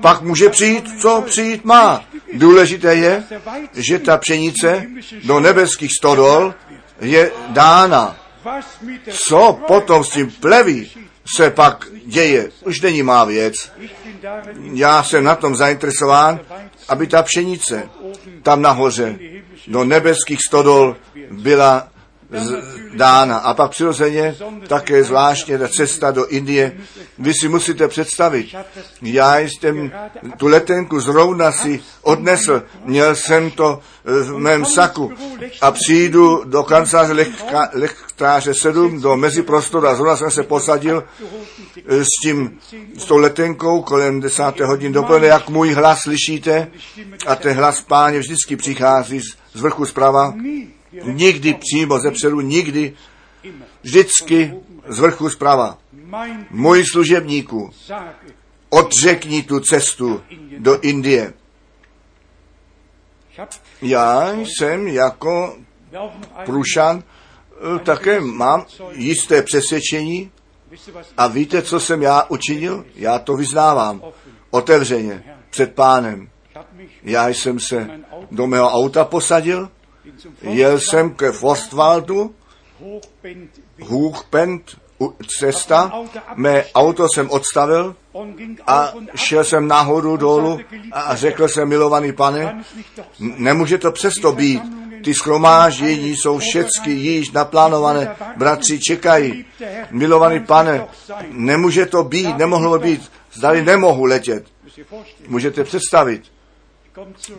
pak 0.00 0.22
může 0.22 0.48
přijít, 0.48 1.00
co 1.00 1.22
přijít 1.26 1.64
má. 1.64 2.04
Důležité 2.32 2.94
je, 2.94 3.24
že 3.72 3.98
ta 3.98 4.16
pšenice 4.16 4.86
do 5.24 5.40
nebeských 5.40 5.90
stodol 5.98 6.54
je 7.00 7.32
dána. 7.48 8.16
Co 9.08 9.60
potom 9.66 10.04
s 10.04 10.10
tím 10.10 10.30
pleví 10.30 10.90
se 11.36 11.50
pak 11.50 11.86
děje, 12.06 12.50
už 12.64 12.80
není 12.80 13.02
má 13.02 13.24
věc. 13.24 13.54
Já 14.72 15.02
jsem 15.02 15.24
na 15.24 15.34
tom 15.34 15.56
zainteresován, 15.56 16.40
aby 16.88 17.06
ta 17.06 17.22
pšenice 17.22 17.88
tam 18.42 18.62
nahoře 18.62 19.18
do 19.66 19.84
nebeských 19.84 20.38
stodol 20.48 20.96
byla 21.30 21.91
dána. 22.94 23.38
A 23.38 23.54
pak 23.54 23.70
přirozeně 23.70 24.36
také 24.68 25.04
zvláštně 25.04 25.58
ta 25.58 25.68
cesta 25.68 26.10
do 26.10 26.26
Indie. 26.26 26.72
Vy 27.18 27.32
si 27.34 27.48
musíte 27.48 27.88
představit, 27.88 28.46
já 29.02 29.38
jsem 29.38 29.92
tu 30.36 30.46
letenku 30.46 31.00
zrovna 31.00 31.52
si 31.52 31.80
odnesl, 32.02 32.62
měl 32.84 33.14
jsem 33.14 33.50
to 33.50 33.80
v 34.04 34.38
mém 34.38 34.64
saku 34.64 35.12
a 35.60 35.70
přijdu 35.70 36.44
do 36.44 36.62
kanceláře 36.62 37.26
lektráře 37.72 38.54
7 38.54 39.00
do 39.00 39.16
meziprostoru 39.16 39.86
a 39.86 39.94
zrovna 39.94 40.16
jsem 40.16 40.30
se 40.30 40.42
posadil 40.42 41.04
s 41.86 42.08
tím, 42.22 42.58
s 42.98 43.04
tou 43.04 43.16
letenkou 43.16 43.82
kolem 43.82 44.20
10. 44.20 44.60
hodin 44.60 44.92
dopoledne, 44.92 45.28
jak 45.28 45.48
můj 45.48 45.72
hlas 45.72 46.00
slyšíte 46.02 46.68
a 47.26 47.36
ten 47.36 47.56
hlas 47.56 47.80
páně 47.80 48.18
vždycky 48.18 48.56
přichází 48.56 49.20
z 49.54 49.60
vrchu 49.60 49.86
zprava 49.86 50.34
nikdy 51.04 51.54
přímo 51.54 51.98
ze 51.98 52.10
předu, 52.10 52.40
nikdy, 52.40 52.94
vždycky 53.82 54.54
z 54.88 54.98
vrchu 54.98 55.30
zprava. 55.30 55.78
Můj 56.50 56.84
služebníku, 56.92 57.70
odřekni 58.68 59.42
tu 59.42 59.60
cestu 59.60 60.22
do 60.58 60.80
Indie. 60.80 61.32
Já 63.82 64.32
jsem 64.32 64.88
jako 64.88 65.56
Prušan 66.44 67.02
eh, 67.02 67.78
také 67.78 68.20
mám 68.20 68.66
jisté 68.92 69.42
přesvědčení 69.42 70.30
a 71.16 71.26
víte, 71.26 71.62
co 71.62 71.80
jsem 71.80 72.02
já 72.02 72.24
učinil? 72.28 72.84
Já 72.94 73.18
to 73.18 73.36
vyznávám 73.36 74.02
otevřeně 74.50 75.36
před 75.50 75.74
pánem. 75.74 76.28
Já 77.02 77.28
jsem 77.28 77.60
se 77.60 77.90
do 78.30 78.46
mého 78.46 78.70
auta 78.70 79.04
posadil 79.04 79.70
Jel 80.42 80.80
jsem 80.80 81.14
ke 81.14 81.32
Forstwaldu, 81.32 82.34
Hochbend, 83.82 84.76
cesta, 85.38 85.92
mé 86.34 86.64
auto 86.74 87.06
jsem 87.14 87.30
odstavil 87.30 87.96
a 88.66 88.92
šel 89.14 89.44
jsem 89.44 89.68
nahoru 89.68 90.16
dolů 90.16 90.60
a 90.92 91.16
řekl 91.16 91.48
jsem, 91.48 91.68
milovaný 91.68 92.12
pane, 92.12 92.64
nemůže 93.18 93.78
to 93.78 93.92
přesto 93.92 94.32
být. 94.32 94.62
Ty 95.04 95.14
schromáždění 95.14 96.16
jsou 96.16 96.38
všechny 96.38 96.92
již 96.92 97.30
naplánované. 97.30 98.16
Bratři 98.36 98.80
čekají. 98.80 99.44
Milovaný 99.90 100.40
pane, 100.40 100.86
nemůže 101.30 101.86
to 101.86 102.04
být, 102.04 102.36
nemohlo 102.38 102.78
být. 102.78 103.12
Zdali 103.32 103.64
nemohu 103.64 104.04
letět. 104.04 104.44
Můžete 105.28 105.64
představit. 105.64 106.22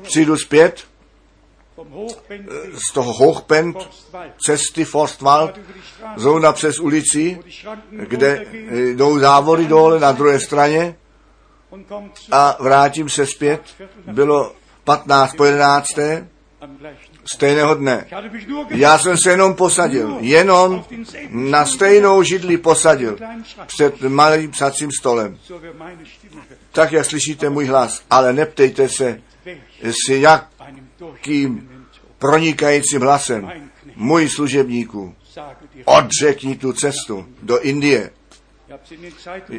Přijdu 0.02 0.38
zpět 0.38 0.84
z 2.90 2.94
toho 2.94 3.14
Hochbend 3.14 3.78
cesty 4.45 4.86
Forstwald, 4.86 5.60
zrovna 6.16 6.54
přes 6.54 6.80
ulici, 6.80 7.40
kde 7.90 8.45
jdou 8.95 9.20
závory 9.20 9.66
dole 9.66 10.00
na 10.00 10.12
druhé 10.12 10.40
straně 10.40 10.95
a 12.32 12.58
vrátím 12.60 13.10
se 13.10 13.26
zpět. 13.26 13.62
Bylo 14.06 14.56
15 14.84 15.36
po 15.36 15.45
11. 15.45 15.88
stejného 17.26 17.76
dne. 17.76 18.08
Já 18.70 18.98
jsem 18.98 19.18
se 19.18 19.32
jenom 19.32 19.54
posadil, 19.54 20.18
jenom 20.20 20.86
na 21.30 21.66
stejnou 21.66 22.24
židli 22.24 22.58
posadil 22.58 23.18
před 23.66 24.02
malým 24.02 24.52
psacím 24.52 24.90
stolem. 25.00 25.38
Tak, 26.72 26.91
jak 26.91 27.06
slyšíte 27.06 27.50
můj 27.50 27.66
hlas, 27.66 28.04
ale 28.10 28.34
neptejte 28.34 28.90
se, 28.90 29.22
s 29.84 30.10
jakým 31.11 31.69
pronikajícím 32.19 33.01
hlasem, 33.01 33.51
můj 33.95 34.30
služebníku, 34.30 35.15
odřekni 35.85 36.55
tu 36.55 36.73
cestu 36.73 37.25
do 37.41 37.59
Indie. 37.59 38.11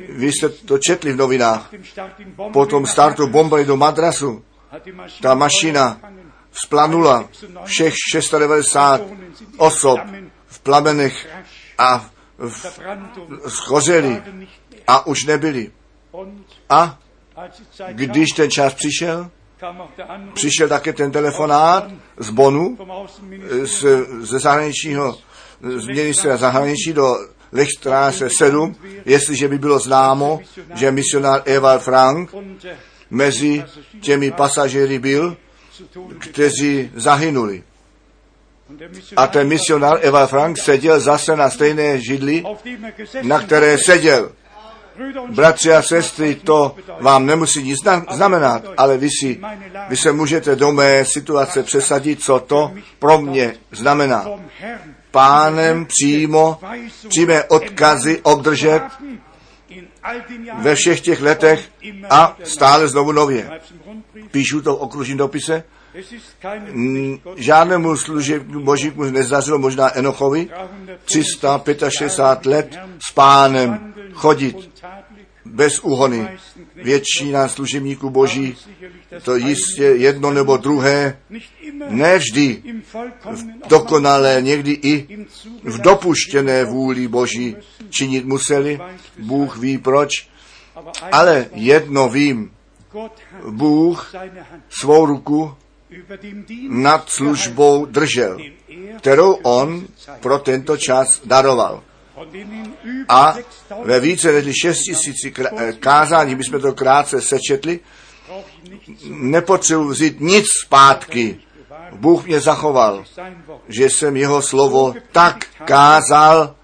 Vy 0.08 0.32
jste 0.32 0.48
to 0.48 0.78
četli 0.78 1.12
v 1.12 1.16
novinách. 1.16 1.70
Po 2.52 2.66
tom 2.66 2.86
startu 2.86 3.26
bombali 3.26 3.64
do 3.64 3.76
Madrasu 3.76 4.44
ta 5.22 5.34
mašina 5.34 6.00
splanula 6.52 7.28
všech 7.64 7.94
690 8.12 9.00
osob 9.56 10.00
v 10.46 10.58
plamenech 10.60 11.28
a 11.78 12.10
v, 12.38 12.66
schořeli 13.48 14.22
a 14.86 15.06
už 15.06 15.24
nebyli. 15.24 15.72
A 16.70 16.98
když 17.92 18.28
ten 18.36 18.50
čas 18.50 18.74
přišel, 18.74 19.30
přišel 20.34 20.68
také 20.68 20.92
ten 20.92 21.12
telefonát 21.12 21.84
z 22.16 22.30
Bonu, 22.30 22.78
z, 23.62 23.84
ze 24.20 24.38
zahraničího, 24.38 25.18
z 25.76 25.86
ministra 25.86 26.36
zahraničí 26.36 26.92
do 26.92 27.16
Lechtráse 27.52 28.28
7, 28.38 28.76
jestliže 29.04 29.48
by 29.48 29.58
bylo 29.58 29.78
známo, 29.78 30.40
že 30.74 30.90
misionár 30.90 31.42
Eva 31.44 31.78
Frank 31.78 32.34
mezi 33.10 33.64
těmi 34.00 34.30
pasažéry 34.30 34.98
byl, 34.98 35.36
kteří 36.18 36.90
zahynuli. 36.94 37.62
A 39.16 39.26
ten 39.26 39.48
misionár 39.48 39.98
Eva 40.02 40.26
Frank 40.26 40.58
seděl 40.58 41.00
zase 41.00 41.36
na 41.36 41.50
stejné 41.50 42.00
židli, 42.00 42.44
na 43.22 43.40
které 43.40 43.78
seděl. 43.78 44.32
Bratři 45.28 45.72
a 45.72 45.82
sestry, 45.82 46.34
to 46.34 46.76
vám 47.00 47.26
nemusí 47.26 47.62
nic 47.62 47.80
znamenat, 48.10 48.62
ale 48.76 48.98
vy, 48.98 49.08
si, 49.20 49.40
vy 49.88 49.96
se 49.96 50.12
můžete 50.12 50.56
do 50.56 50.72
mé 50.72 51.04
situace 51.04 51.62
přesadit, 51.62 52.22
co 52.22 52.40
to 52.40 52.72
pro 52.98 53.20
mě 53.20 53.54
znamená. 53.72 54.26
Pánem 55.10 55.86
přímo 55.86 56.60
přímé 57.08 57.44
odkazy 57.44 58.20
obdržet 58.22 58.82
ve 60.58 60.74
všech 60.74 61.00
těch 61.00 61.22
letech 61.22 61.70
a 62.10 62.36
stále 62.44 62.88
znovu 62.88 63.12
nově. 63.12 63.50
Píšu 64.30 64.62
to 64.62 64.76
v 64.76 64.80
okružním 64.80 65.16
dopise. 65.16 65.64
Žádnému 67.36 67.96
služebnímu 67.96 68.64
božíku 68.64 69.04
nezdařilo 69.04 69.58
možná 69.58 69.98
Enochovi 69.98 70.48
365 71.04 72.46
let 72.46 72.78
s 73.08 73.12
pánem 73.12 73.94
chodit 74.12 74.70
bez 75.44 75.78
úhony. 75.80 76.38
Většina 76.74 77.48
služebníků 77.48 78.10
boží, 78.10 78.56
to 79.22 79.36
jistě 79.36 79.84
jedno 79.84 80.30
nebo 80.30 80.56
druhé, 80.56 81.18
ne 81.88 82.18
vždy 82.18 82.62
v 83.30 83.68
dokonalé, 83.68 84.42
někdy 84.42 84.72
i 84.82 85.26
v 85.62 85.80
dopuštěné 85.80 86.64
vůli 86.64 87.08
boží 87.08 87.56
činit 87.90 88.24
museli. 88.24 88.80
Bůh 89.18 89.56
ví 89.56 89.78
proč, 89.78 90.28
ale 91.12 91.46
jedno 91.52 92.08
vím, 92.08 92.50
Bůh 93.50 94.14
svou 94.68 95.06
ruku 95.06 95.54
nad 96.68 97.10
službou 97.10 97.86
držel, 97.86 98.38
kterou 98.98 99.32
on 99.32 99.86
pro 100.20 100.38
tento 100.38 100.76
čas 100.76 101.20
daroval. 101.24 101.82
A 103.08 103.34
ve 103.82 104.00
více 104.00 104.32
než 104.32 104.54
6 104.62 104.78
tisíci 104.78 105.34
kázání, 105.80 106.34
my 106.34 106.44
jsme 106.44 106.58
to 106.58 106.72
krátce 106.72 107.20
sečetli, 107.20 107.80
nepotřebuji 109.10 109.88
vzít 109.88 110.20
nic 110.20 110.46
zpátky. 110.64 111.40
Bůh 111.92 112.26
mě 112.26 112.40
zachoval, 112.40 113.04
že 113.68 113.90
jsem 113.90 114.16
jeho 114.16 114.42
slovo 114.42 114.94
tak 115.12 115.46
kázal, 115.64 116.56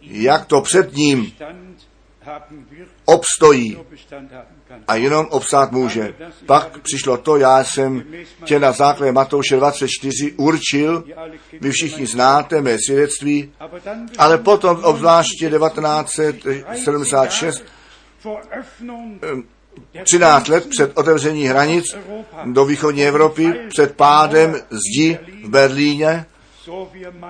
jak 0.00 0.46
to 0.46 0.60
před 0.60 0.94
ním 0.94 1.32
obstojí 3.04 3.78
a 4.88 4.94
jenom 4.94 5.26
obsát 5.30 5.72
může. 5.72 6.14
Pak 6.46 6.78
přišlo 6.78 7.16
to, 7.16 7.36
já 7.36 7.64
jsem 7.64 8.04
tě 8.44 8.58
na 8.58 8.72
základě 8.72 9.12
Matouše 9.12 9.56
24 9.56 10.32
určil, 10.36 11.04
vy 11.60 11.70
všichni 11.70 12.06
znáte 12.06 12.60
mé 12.60 12.76
svědectví, 12.86 13.52
ale 14.18 14.38
potom 14.38 14.80
obzvláště 14.82 15.50
1976 15.50 17.64
13 20.04 20.48
let 20.48 20.66
před 20.70 20.98
otevření 20.98 21.44
hranic 21.44 21.84
do 22.44 22.64
východní 22.64 23.06
Evropy, 23.06 23.54
před 23.68 23.96
pádem 23.96 24.56
zdi 24.70 25.18
v 25.44 25.48
Berlíně, 25.48 26.26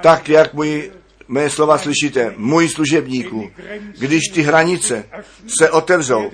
tak 0.02 0.28
jak 0.28 0.55
můj 0.55 0.90
mé 1.28 1.50
slova 1.50 1.78
slyšíte, 1.78 2.34
můj 2.36 2.68
služebníku, 2.68 3.50
když 3.98 4.22
ty 4.34 4.42
hranice 4.42 5.05
se 5.59 5.70
otevřou, 5.70 6.30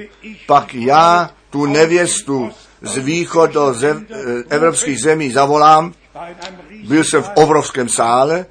pak 0.46 0.74
já 0.74 1.30
tu 1.50 1.66
nevěstu 1.66 2.50
z 2.82 2.98
východu 2.98 3.72
zem, 3.72 4.06
eh, 4.10 4.16
evropských 4.48 5.00
zemí 5.00 5.32
zavolám. 5.32 5.94
Byl 6.88 7.04
jsem 7.04 7.22
v 7.22 7.30
obrovském 7.34 7.88
sále, 7.88 8.46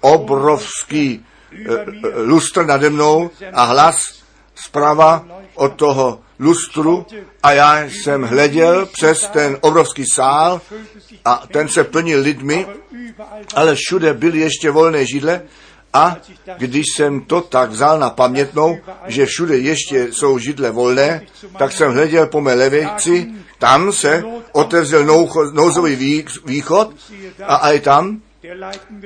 obrovský 0.00 1.24
e, 1.52 1.84
lustr 2.22 2.66
nade 2.66 2.90
mnou 2.90 3.30
a 3.52 3.64
hlas 3.64 4.22
zprava 4.54 5.26
od 5.54 5.74
toho 5.74 6.20
lustru 6.38 7.06
a 7.42 7.52
já 7.52 7.82
jsem 7.84 8.22
hleděl 8.22 8.86
přes 8.86 9.28
ten 9.32 9.58
obrovský 9.60 10.04
sál 10.06 10.60
a 11.24 11.42
ten 11.52 11.68
se 11.68 11.84
plnil 11.84 12.20
lidmi, 12.20 12.66
ale 13.54 13.74
všude 13.74 14.14
byly 14.14 14.38
ještě 14.38 14.70
volné 14.70 15.06
židle 15.06 15.42
a 15.94 16.16
když 16.58 16.86
jsem 16.94 17.20
to 17.20 17.40
tak 17.40 17.70
vzal 17.70 17.98
na 17.98 18.10
pamětnou, 18.10 18.78
že 19.06 19.26
všude 19.26 19.56
ještě 19.58 20.12
jsou 20.12 20.38
židle 20.38 20.70
volné, 20.70 21.22
tak 21.58 21.72
jsem 21.72 21.92
hleděl 21.92 22.26
po 22.26 22.40
mé 22.40 22.54
levici, 22.54 23.26
tam 23.58 23.92
se 23.92 24.24
otevřel 24.52 25.04
nouzový 25.52 26.24
východ 26.44 26.94
a 27.46 27.54
aj 27.54 27.80
tam 27.80 28.20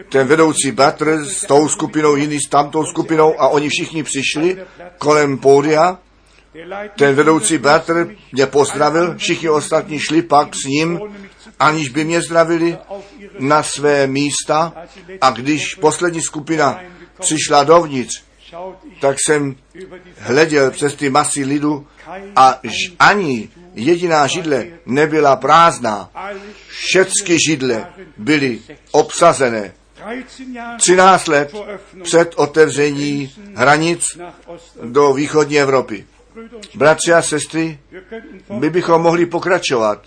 ten 0.08 0.26
vedoucí 0.26 0.70
bratr 0.70 1.24
s 1.24 1.46
tou 1.46 1.68
skupinou, 1.68 2.16
jiný 2.16 2.40
s 2.40 2.48
tamtou 2.48 2.84
skupinou 2.84 3.40
a 3.40 3.48
oni 3.48 3.68
všichni 3.68 4.02
přišli 4.02 4.56
kolem 4.98 5.38
pódia. 5.38 5.98
Ten 6.96 7.14
vedoucí 7.14 7.58
bratr 7.58 8.08
mě 8.32 8.46
pozdravil, 8.46 9.14
všichni 9.16 9.48
ostatní 9.48 9.98
šli 9.98 10.22
pak 10.22 10.54
s 10.54 10.64
ním, 10.64 11.00
aniž 11.58 11.88
by 11.88 12.04
mě 12.04 12.20
zdravili, 12.22 12.78
na 13.38 13.62
své 13.62 14.06
místa 14.06 14.72
a 15.20 15.30
když 15.30 15.74
poslední 15.74 16.22
skupina 16.22 16.80
přišla 17.20 17.64
dovnitř, 17.64 18.22
tak 19.00 19.16
jsem 19.26 19.56
hleděl 20.18 20.70
přes 20.70 20.94
ty 20.94 21.10
masy 21.10 21.44
lidu 21.44 21.86
a 22.36 22.60
ani 22.98 23.48
jediná 23.74 24.26
židle 24.26 24.66
nebyla 24.86 25.36
prázdná. 25.36 26.10
Všechny 26.68 27.36
židle 27.48 27.86
byly 28.16 28.60
obsazené. 28.90 29.72
13 30.78 31.28
let 31.28 31.54
před 32.02 32.34
otevření 32.36 33.34
hranic 33.54 34.04
do 34.84 35.12
východní 35.12 35.60
Evropy. 35.60 36.06
Bratři 36.74 37.12
a 37.12 37.22
sestry, 37.22 37.78
my 38.48 38.70
bychom 38.70 39.02
mohli 39.02 39.26
pokračovat 39.26 40.02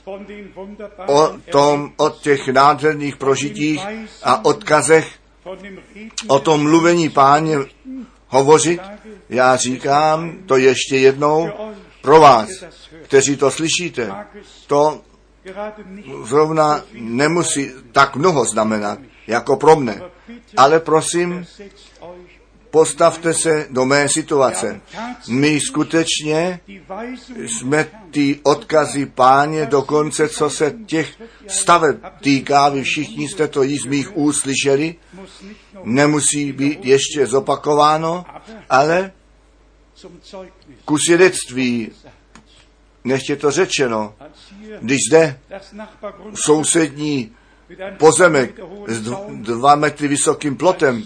o 1.07 1.29
tom, 1.51 1.93
o 1.97 2.09
těch 2.09 2.47
nádherných 2.47 3.15
prožitích 3.17 3.81
a 4.23 4.45
odkazech, 4.45 5.07
o 6.27 6.39
tom 6.39 6.61
mluvení 6.61 7.09
páně 7.09 7.57
hovořit. 8.27 8.81
Já 9.29 9.55
říkám 9.55 10.37
to 10.45 10.57
ještě 10.57 10.97
jednou 10.97 11.49
pro 12.01 12.19
vás, 12.19 12.49
kteří 13.03 13.37
to 13.37 13.51
slyšíte. 13.51 14.11
To 14.67 15.01
zrovna 16.23 16.83
nemusí 16.93 17.71
tak 17.91 18.15
mnoho 18.15 18.45
znamenat, 18.45 18.99
jako 19.27 19.55
pro 19.55 19.75
mne. 19.75 20.01
Ale 20.57 20.79
prosím, 20.79 21.45
Postavte 22.72 23.34
se 23.34 23.68
do 23.69 23.85
mé 23.85 24.10
situace. 24.10 24.81
My 25.27 25.60
skutečně 25.60 26.60
jsme 27.38 27.88
ty 28.11 28.39
odkazy 28.43 29.06
páně 29.06 29.65
dokonce, 29.65 30.30
co 30.30 30.49
se 30.49 30.73
těch 30.85 31.22
staveb 31.48 31.95
týká, 32.22 32.69
vy 32.69 32.84
všichni 32.84 33.30
jste 33.30 33.48
to 33.48 33.64
již 33.64 33.81
z 33.81 33.85
mých 33.85 34.18
úst 34.18 34.39
slyšeli, 34.39 34.95
nemusí 35.84 36.52
být 36.52 36.85
ještě 36.85 37.27
zopakováno, 37.27 38.26
ale 38.69 39.11
ku 40.85 40.98
svědectví, 40.98 41.91
nechtě 43.03 43.35
to 43.35 43.52
řečeno, 43.52 44.15
když 44.81 44.98
zde 45.10 45.39
sousední 46.35 47.31
pozemek 47.98 48.60
s 48.88 49.02
dva 49.27 49.76
metry 49.76 50.07
vysokým 50.07 50.57
plotem 50.57 51.03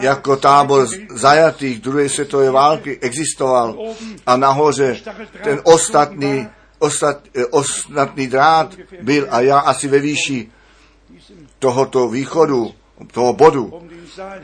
jako 0.00 0.36
tábor 0.36 0.86
zajatých 1.10 1.80
druhé 1.80 2.08
světové 2.08 2.50
války 2.50 2.98
existoval 3.00 3.78
a 4.26 4.36
nahoře 4.36 4.96
ten 5.44 5.60
ostatní, 5.64 6.48
ostat, 6.78 7.20
eh, 7.34 7.46
ostatní 7.46 8.26
drát 8.26 8.74
byl 9.02 9.26
a 9.30 9.40
já 9.40 9.58
asi 9.58 9.88
ve 9.88 9.98
výši 9.98 10.50
tohoto 11.58 12.08
východu, 12.08 12.74
toho 13.12 13.32
bodu, 13.32 13.88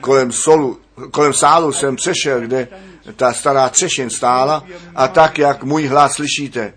kolem, 0.00 0.32
solu, 0.32 0.80
kolem 1.10 1.32
sálu 1.32 1.72
jsem 1.72 1.96
přešel, 1.96 2.40
kde 2.40 2.68
ta 3.16 3.32
stará 3.32 3.68
třešin 3.68 4.10
stála 4.10 4.64
a 4.94 5.08
tak, 5.08 5.38
jak 5.38 5.64
můj 5.64 5.86
hlas 5.86 6.12
slyšíte, 6.12 6.72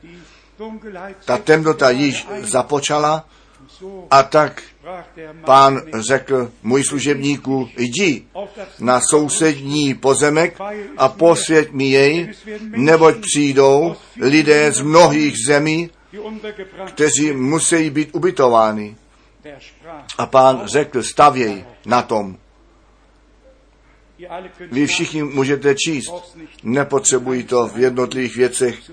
Ta 1.26 1.38
temnota 1.38 1.90
již 1.90 2.27
započala 2.41 3.26
a 4.11 4.23
tak 4.23 4.61
pán 5.45 5.81
řekl 5.99 6.51
můj 6.64 6.84
služebníku, 6.84 7.69
jdi 7.77 8.26
na 8.80 9.01
sousední 9.10 9.93
pozemek 9.93 10.57
a 10.97 11.10
posvěť 11.10 11.72
mi 11.72 11.89
jej, 11.89 12.31
neboť 12.60 13.15
přijdou 13.22 13.95
lidé 14.22 14.72
z 14.72 14.81
mnohých 14.81 15.35
zemí, 15.47 15.89
kteří 16.88 17.31
musí 17.31 17.89
být 17.89 18.10
ubytováni. 18.14 18.95
A 20.18 20.26
pán 20.26 20.61
řekl, 20.65 21.03
stavěj 21.03 21.65
na 21.85 22.01
tom. 22.01 22.38
Vy 24.72 24.88
všichni 24.88 25.23
můžete 25.23 25.76
číst. 25.76 26.38
Nepotřebují 26.64 27.43
to 27.43 27.68
v 27.68 27.77
jednotlivých 27.80 28.35
věcech 28.35 28.91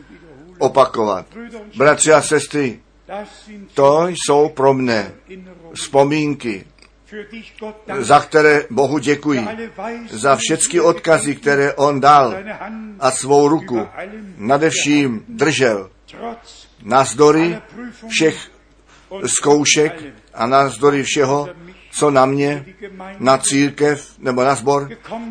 opakovat. 0.58 1.26
Bratři 1.76 2.12
a 2.12 2.22
sestry, 2.22 2.80
to 3.74 4.08
jsou 4.08 4.48
pro 4.48 4.74
mne 4.74 5.12
vzpomínky, 5.74 6.64
za 7.98 8.20
které 8.20 8.64
Bohu 8.70 8.98
děkuji, 8.98 9.48
za 10.10 10.36
všechny 10.36 10.80
odkazy, 10.80 11.36
které 11.36 11.74
On 11.74 12.00
dal 12.00 12.34
a 13.00 13.10
svou 13.10 13.48
ruku 13.48 13.88
nadevším 14.36 15.24
držel. 15.28 15.90
Nazdory 16.82 17.58
všech 18.08 18.50
zkoušek 19.26 20.04
a 20.34 20.46
nazdory 20.46 21.02
všeho, 21.02 21.48
co 21.90 22.10
na 22.10 22.26
mě, 22.26 22.66
na 23.18 23.38
církev 23.38 24.12
nebo 24.18 24.44
na 24.44 24.54
sbor 24.54 24.90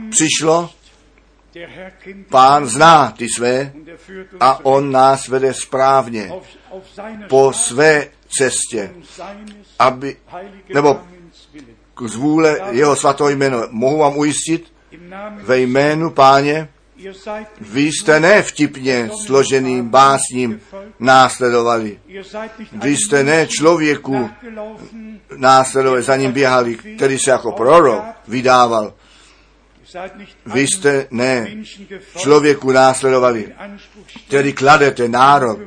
přišlo, 0.09 0.69
Pán 2.29 2.65
zná 2.65 3.11
ty 3.17 3.27
své 3.35 3.73
a 4.39 4.65
on 4.65 4.91
nás 4.91 5.27
vede 5.27 5.53
správně 5.53 6.31
po 7.29 7.53
své 7.53 8.07
cestě, 8.37 8.93
aby, 9.79 10.17
nebo 10.73 10.99
k 11.95 12.01
zvůle 12.01 12.59
jeho 12.71 12.95
svatého 12.95 13.29
jméno. 13.29 13.63
Mohu 13.69 13.97
vám 13.97 14.17
ujistit, 14.17 14.73
ve 15.43 15.59
jménu 15.59 16.11
páně, 16.11 16.69
vy 17.61 17.81
jste 17.81 18.19
ne 18.19 18.41
vtipně 18.43 19.09
složeným 19.25 19.89
básním 19.89 20.61
následovali. 20.99 21.99
Vy 22.71 22.97
jste 22.97 23.23
ne 23.23 23.47
člověku 23.47 24.29
následovali, 25.35 26.03
za 26.03 26.15
ním 26.15 26.31
běhali, 26.31 26.75
který 26.75 27.19
se 27.19 27.31
jako 27.31 27.51
prorok 27.51 28.03
vydával. 28.27 28.93
Vy 30.45 30.61
jste 30.61 31.07
ne 31.11 31.47
člověku 32.17 32.71
následovali, 32.71 33.53
který 34.27 34.53
kladete 34.53 35.07
nárok, 35.07 35.59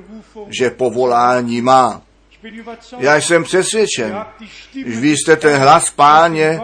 že 0.59 0.71
povolání 0.71 1.63
má. 1.63 2.03
Já 2.99 3.17
jsem 3.17 3.45
přesvědčen, 3.45 4.25
že 4.75 4.85
vy 4.85 5.11
jste 5.17 5.37
ten 5.37 5.61
hlas 5.61 5.91
páně 5.91 6.61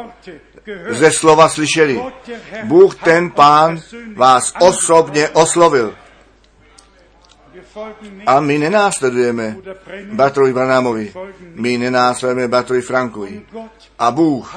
ze 0.89 1.11
slova 1.11 1.49
slyšeli. 1.49 2.03
Bůh 2.65 2.95
ten 2.95 3.31
pán 3.31 3.81
vás 4.15 4.53
osobně 4.61 5.29
oslovil. 5.29 5.95
A 8.27 8.41
my 8.41 8.59
nenásledujeme 8.59 9.57
Batrovi 10.13 10.53
Branámovi, 10.53 11.13
my 11.55 11.79
nenásledujeme 11.79 12.49
Batrovi 12.49 12.83
Frankovi. 12.83 13.43
A 13.99 14.11
Bůh 14.11 14.57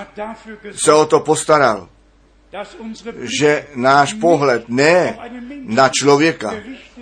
se 0.71 0.93
o 0.93 1.05
to 1.05 1.19
postaral, 1.19 1.89
že 3.39 3.67
náš 3.75 4.13
pohled 4.13 4.69
ne 4.69 5.17
na 5.65 5.89
člověka 5.89 6.53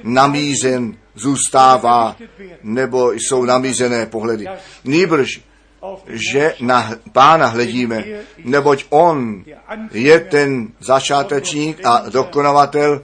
namířen 0.03 0.97
zůstává, 1.15 2.15
nebo 2.63 3.11
jsou 3.11 3.45
namířené 3.45 4.05
pohledy. 4.05 4.45
Nýbrž, 4.83 5.41
že 6.07 6.55
na 6.61 6.91
pána 7.11 7.47
hledíme, 7.47 8.03
neboť 8.43 8.85
on 8.89 9.43
je 9.91 10.19
ten 10.19 10.67
začátečník 10.79 11.85
a 11.85 12.09
dokonavatel 12.09 13.01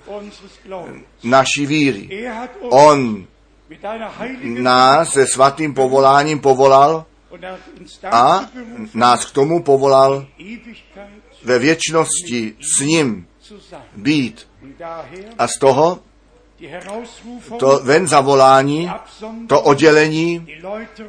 naší 1.24 1.66
víry. 1.66 2.30
On 2.60 3.26
nás 4.44 5.14
se 5.14 5.28
svatým 5.28 5.74
povoláním 5.74 6.40
povolal 6.40 7.06
a 8.12 8.50
nás 8.94 9.26
k 9.26 9.32
tomu 9.32 9.64
povolal 9.64 10.26
ve 11.44 11.60
věčnosti 11.60 12.56
s 12.78 12.80
ním 12.80 13.28
být. 13.96 14.48
A 15.38 15.48
z 15.48 15.60
toho 15.60 16.00
to 17.60 17.80
ven 17.84 18.08
zavolání, 18.08 18.92
to 19.48 19.62
oddělení, 19.62 20.48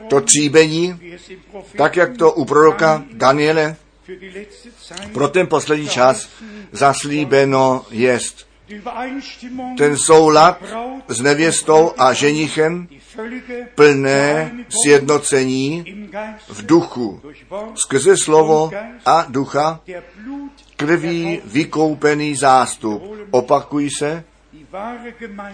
to 0.08 0.20
tříbení, 0.20 1.00
tak 1.76 1.96
jak 1.96 2.16
to 2.16 2.32
u 2.32 2.44
proroka 2.44 3.04
Daniele 3.12 3.76
pro 5.12 5.28
ten 5.28 5.46
poslední 5.46 5.88
čas 5.88 6.28
zaslíbeno 6.72 7.86
jest. 7.90 8.46
Ten 9.78 9.96
soulad 9.96 10.62
s 11.08 11.20
nevěstou 11.20 11.92
a 11.98 12.12
ženichem 12.12 12.88
plné 13.74 14.52
sjednocení 14.82 15.84
v 16.48 16.66
duchu, 16.66 17.22
skrze 17.74 18.16
slovo 18.16 18.70
a 19.06 19.26
ducha, 19.28 19.80
krví 20.76 21.40
vykoupený 21.44 22.36
zástup. 22.36 23.02
Opakují 23.30 23.90
se, 23.98 24.24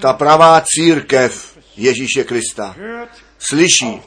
ta 0.01 0.13
pravá 0.13 0.63
církev 0.65 1.59
Ježíše 1.77 2.25
Krista 2.25 2.77
slyší 3.39 4.01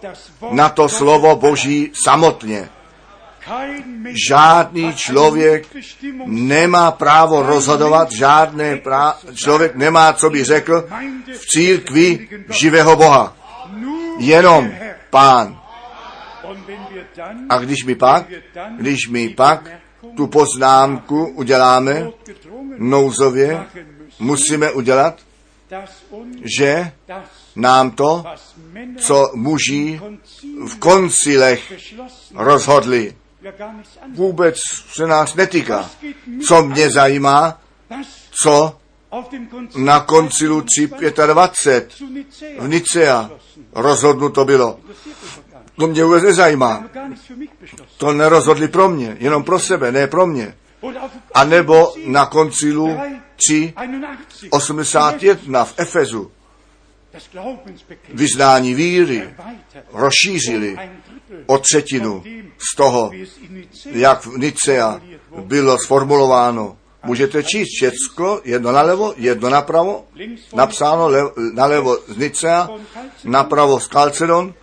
na 0.51 0.69
to 0.69 0.89
slovo 0.89 1.35
Boží 1.35 1.91
samotně. 2.05 2.69
Žádný 4.29 4.93
člověk 4.93 5.67
nemá 6.25 6.91
právo 6.91 7.43
rozhodovat, 7.43 8.11
žádný 8.11 8.63
prá- 8.63 9.15
člověk 9.35 9.75
nemá, 9.75 10.13
co 10.13 10.29
by 10.29 10.43
řekl, 10.43 10.87
v 11.37 11.45
církvi 11.47 12.27
živého 12.49 12.95
Boha. 12.95 13.35
Jenom 14.17 14.71
pán. 15.09 15.61
A 17.49 17.57
když 17.57 17.85
mi 17.85 17.95
pak, 17.95 18.25
když 18.77 19.07
mi 19.09 19.29
pak 19.29 19.69
tu 20.17 20.27
poznámku 20.27 21.27
uděláme 21.27 22.07
nouzově, 22.77 23.65
musíme 24.19 24.71
udělat, 24.71 25.19
že 26.57 26.91
nám 27.55 27.91
to, 27.91 28.23
co 28.97 29.31
muži 29.35 30.01
v 30.67 30.79
koncilech 30.79 31.73
rozhodli, 32.35 33.15
vůbec 34.15 34.55
se 34.95 35.07
nás 35.07 35.35
netýká. 35.35 35.89
Co 36.47 36.63
mě 36.63 36.89
zajímá, 36.89 37.61
co 38.43 38.80
na 39.75 39.99
koncilu 39.99 40.61
325 40.61 41.93
v 42.59 42.67
Nicea 42.67 43.31
rozhodnuto 43.75 44.45
bylo. 44.45 44.79
To 45.75 45.87
mě 45.87 46.03
vůbec 46.03 46.23
nezajímá. 46.23 46.89
To 47.97 48.13
nerozhodli 48.13 48.67
pro 48.67 48.89
mě, 48.89 49.17
jenom 49.19 49.43
pro 49.43 49.59
sebe, 49.59 49.91
ne 49.91 50.07
pro 50.07 50.27
mě. 50.27 50.55
A 51.33 51.43
nebo 51.43 51.93
na 52.05 52.25
koncilu 52.25 52.97
3, 53.47 53.73
81 54.49 55.65
v 55.65 55.73
Efezu 55.77 56.31
vyznání 58.13 58.73
víry 58.73 59.33
rozšířili 59.93 60.77
o 61.45 61.57
třetinu 61.57 62.23
z 62.71 62.75
toho, 62.75 63.11
jak 63.85 64.25
v 64.25 64.37
Nicea 64.37 65.01
bylo 65.41 65.77
sformulováno. 65.77 66.77
Můžete 67.03 67.43
číst 67.43 67.67
všecko, 67.77 68.41
jedno 68.43 68.71
nalevo, 68.71 69.13
jedno 69.17 69.49
napravo, 69.49 70.05
napsáno 70.55 71.07
levo, 71.07 71.31
nalevo 71.53 71.97
z 72.07 72.17
Nicea, 72.17 72.69
napravo 73.23 73.79
z 73.79 73.87
Kalcedon, 73.87 74.53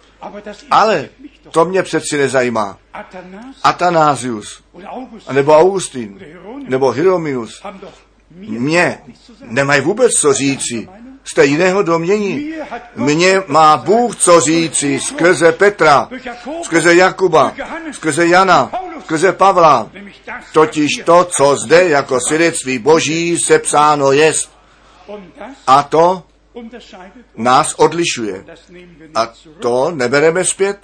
ale 0.70 1.08
to 1.50 1.64
mě 1.64 1.82
přeci 1.82 2.18
nezajímá. 2.18 2.78
Atanázius, 3.62 4.62
nebo 5.32 5.56
Augustin, 5.56 6.20
nebo 6.68 6.90
Hieromius, 6.90 7.62
mě 8.40 8.98
nemají 9.44 9.80
vůbec 9.82 10.12
co 10.12 10.32
říci. 10.32 10.88
Jste 11.30 11.46
jiného 11.46 11.82
domění. 11.82 12.54
Mně 12.96 13.42
má 13.46 13.76
Bůh 13.76 14.16
co 14.16 14.40
říci 14.40 15.00
skrze 15.00 15.52
Petra, 15.52 16.08
skrze 16.62 16.94
Jakuba, 16.94 17.54
skrze 17.92 18.26
Jana, 18.26 18.70
skrze 19.04 19.32
Pavla. 19.32 19.90
Totiž 20.52 20.90
to, 21.04 21.28
co 21.36 21.56
zde 21.56 21.88
jako 21.88 22.20
svědectví 22.20 22.78
boží 22.78 23.38
sepsáno 23.38 24.12
jest. 24.12 24.50
A 25.66 25.82
to 25.82 26.22
nás 27.36 27.74
odlišuje. 27.74 28.44
A 29.14 29.32
to 29.60 29.90
nebereme 29.90 30.44
zpět. 30.44 30.78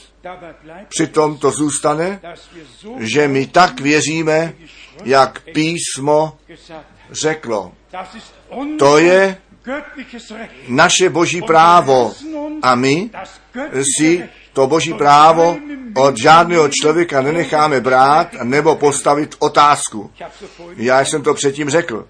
Přitom 0.88 1.38
to 1.38 1.50
zůstane, 1.50 2.20
že 2.98 3.28
my 3.28 3.46
tak 3.46 3.80
věříme, 3.80 4.52
jak 5.04 5.40
písmo 5.40 6.38
řeklo. 7.10 7.72
To 8.78 8.98
je 8.98 9.36
naše 10.68 11.08
boží 11.08 11.42
právo 11.42 12.12
a 12.62 12.74
my 12.74 13.10
si 13.98 14.28
to 14.52 14.66
boží 14.66 14.94
právo 14.94 15.58
od 15.94 16.14
žádného 16.22 16.68
člověka 16.68 17.22
nenecháme 17.22 17.80
brát 17.80 18.28
nebo 18.42 18.76
postavit 18.76 19.34
otázku. 19.38 20.10
Já 20.76 21.04
jsem 21.04 21.22
to 21.22 21.34
předtím 21.34 21.70
řekl. 21.70 22.06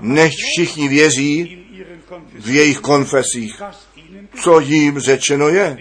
Nech 0.00 0.32
všichni 0.32 0.88
věří 0.88 1.66
v 2.34 2.50
jejich 2.50 2.78
konfesích, 2.78 3.62
co 4.42 4.60
jim 4.60 4.98
řečeno 4.98 5.48
je, 5.48 5.76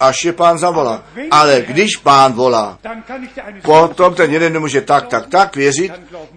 až 0.00 0.24
je 0.24 0.32
pán 0.32 0.58
zavolá. 0.58 1.04
Ale 1.30 1.64
když 1.66 1.96
pán 1.96 2.32
volá, 2.32 2.78
potom 3.62 4.14
ten 4.14 4.32
jeden 4.32 4.52
nemůže 4.52 4.80
tak, 4.80 5.06
tak, 5.06 5.26
tak 5.26 5.56
věřit, 5.56 5.92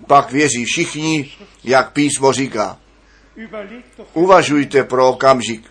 pak 0.07 0.31
věří 0.31 0.65
všichni, 0.65 1.31
jak 1.63 1.93
písmo 1.93 2.31
říká. 2.31 2.77
Uvažujte 4.13 4.83
pro 4.83 5.09
okamžik. 5.09 5.63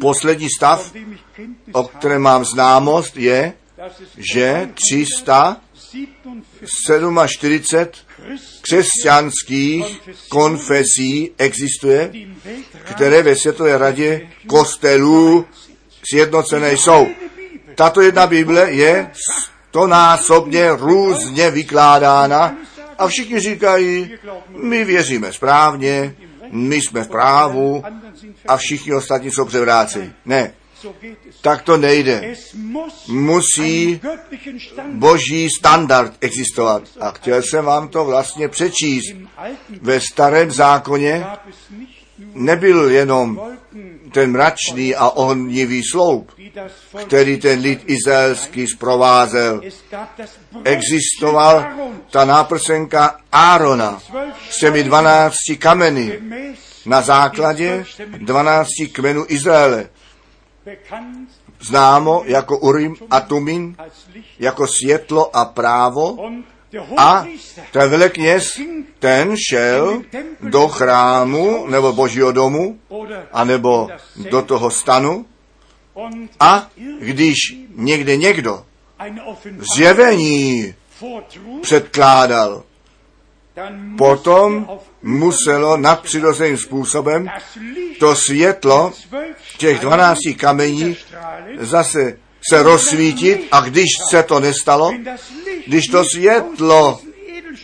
Poslední 0.00 0.48
stav, 0.56 0.92
o 1.72 1.84
kterém 1.84 2.22
mám 2.22 2.44
známost, 2.44 3.16
je, 3.16 3.52
že 4.16 4.68
347 4.74 7.18
křesťanských 8.62 10.00
konfesí 10.28 11.30
existuje, 11.38 12.12
které 12.84 13.22
ve 13.22 13.36
Světové 13.36 13.78
radě 13.78 14.28
kostelů 14.46 15.46
sjednocené 16.10 16.72
jsou. 16.72 17.08
Tato 17.74 18.00
jedna 18.00 18.26
Bible 18.26 18.72
je 18.72 19.10
stonásobně 19.68 20.70
různě 20.70 21.50
vykládána 21.50 22.56
a 22.98 23.08
všichni 23.08 23.40
říkají, 23.40 24.10
my 24.48 24.84
věříme 24.84 25.32
správně, 25.32 26.14
my 26.52 26.76
jsme 26.76 27.04
v 27.04 27.08
právu 27.08 27.82
a 28.48 28.56
všichni 28.56 28.94
ostatní 28.94 29.30
jsou 29.30 29.44
převráci. 29.44 30.12
Ne, 30.24 30.54
tak 31.40 31.62
to 31.62 31.76
nejde. 31.76 32.34
Musí 33.08 34.00
boží 34.92 35.48
standard 35.50 36.12
existovat. 36.20 36.82
A 37.00 37.10
chtěl 37.10 37.42
jsem 37.42 37.64
vám 37.64 37.88
to 37.88 38.04
vlastně 38.04 38.48
přečíst. 38.48 39.16
Ve 39.80 40.00
starém 40.00 40.50
zákoně 40.50 41.26
nebyl 42.34 42.90
jenom 42.90 43.40
ten 44.12 44.30
mračný 44.30 44.94
a 44.94 45.08
ohnivý 45.10 45.82
sloup, 45.90 46.32
který 47.06 47.40
ten 47.40 47.60
lid 47.60 47.82
izraelský 47.86 48.66
zprovázel. 48.66 49.60
Existoval 50.64 51.64
ta 52.10 52.24
náprsenka 52.24 53.16
Árona 53.32 54.02
s 54.50 54.58
těmi 54.58 54.84
dvanácti 54.84 55.56
kameny 55.56 56.20
na 56.86 57.00
základě 57.02 57.84
dvanácti 58.18 58.88
kmenů 58.92 59.24
Izraele. 59.28 59.88
Známo 61.60 62.22
jako 62.24 62.58
Urim 62.58 62.96
a 63.10 63.20
Tumin, 63.20 63.76
jako 64.38 64.66
světlo 64.66 65.36
a 65.36 65.44
právo. 65.44 66.30
A 66.96 67.26
ten 67.72 67.90
velekněz, 67.90 68.60
ten 68.98 69.34
šel 69.50 70.02
do 70.40 70.68
chrámu 70.68 71.66
nebo 71.66 71.92
božího 71.92 72.32
domu, 72.32 72.78
anebo 73.32 73.88
do 74.30 74.42
toho 74.42 74.70
stanu. 74.70 75.26
A 76.40 76.68
když 77.00 77.36
někde 77.74 78.16
někdo 78.16 78.64
zjevení 79.76 80.74
předkládal, 81.60 82.62
potom 83.98 84.68
muselo 85.02 85.76
nadpřirozeným 85.76 86.58
způsobem 86.58 87.28
to 88.00 88.16
světlo 88.16 88.92
těch 89.58 89.80
dvanácti 89.80 90.34
kamení 90.34 90.96
zase 91.58 92.18
se 92.50 92.62
rozsvítit 92.62 93.48
a 93.52 93.60
když 93.60 93.86
se 94.10 94.22
to 94.22 94.40
nestalo, 94.40 94.92
když 95.66 95.86
to 95.86 96.04
světlo 96.04 97.00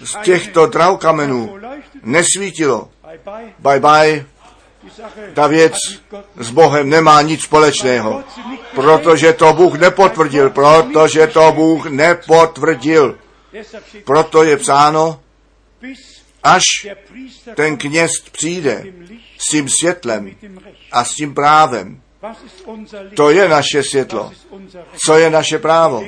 z 0.04 0.16
těchto 0.22 0.66
drahokamenů 0.66 1.58
nesvítilo, 2.02 2.88
bye 3.58 3.80
bye, 3.80 4.26
ta 5.34 5.46
věc 5.46 5.74
s 6.36 6.50
Bohem 6.50 6.88
nemá 6.88 7.22
nic 7.22 7.42
společného, 7.42 8.24
protože 8.74 9.32
to 9.32 9.52
Bůh 9.52 9.78
nepotvrdil, 9.78 10.50
protože 10.50 11.26
to 11.26 11.52
Bůh 11.52 11.86
nepotvrdil. 11.86 13.18
Proto 14.04 14.42
je 14.42 14.56
psáno, 14.56 15.20
až 16.42 16.62
ten 17.54 17.76
kněz 17.76 18.10
přijde 18.32 18.84
s 19.38 19.50
tím 19.50 19.68
světlem 19.68 20.36
a 20.92 21.04
s 21.04 21.10
tím 21.10 21.34
právem. 21.34 22.02
To 23.16 23.30
je 23.30 23.48
naše 23.48 23.82
světlo. 23.82 24.32
Co 25.06 25.18
je 25.18 25.30
naše 25.30 25.58
právo? 25.58 26.04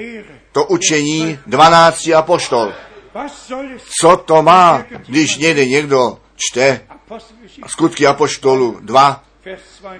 To 0.52 0.64
učení 0.64 1.38
12 1.46 2.08
apoštol. 2.08 2.72
Co 4.00 4.16
to 4.16 4.42
má, 4.42 4.84
když 5.06 5.36
někde 5.36 5.66
někdo 5.66 6.18
čte? 6.36 6.80
Skutky 7.66 8.06
apoštolu 8.06 8.78
2, 8.80 9.24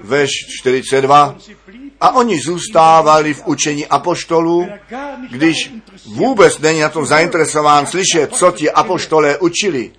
veš 0.01 0.31
42, 0.61 1.37
a 2.01 2.15
oni 2.15 2.41
zůstávali 2.41 3.35
v 3.35 3.47
učení 3.47 3.87
apoštolů, 3.87 4.69
když 5.31 5.73
vůbec 6.07 6.59
není 6.59 6.81
na 6.81 6.89
tom 6.89 7.07
zainteresován 7.07 7.87
slyšet, 7.87 8.35
co 8.35 8.53
ti 8.53 8.71
apoštolé 8.71 9.39
učili. 9.39 9.93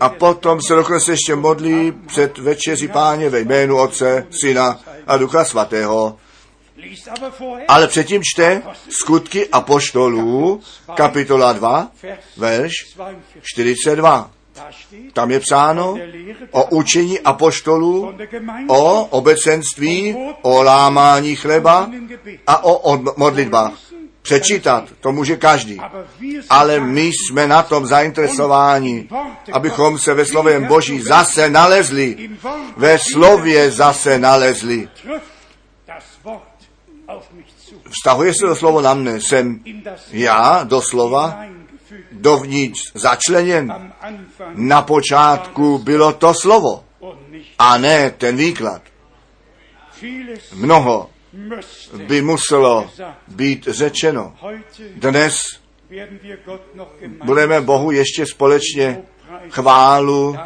A 0.00 0.08
potom 0.08 0.60
se 0.68 0.74
dokonce 0.74 1.12
ještě 1.12 1.36
modlí 1.36 1.92
před 2.06 2.38
večeří 2.38 2.88
páně 2.88 3.30
ve 3.30 3.40
jménu 3.40 3.76
Otce, 3.76 4.26
Syna 4.30 4.80
a 5.06 5.16
Ducha 5.16 5.44
Svatého. 5.44 6.18
Ale 7.68 7.88
předtím 7.88 8.22
čte 8.24 8.62
skutky 8.88 9.48
apoštolů, 9.48 10.60
kapitola 10.94 11.52
2, 11.52 11.90
verš 12.36 12.72
42. 13.42 14.30
Tam 15.12 15.30
je 15.30 15.40
psáno 15.40 15.96
o 16.50 16.64
učení 16.64 17.20
apoštolů, 17.20 18.14
o 18.68 19.04
obecenství, 19.04 20.16
o 20.42 20.62
lámání 20.62 21.36
chleba 21.36 21.90
a 22.46 22.64
o 22.64 23.02
modlitbách. 23.16 23.93
Přečítat 24.24 24.84
to 25.00 25.12
může 25.12 25.36
každý. 25.36 25.78
Ale 26.50 26.80
my 26.80 27.04
jsme 27.12 27.46
na 27.46 27.62
tom 27.62 27.86
zainteresováni, 27.86 29.08
abychom 29.52 29.98
se 29.98 30.14
ve 30.14 30.24
slovem 30.24 30.64
Boží 30.64 31.00
zase 31.00 31.50
nalezli. 31.50 32.30
Ve 32.76 32.98
slově 32.98 33.70
zase 33.70 34.18
nalezli. 34.18 34.88
Vztahuje 37.90 38.32
se 38.34 38.46
to 38.46 38.56
slovo 38.56 38.80
na 38.80 38.94
mne. 38.94 39.20
Jsem 39.20 39.60
já 40.10 40.64
doslova 40.64 41.44
dovnitř 42.12 42.92
začleněn. 42.94 43.92
Na 44.54 44.82
počátku 44.82 45.78
bylo 45.78 46.12
to 46.12 46.34
slovo 46.34 46.84
a 47.58 47.78
ne 47.78 48.10
ten 48.10 48.36
výklad. 48.36 48.82
Mnoho 50.54 51.10
by 52.06 52.22
muselo 52.22 52.90
být 53.28 53.64
řečeno. 53.64 54.36
Dnes 54.94 55.36
budeme 57.24 57.60
Bohu 57.60 57.90
ještě 57.90 58.26
společně 58.26 59.02
chválu 59.50 60.36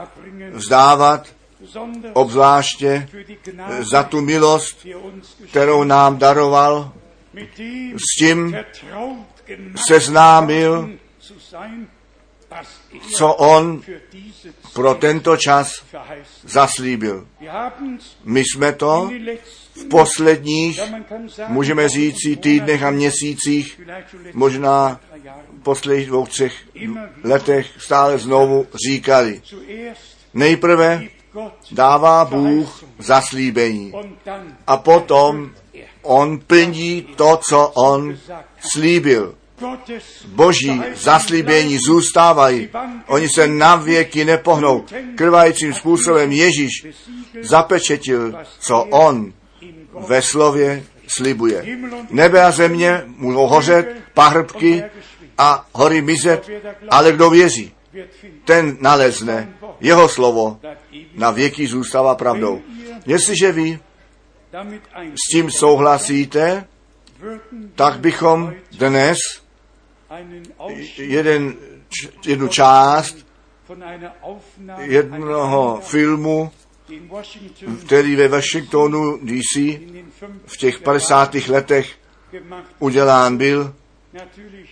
vzdávat, 0.51 1.27
obzvláště 2.13 3.09
za 3.93 4.03
tu 4.03 4.21
milost, 4.21 4.87
kterou 5.51 5.85
nám 5.85 6.19
daroval, 6.19 6.93
s 7.97 8.19
tím 8.19 8.57
seznámil, 9.89 10.91
co 13.17 13.35
on 13.35 13.83
pro 14.75 14.95
tento 14.95 15.37
čas 15.37 15.85
zaslíbil. 16.45 17.29
My 18.25 18.41
jsme 18.41 18.73
to 18.73 19.11
v 19.81 19.85
posledních, 19.85 20.81
můžeme 21.49 21.89
říct, 21.89 22.41
týdnech 22.41 22.83
a 22.83 22.91
měsících, 22.91 23.81
možná 24.33 25.01
v 25.61 25.63
posledních 25.63 26.07
dvou, 26.07 26.27
třech 26.27 26.55
letech 27.25 27.67
stále 27.79 28.19
znovu 28.19 28.67
říkali. 28.89 29.43
Nejprve 30.35 31.03
dává 31.71 32.25
Bůh 32.25 32.85
zaslíbení 32.99 33.93
a 34.67 34.77
potom 34.77 35.51
on 36.03 36.39
plní 36.47 37.03
to, 37.17 37.41
co 37.49 37.73
on 37.75 38.19
slíbil. 38.73 39.35
Boží 40.27 40.83
zaslíbení 40.95 41.79
zůstávají. 41.87 42.69
Oni 43.07 43.29
se 43.29 43.49
na 43.49 43.77
věky 43.77 44.25
nepohnou. 44.25 44.85
Krvajícím 45.15 45.75
způsobem 45.75 46.33
Ježíš 46.33 46.87
zapečetil, 47.43 48.35
co 48.61 48.83
on 48.83 49.33
ve 50.07 50.23
slově 50.23 50.85
slibuje. 51.07 51.67
Nebe 52.11 52.43
a 52.43 52.51
země 52.51 53.03
můžou 53.07 53.47
hořet, 53.47 53.97
pahrbky 54.15 54.85
a 55.39 55.69
hory 55.73 56.03
mizet, 56.03 56.51
ale 56.91 57.13
kdo 57.13 57.31
věří? 57.31 57.73
ten 58.45 58.77
nalezne. 58.81 59.49
Jeho 59.81 60.09
slovo 60.09 60.61
na 61.15 61.31
věky 61.31 61.67
zůstává 61.67 62.15
pravdou. 62.15 62.61
Jestliže 63.07 63.53
vy 63.53 63.81
s 65.15 65.33
tím 65.33 65.51
souhlasíte, 65.51 66.65
tak 67.75 68.01
bychom 68.01 68.53
dnes 68.79 69.19
jeden, 70.97 71.55
jednu 72.27 72.49
část 72.49 73.17
jednoho 74.79 75.81
filmu, 75.83 76.53
který 77.87 78.17
ve 78.17 78.29
Washingtonu 78.29 79.19
DC 79.19 79.57
v 80.47 80.57
těch 80.57 80.81
50. 80.81 81.35
letech 81.35 81.91
udělán 82.79 83.37
byl, 83.37 83.75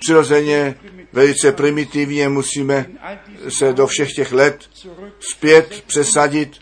přirozeně 0.00 0.74
velice 1.12 1.52
primitivně 1.52 2.28
musíme 2.28 2.86
se 3.48 3.72
do 3.72 3.86
všech 3.86 4.12
těch 4.12 4.32
let 4.32 4.70
zpět 5.20 5.84
přesadit. 5.86 6.52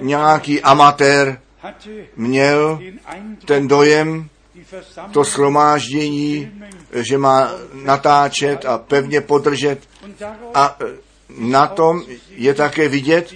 Nějaký 0.00 0.62
amatér 0.62 1.40
měl 2.16 2.80
ten 3.44 3.68
dojem, 3.68 4.28
to 5.12 5.24
schromáždění, 5.24 6.50
že 6.92 7.18
má 7.18 7.50
natáčet 7.72 8.64
a 8.64 8.78
pevně 8.78 9.20
podržet. 9.20 9.78
A 10.54 10.78
na 11.38 11.66
tom 11.66 12.02
je 12.30 12.54
také 12.54 12.88
vidět, 12.88 13.34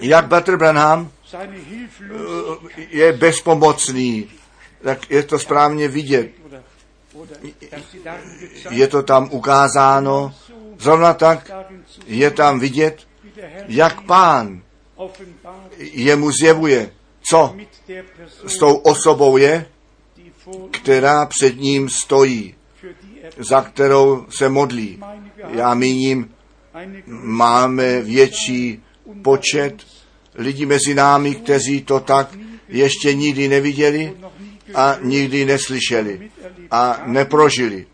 jak 0.00 0.26
Bratr 0.26 0.56
Branham 0.56 1.10
je 2.76 3.12
bezpomocný, 3.12 4.30
tak 4.82 5.10
je 5.10 5.22
to 5.22 5.38
správně 5.38 5.88
vidět. 5.88 6.30
Je 8.70 8.88
to 8.88 9.02
tam 9.02 9.28
ukázáno, 9.30 10.34
zrovna 10.78 11.14
tak 11.14 11.50
je 12.06 12.30
tam 12.30 12.60
vidět, 12.60 13.06
jak 13.66 14.00
pán 14.00 14.62
jemu 15.78 16.30
zjevuje, 16.30 16.90
co 17.30 17.56
s 18.46 18.58
tou 18.58 18.76
osobou 18.76 19.36
je, 19.36 19.66
která 20.70 21.26
před 21.26 21.60
ním 21.60 21.88
stojí, 21.88 22.54
za 23.38 23.62
kterou 23.62 24.26
se 24.30 24.48
modlí. 24.48 25.00
Já 25.48 25.74
míním, 25.74 26.34
máme 27.22 28.00
větší 28.00 28.83
počet 29.22 29.74
lidí 30.34 30.66
mezi 30.66 30.94
námi, 30.94 31.34
kteří 31.34 31.82
to 31.82 32.00
tak 32.00 32.34
ještě 32.68 33.14
nikdy 33.14 33.48
neviděli 33.48 34.16
a 34.74 34.96
nikdy 35.02 35.44
neslyšeli 35.44 36.30
a 36.70 37.02
neprožili. 37.06 37.86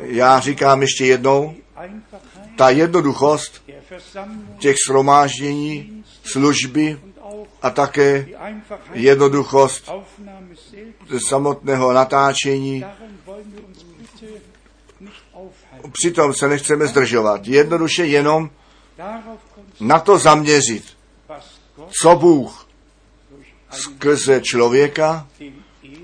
Já 0.00 0.40
říkám 0.40 0.82
ještě 0.82 1.06
jednou, 1.06 1.54
ta 2.56 2.70
jednoduchost 2.70 3.62
těch 4.58 4.76
shromáždění, 4.86 6.04
služby 6.22 7.00
a 7.62 7.70
také 7.70 8.28
jednoduchost 8.92 9.90
samotného 11.28 11.92
natáčení. 11.92 12.84
Přitom 15.92 16.34
se 16.34 16.48
nechceme 16.48 16.86
zdržovat. 16.86 17.46
Jednoduše 17.46 18.06
jenom 18.06 18.50
na 19.80 19.98
to 19.98 20.18
zaměřit, 20.18 20.84
co 22.02 22.16
Bůh 22.16 22.68
skrze 23.70 24.40
člověka, 24.40 25.26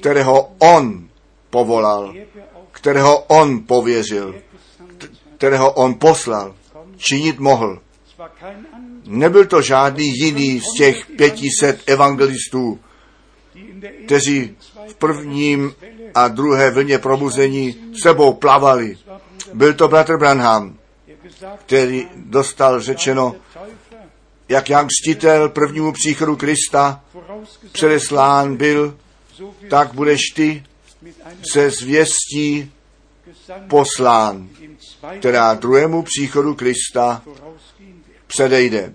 kterého 0.00 0.52
On 0.58 1.08
povolal, 1.50 2.14
kterého 2.72 3.18
On 3.18 3.66
pověřil, 3.66 4.34
kterého 5.36 5.72
On 5.72 5.94
poslal, 5.94 6.54
činit 6.96 7.38
mohl. 7.38 7.80
Nebyl 9.06 9.46
to 9.46 9.62
žádný 9.62 10.18
jiný 10.18 10.60
z 10.60 10.78
těch 10.78 11.06
pětiset 11.06 11.82
evangelistů, 11.86 12.80
kteří 14.06 14.56
v 14.88 14.94
prvním 14.94 15.74
a 16.14 16.28
druhé 16.28 16.70
vlně 16.70 16.98
probuzení 16.98 17.92
sebou 18.02 18.32
plavali. 18.32 18.96
Byl 19.54 19.74
to 19.74 19.88
bratr 19.88 20.16
Branham, 20.16 20.78
který 21.66 22.08
dostal 22.14 22.80
řečeno, 22.80 23.34
jak 24.48 24.70
Jan 24.70 24.86
Křtitel 24.86 25.48
prvnímu 25.48 25.92
příchodu 25.92 26.36
Krista 26.36 27.04
předeslán 27.72 28.56
byl, 28.56 28.98
tak 29.70 29.94
budeš 29.94 30.20
ty 30.34 30.64
se 31.52 31.70
zvěstí 31.70 32.72
poslán, 33.68 34.48
která 35.18 35.54
druhému 35.54 36.02
příchodu 36.02 36.54
Krista 36.54 37.22
předejde. 38.26 38.94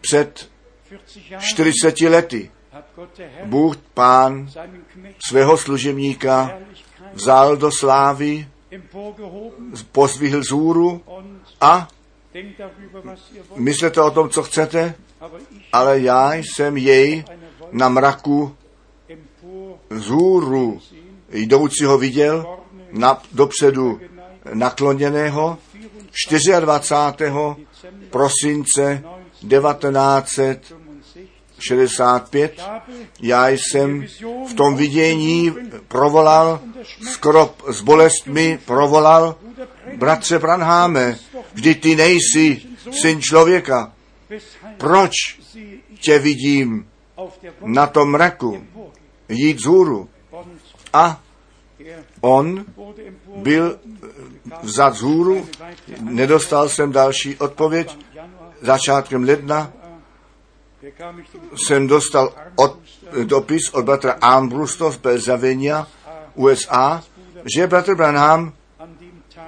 Před 0.00 0.50
40 1.40 2.00
lety 2.00 2.50
Bůh 3.44 3.76
Pán 3.76 4.50
svého 5.28 5.58
služebníka 5.58 6.58
vzal 7.12 7.56
do 7.56 7.70
slávy, 7.72 8.48
pozvihl 9.92 10.42
zůru 10.42 11.02
a 11.60 11.88
myslete 13.56 14.00
o 14.00 14.10
tom, 14.10 14.30
co 14.30 14.42
chcete, 14.42 14.94
ale 15.72 16.00
já 16.00 16.34
jsem 16.34 16.76
jej 16.76 17.24
na 17.72 17.88
mraku 17.88 18.56
zůru 19.90 20.80
jdoucího 21.32 21.98
viděl 21.98 22.58
na, 22.92 23.22
dopředu 23.32 24.00
nakloněného 24.54 25.58
24. 26.60 27.32
prosince 28.10 29.04
1965. 31.58 32.62
Já 33.20 33.48
jsem 33.48 34.06
v 34.50 34.54
tom 34.54 34.76
vidění 34.76 35.54
provolal, 35.88 36.60
skoro 37.12 37.54
s 37.70 37.80
bolestmi 37.82 38.58
provolal, 38.64 39.36
bratře 39.96 40.38
Branháme, 40.38 41.18
vždy 41.52 41.74
ty 41.74 41.96
nejsi 41.96 42.62
syn 42.90 43.22
člověka. 43.22 43.92
Proč 44.76 45.12
tě 46.00 46.18
vidím 46.18 46.88
na 47.64 47.86
tom 47.86 48.10
mraku 48.10 48.64
jít 49.28 49.58
zůru? 49.58 50.08
A 50.92 51.20
on 52.20 52.64
byl 53.36 53.78
vzat 54.62 54.94
z 54.94 55.00
hůru, 55.00 55.48
nedostal 56.00 56.68
jsem 56.68 56.92
další 56.92 57.36
odpověď. 57.36 57.98
Začátkem 58.60 59.24
ledna 59.24 59.72
jsem 61.56 61.86
dostal 61.86 62.34
od, 62.56 62.78
dopis 63.24 63.70
od 63.72 63.84
bratra 63.84 64.12
Ambrusto 64.20 64.92
z 64.92 64.96
Belzavenia, 64.96 65.86
USA, 66.34 67.02
že 67.56 67.66
bratr 67.66 67.94
Branham 67.94 68.52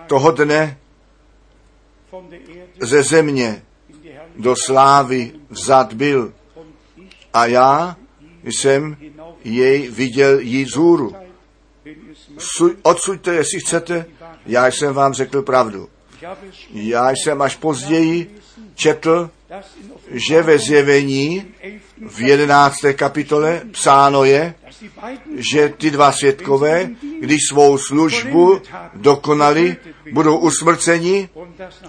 toho 0.06 0.30
dne 0.30 0.78
ze 2.80 3.02
země 3.02 3.62
do 4.36 4.54
slávy 4.66 5.32
vzat 5.50 5.92
byl. 5.92 6.32
A 7.32 7.46
já 7.46 7.96
jsem 8.44 8.96
jej 9.44 9.90
viděl 9.90 10.38
jít 10.38 10.68
z 10.68 10.76
hůru. 10.76 11.14
Odsuďte, 12.82 13.34
jestli 13.34 13.60
chcete, 13.60 14.06
já 14.46 14.66
jsem 14.66 14.94
vám 14.94 15.12
řekl 15.12 15.42
pravdu. 15.42 15.88
Já 16.72 17.10
jsem 17.10 17.42
až 17.42 17.56
později 17.56 18.40
četl, 18.74 19.30
že 20.10 20.42
ve 20.42 20.58
zjevení 20.58 21.44
v 22.08 22.20
jedenácté 22.20 22.94
kapitole 22.94 23.62
psáno 23.70 24.24
je, 24.24 24.54
že 25.36 25.68
ty 25.78 25.90
dva 25.90 26.12
světkové, 26.12 26.90
když 27.20 27.40
svou 27.48 27.78
službu 27.78 28.60
dokonali, 28.94 29.76
budou 30.12 30.38
usmrceni 30.38 31.28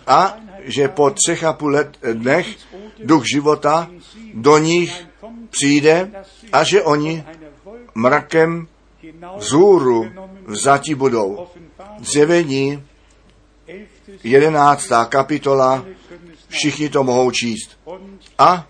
a 0.07 0.37
že 0.63 0.87
po 0.87 1.09
třech 1.09 1.43
a 1.43 1.53
půl 1.53 1.71
let, 1.71 1.97
dnech 2.13 2.47
duch 3.03 3.23
života 3.33 3.89
do 4.33 4.57
nich 4.57 5.07
přijde 5.49 6.11
a 6.51 6.63
že 6.63 6.81
oni 6.81 7.23
mrakem 7.95 8.67
vzhůru 9.37 10.11
vzati 10.45 10.95
budou. 10.95 11.47
Zjevení 11.99 12.83
11. 14.23 14.89
kapitola, 15.09 15.85
všichni 16.49 16.89
to 16.89 17.03
mohou 17.03 17.31
číst. 17.31 17.79
A 18.37 18.67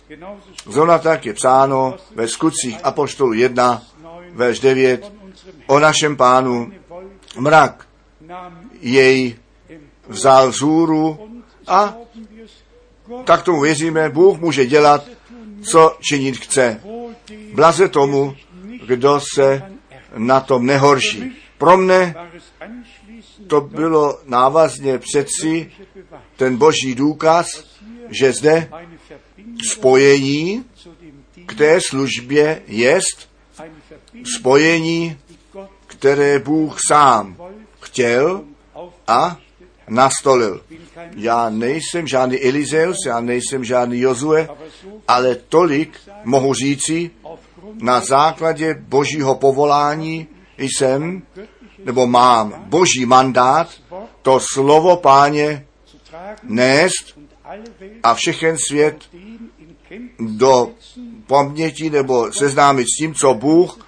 zrovna 0.66 0.98
tak 0.98 1.26
je 1.26 1.34
psáno 1.34 1.96
ve 2.16 2.28
skutcích 2.28 2.80
Apoštolu 2.84 3.34
1, 3.34 3.82
verš 4.32 4.60
9, 4.60 5.12
o 5.68 5.80
našem 5.80 6.18
pánu 6.18 6.72
mrak 7.40 7.88
jej 8.82 9.36
vzal 10.08 10.50
vzhůru 10.50 11.30
a 11.68 11.96
tak 13.24 13.44
tomu 13.44 13.62
věříme, 13.62 14.10
Bůh 14.10 14.40
může 14.40 14.66
dělat, 14.66 15.04
co 15.62 15.98
činit 16.02 16.38
chce. 16.38 16.82
Blaze 17.54 17.88
tomu, 17.88 18.36
kdo 18.88 19.20
se 19.34 19.72
na 20.18 20.40
tom 20.40 20.66
nehorší. 20.66 21.36
Pro 21.58 21.78
mne 21.78 22.16
to 23.48 23.62
bylo 23.62 24.20
návazně 24.26 24.98
přeci 24.98 25.72
ten 26.36 26.58
boží 26.58 26.96
důkaz, 26.96 27.48
že 28.10 28.34
zde 28.34 28.70
spojení 29.72 30.66
k 31.46 31.56
té 31.56 31.80
službě 31.90 32.62
jest 32.68 33.30
spojení, 34.38 35.18
které 35.88 36.40
Bůh 36.40 36.78
sám 36.88 37.38
chtěl 37.80 38.44
a 39.08 39.38
nastolil. 39.90 40.62
Já 41.16 41.50
nejsem 41.50 42.08
žádný 42.08 42.40
Elizeus, 42.40 42.98
já 43.06 43.20
nejsem 43.20 43.64
žádný 43.64 44.00
Jozue, 44.00 44.50
ale 45.08 45.36
tolik 45.36 45.98
mohu 46.24 46.54
říci, 46.54 47.12
na 47.82 48.00
základě 48.00 48.74
božího 48.74 49.36
povolání 49.36 50.28
jsem, 50.58 51.22
nebo 51.88 52.08
mám 52.08 52.54
boží 52.68 53.06
mandát, 53.06 53.68
to 54.22 54.40
slovo 54.40 54.98
páně 54.98 55.66
nést 56.44 57.18
a 58.04 58.14
všechen 58.14 58.58
svět 58.58 58.98
do 60.20 60.70
paměti 61.28 61.90
nebo 61.90 62.32
seznámit 62.32 62.84
s 62.84 62.98
tím, 62.98 63.14
co 63.14 63.34
Bůh 63.34 63.80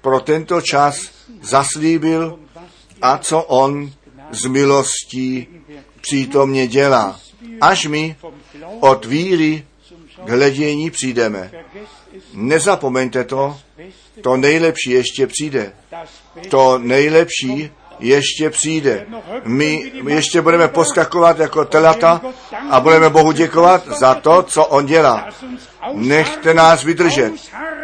pro 0.00 0.20
tento 0.20 0.60
čas 0.60 1.10
zaslíbil 1.42 2.38
a 3.02 3.18
co 3.18 3.42
on 3.42 3.92
z 4.30 4.46
milostí 4.46 5.46
přítomně 6.00 6.66
dělá. 6.66 7.20
Až 7.60 7.86
my 7.86 8.16
od 8.80 9.04
víry 9.04 9.66
k 10.24 10.30
hledění 10.30 10.90
přijdeme. 10.90 11.50
Nezapomeňte 12.34 13.24
to, 13.24 13.56
to 14.22 14.36
nejlepší 14.36 14.90
ještě 14.90 15.26
přijde. 15.26 15.72
To 16.48 16.78
nejlepší 16.78 17.70
ještě 18.00 18.50
přijde. 18.50 19.06
My 19.44 19.92
ještě 20.06 20.40
budeme 20.40 20.68
poskakovat 20.68 21.38
jako 21.38 21.64
telata 21.64 22.20
a 22.70 22.80
budeme 22.80 23.10
Bohu 23.10 23.32
děkovat 23.32 23.88
za 23.98 24.14
to, 24.14 24.42
co 24.42 24.64
On 24.64 24.86
dělá. 24.86 25.28
Nechte 25.92 26.54
nás 26.54 26.84
vydržet. 26.84 27.32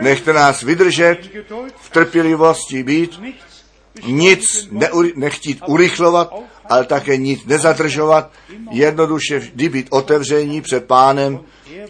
Nechte 0.01 0.33
nás 0.33 0.63
vydržet, 0.63 1.19
v 1.81 1.91
trpělivosti 1.91 2.83
být, 2.83 3.21
nic 4.07 4.69
nechtít 5.15 5.63
urychlovat, 5.67 6.35
ale 6.65 6.85
také 6.85 7.17
nic 7.17 7.45
nezadržovat, 7.45 8.33
jednoduše 8.71 9.39
vždy 9.39 9.69
být 9.69 9.87
otevření 9.91 10.61
před 10.61 10.85
pánem 10.85 11.41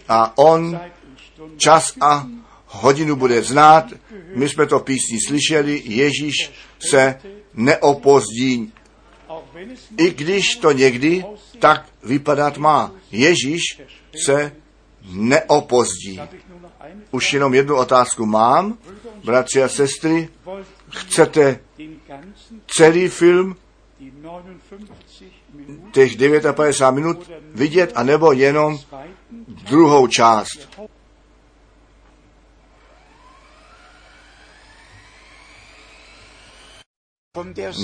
a 0.09 0.39
on 0.39 0.81
čas 1.57 1.93
a 2.01 2.27
hodinu 2.67 3.17
bude 3.17 3.43
znát. 3.43 3.87
My 4.35 4.49
jsme 4.49 4.67
to 4.67 4.81
písni 4.81 5.19
slyšeli, 5.29 5.83
Ježíš 5.85 6.53
se 6.91 7.21
neopozdí. 7.55 8.73
I 9.97 10.11
když 10.11 10.57
to 10.57 10.73
někdy 10.73 11.25
tak 11.59 11.87
vypadat 12.03 12.59
má. 12.59 12.93
Ježíš 13.13 13.63
se 14.25 14.53
neopozdí. 15.13 16.21
Už 17.11 17.33
jenom 17.33 17.55
jednu 17.55 17.77
otázku 17.77 18.27
mám, 18.27 18.79
bratři 19.25 19.63
a 19.63 19.69
sestry. 19.69 20.29
Chcete 20.89 21.61
celý 22.67 23.09
film, 23.09 23.57
těch 25.93 26.17
59 26.53 26.91
minut 26.95 27.31
vidět, 27.55 27.93
anebo 27.95 28.33
jenom 28.33 28.79
druhou 29.47 30.07
část? 30.07 30.69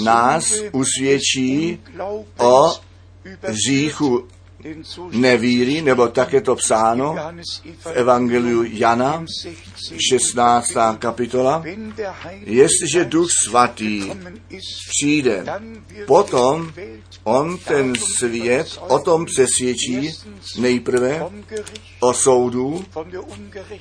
nás 0.04 0.54
usvědčí 0.72 1.82
o 2.38 2.72
říchu 3.66 4.28
nevíry, 5.12 5.82
nebo 5.82 6.08
tak 6.08 6.32
je 6.32 6.40
to 6.40 6.56
psáno 6.56 7.16
v 7.78 7.86
Evangeliu 7.86 8.62
Jana, 8.62 9.24
16. 10.10 10.72
kapitola. 10.98 11.64
Jestliže 12.40 13.04
Duch 13.04 13.30
Svatý 13.44 14.10
přijde, 14.90 15.44
potom 16.06 16.72
on 17.24 17.58
ten 17.58 17.94
svět 18.18 18.78
o 18.88 18.98
tom 18.98 19.26
přesvědčí 19.26 20.14
nejprve 20.58 21.26
o 22.00 22.14
soudu, 22.14 22.84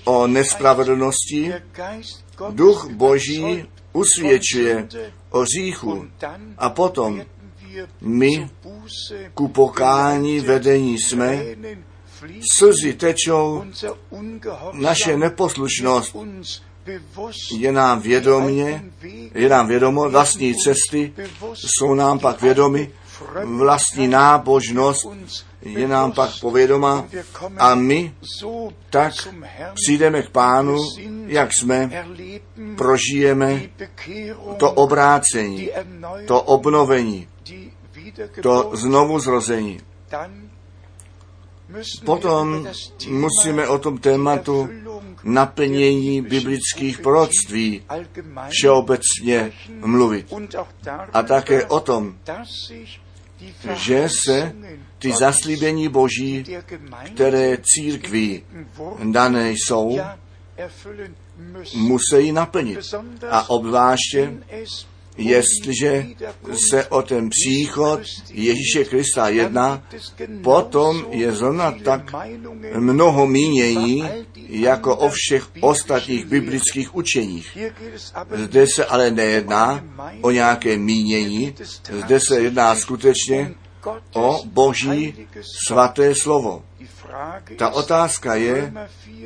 o 0.04 0.28
nespravedlnosti. 0.28 1.54
Duch 2.50 2.90
Boží 2.92 3.66
usvědčuje 3.94 4.88
o 5.30 5.46
říchu 5.46 6.08
a 6.58 6.70
potom 6.70 7.22
my 8.02 8.50
ku 9.34 9.48
pokání 9.48 10.40
vedení 10.40 10.98
jsme, 11.00 11.46
slzy 12.58 12.94
tečou, 12.94 13.64
naše 14.74 15.18
neposlušnost 15.18 16.16
je 17.58 17.72
nám 17.72 18.02
vědomě, 18.02 18.84
je 19.34 19.50
nám 19.50 19.68
vědomo, 19.68 20.10
vlastní 20.10 20.56
cesty 20.56 21.14
jsou 21.54 21.94
nám 21.94 22.20
pak 22.20 22.42
vědomy, 22.42 22.92
vlastní 23.44 24.08
nábožnost 24.08 25.08
je 25.62 25.88
nám 25.88 26.12
pak 26.12 26.30
povědomá 26.42 27.08
a 27.58 27.76
my 27.76 28.14
tak 28.90 29.14
přijdeme 29.74 30.22
k 30.22 30.30
pánu, 30.30 30.78
jak 31.26 31.50
jsme, 31.54 32.06
prožijeme 32.78 33.62
to 34.58 34.72
obrácení, 34.72 35.70
to 36.28 36.42
obnovení, 36.42 37.28
to 38.42 38.72
znovu 38.74 39.20
zrození. 39.20 39.80
Potom 42.06 42.68
musíme 43.10 43.68
o 43.68 43.78
tom 43.80 43.98
tématu 43.98 44.70
naplnění 45.24 46.22
biblických 46.22 47.00
proroctví 47.00 47.84
všeobecně 48.50 49.52
mluvit. 49.86 50.34
A 51.14 51.24
také 51.24 51.66
o 51.66 51.80
tom, 51.80 52.18
že 53.74 54.10
se 54.26 54.54
ty 55.00 55.12
zaslíbení 55.12 55.88
Boží, 55.88 56.46
které 57.14 57.58
církví 57.64 58.44
dané 59.04 59.52
jsou, 59.52 60.00
musí 61.76 62.32
naplnit. 62.32 62.80
A 63.30 63.50
obzvláště, 63.50 64.34
jestliže 65.20 66.08
se 66.70 66.88
o 66.88 67.02
ten 67.02 67.30
příchod 67.30 68.00
Ježíše 68.32 68.86
Krista 68.90 69.30
jedná, 69.30 69.84
potom 70.44 71.06
je 71.12 71.32
zrovna 71.32 71.76
tak 71.84 72.12
mnoho 72.78 73.28
mínění, 73.28 74.04
jako 74.50 74.96
o 74.96 75.10
všech 75.10 75.48
ostatních 75.62 76.26
biblických 76.26 76.96
učeních. 76.96 77.58
Zde 78.32 78.68
se 78.76 78.86
ale 78.86 79.12
nejedná 79.12 79.84
o 80.22 80.32
nějaké 80.32 80.78
mínění, 80.78 81.56
zde 82.06 82.20
se 82.20 82.40
jedná 82.40 82.76
skutečně 82.76 83.54
o 84.14 84.44
Boží 84.46 85.28
svaté 85.68 86.16
slovo. 86.16 86.64
Ta 87.58 87.70
otázka 87.70 88.36
je 88.36 88.74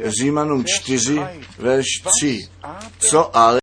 Římanům 0.06 0.64
4, 0.68 1.20
verš 1.60 1.86
3. 2.20 2.40
Co 2.98 3.38
ale 3.38 3.44